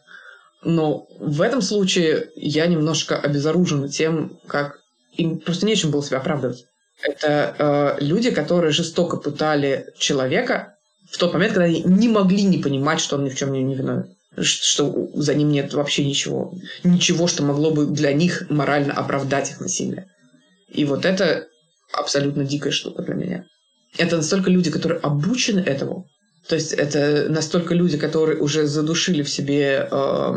Но 0.61 1.07
в 1.19 1.41
этом 1.41 1.61
случае 1.61 2.27
я 2.35 2.67
немножко 2.67 3.17
обезоружен 3.17 3.87
тем, 3.87 4.37
как 4.45 4.79
им 5.13 5.39
просто 5.39 5.65
нечем 5.65 5.89
было 5.89 6.03
себя 6.03 6.17
оправдывать. 6.17 6.65
Это 7.01 7.55
э, 7.97 8.03
люди, 8.03 8.29
которые 8.29 8.71
жестоко 8.73 9.15
пытали 9.15 9.93
человека 9.97 10.75
в 11.09 11.17
тот 11.17 11.31
момент, 11.33 11.53
когда 11.53 11.65
они 11.65 11.81
не 11.83 12.09
могли 12.09 12.43
не 12.43 12.57
понимать, 12.57 12.99
что 12.99 13.15
он 13.15 13.23
ни 13.23 13.29
в 13.29 13.37
чем 13.37 13.53
не 13.53 13.73
виновен. 13.73 14.13
Что 14.37 15.09
за 15.13 15.33
ним 15.33 15.49
нет 15.49 15.73
вообще 15.73 16.05
ничего. 16.05 16.53
Ничего, 16.83 17.27
что 17.27 17.43
могло 17.43 17.71
бы 17.71 17.85
для 17.85 18.11
них 18.11 18.49
морально 18.49 18.93
оправдать 18.93 19.51
их 19.51 19.61
насилие. 19.61 20.07
И 20.67 20.83
вот 20.83 21.05
это 21.05 21.47
абсолютно 21.93 22.43
дикая 22.43 22.71
штука 22.71 23.01
для 23.03 23.15
меня 23.15 23.45
это 23.97 24.17
настолько 24.17 24.49
люди, 24.49 24.71
которые 24.71 24.99
обучены 24.99 25.59
этому. 25.59 26.07
То 26.47 26.55
есть 26.55 26.73
это 26.73 27.27
настолько 27.29 27.73
люди, 27.75 27.97
которые 27.97 28.39
уже 28.39 28.65
задушили 28.65 29.21
в 29.21 29.29
себе 29.29 29.87
э, 29.89 30.33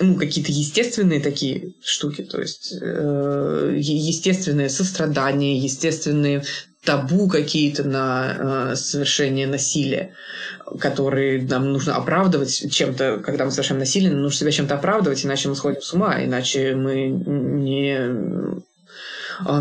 ну, 0.00 0.14
какие-то 0.16 0.52
естественные 0.52 1.20
такие 1.20 1.74
штуки, 1.82 2.22
то 2.22 2.40
есть 2.40 2.74
э, 2.80 3.76
естественное 3.78 4.68
сострадание, 4.68 5.58
естественные 5.58 6.44
табу 6.84 7.28
какие-то 7.28 7.84
на 7.84 8.72
э, 8.72 8.76
совершение 8.76 9.46
насилия, 9.46 10.14
которые 10.78 11.42
нам 11.42 11.72
нужно 11.72 11.96
оправдывать 11.96 12.70
чем-то, 12.70 13.22
когда 13.24 13.44
мы 13.44 13.50
совершаем 13.50 13.80
насилие, 13.80 14.10
нам 14.10 14.22
нужно 14.22 14.38
себя 14.38 14.52
чем-то 14.52 14.76
оправдывать, 14.76 15.24
иначе 15.24 15.48
мы 15.48 15.56
сходим 15.56 15.82
с 15.82 15.92
ума, 15.92 16.24
иначе 16.24 16.74
мы 16.74 17.08
не 17.08 18.64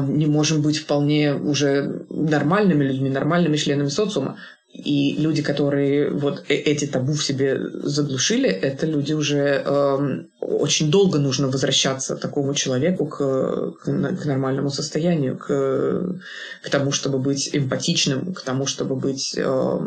не 0.08 0.26
можем 0.28 0.62
быть 0.62 0.78
вполне 0.78 1.34
уже 1.34 2.06
нормальными 2.10 2.84
людьми, 2.84 3.10
нормальными 3.10 3.58
членами 3.58 3.90
социума. 3.90 4.38
И 4.74 5.16
люди, 5.18 5.42
которые 5.42 6.10
вот 6.10 6.44
э, 6.50 6.56
эти 6.56 6.86
табу 6.86 7.14
в 7.14 7.24
себе 7.24 7.58
заглушили, 7.84 8.50
это 8.50 8.86
люди 8.86 9.14
уже 9.14 9.64
э, 9.66 10.24
очень 10.42 10.92
долго 10.92 11.18
нужно 11.18 11.48
возвращаться 11.48 12.18
такому 12.18 12.54
человеку 12.54 13.06
к, 13.06 13.72
к 13.84 14.26
нормальному 14.26 14.70
состоянию, 14.70 15.38
к, 15.38 16.20
к 16.62 16.70
тому, 16.70 16.92
чтобы 16.92 17.20
быть 17.20 17.50
эмпатичным, 17.54 18.34
к 18.34 18.42
тому, 18.42 18.66
чтобы 18.66 18.98
быть 18.98 19.36
э, 19.38 19.80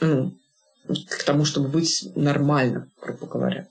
ну, 0.00 0.32
к 1.08 1.24
тому, 1.24 1.44
чтобы 1.44 1.68
быть 1.68 2.10
нормальным, 2.14 2.90
грубо 3.00 3.26
говоря. 3.26 3.66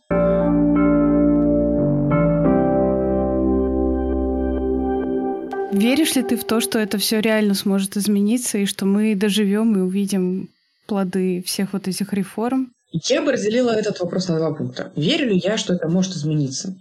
Веришь 5.72 6.16
ли 6.16 6.24
ты 6.24 6.36
в 6.36 6.44
то, 6.44 6.60
что 6.60 6.80
это 6.80 6.98
все 6.98 7.22
реально 7.22 7.54
сможет 7.54 7.96
измениться, 7.96 8.58
и 8.58 8.66
что 8.66 8.86
мы 8.86 9.16
доживем 9.16 9.78
и 9.78 9.82
увидим 9.82 10.50
плоды 10.86 11.42
всех 11.46 11.74
вот 11.74 11.88
этих 11.88 12.14
реформ? 12.14 12.74
Я 12.92 13.22
бы 13.22 13.32
разделила 13.32 13.72
этот 13.72 14.00
вопрос 14.02 14.28
на 14.28 14.38
два 14.38 14.54
пункта. 14.54 14.92
Верю 14.98 15.30
ли 15.30 15.42
я, 15.42 15.58
что 15.58 15.74
это 15.74 15.88
может 15.88 16.14
измениться? 16.14 16.76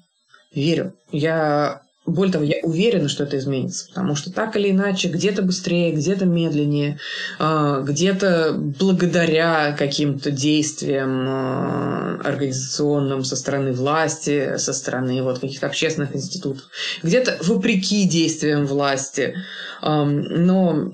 Верю. 0.53 0.95
Я 1.13 1.83
более 2.07 2.33
того, 2.33 2.45
я 2.45 2.57
уверена, 2.63 3.09
что 3.09 3.25
это 3.25 3.39
изменится, 3.39 3.89
потому 3.89 4.15
что 4.17 4.33
так 4.33 4.57
или 4.57 4.71
иначе, 4.71 5.09
где-то 5.09 5.43
быстрее, 5.43 5.93
где-то 5.93 6.25
медленнее, 6.25 6.99
а, 7.39 7.83
где-то 7.83 8.55
благодаря 8.55 9.73
каким-то 9.79 10.31
действиям 10.31 11.27
а, 11.29 12.21
организационным 12.25 13.25
со 13.25 13.37
стороны 13.37 13.73
власти, 13.73 14.57
со 14.57 14.73
стороны 14.73 15.23
вот 15.23 15.41
каких-то 15.41 15.67
общественных 15.67 16.17
институтов, 16.17 16.65
где-то 17.03 17.39
вопреки 17.43 18.09
действиям 18.09 18.67
власти, 18.67 19.35
но 19.83 20.91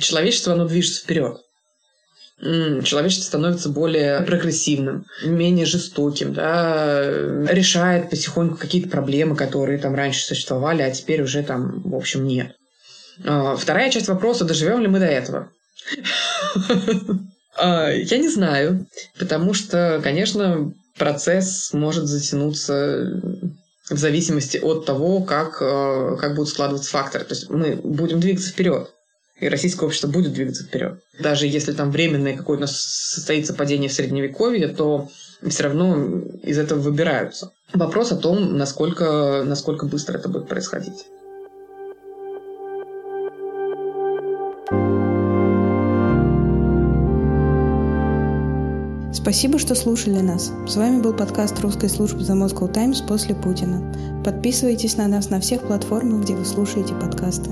человечество, 0.00 0.54
оно 0.54 0.66
движется 0.66 1.02
вперед 1.02 1.45
человечество 2.38 3.24
становится 3.24 3.70
более 3.70 4.20
прогрессивным, 4.20 5.06
менее 5.24 5.64
жестоким, 5.64 6.34
да, 6.34 7.02
решает 7.50 8.10
потихоньку 8.10 8.58
какие-то 8.58 8.90
проблемы, 8.90 9.36
которые 9.36 9.78
там 9.78 9.94
раньше 9.94 10.24
существовали, 10.24 10.82
а 10.82 10.90
теперь 10.90 11.22
уже 11.22 11.42
там, 11.42 11.80
в 11.82 11.94
общем, 11.94 12.26
нет. 12.26 12.54
А, 13.24 13.56
вторая 13.56 13.90
часть 13.90 14.08
вопроса, 14.08 14.44
доживем 14.44 14.80
ли 14.80 14.88
мы 14.88 14.98
до 14.98 15.06
этого? 15.06 15.50
А, 17.58 17.88
я 17.88 18.18
не 18.18 18.28
знаю, 18.28 18.86
потому 19.18 19.54
что, 19.54 19.98
конечно, 20.04 20.74
процесс 20.98 21.72
может 21.72 22.04
затянуться 22.04 23.18
в 23.88 23.96
зависимости 23.96 24.58
от 24.58 24.84
того, 24.84 25.22
как, 25.22 25.62
а, 25.62 26.16
как 26.16 26.34
будут 26.34 26.50
складываться 26.50 26.90
факторы. 26.90 27.24
То 27.24 27.32
есть 27.32 27.48
мы 27.48 27.76
будем 27.76 28.20
двигаться 28.20 28.50
вперед 28.50 28.90
и 29.38 29.48
российское 29.48 29.86
общество 29.86 30.08
будет 30.08 30.32
двигаться 30.32 30.64
вперед. 30.64 31.00
Даже 31.20 31.46
если 31.46 31.72
там 31.72 31.90
временное 31.90 32.36
какое-то 32.36 32.66
состоится 32.66 33.54
падение 33.54 33.88
в 33.88 33.92
средневековье, 33.92 34.68
то 34.68 35.10
все 35.46 35.64
равно 35.64 36.22
из 36.42 36.58
этого 36.58 36.80
выбираются. 36.80 37.52
Вопрос 37.72 38.12
о 38.12 38.16
том, 38.16 38.56
насколько, 38.56 39.42
насколько 39.44 39.86
быстро 39.86 40.18
это 40.18 40.28
будет 40.28 40.48
происходить. 40.48 41.06
Спасибо, 49.12 49.58
что 49.58 49.74
слушали 49.74 50.20
нас. 50.20 50.52
С 50.68 50.76
вами 50.76 51.00
был 51.00 51.12
подкаст 51.12 51.58
русской 51.60 51.90
службы 51.90 52.20
The 52.20 52.34
Moscow 52.34 52.72
Times 52.72 53.00
после 53.00 53.34
Путина. 53.34 54.22
Подписывайтесь 54.24 54.96
на 54.96 55.08
нас 55.08 55.30
на 55.30 55.40
всех 55.40 55.62
платформах, 55.62 56.22
где 56.22 56.36
вы 56.36 56.44
слушаете 56.44 56.94
подкасты. 56.94 57.50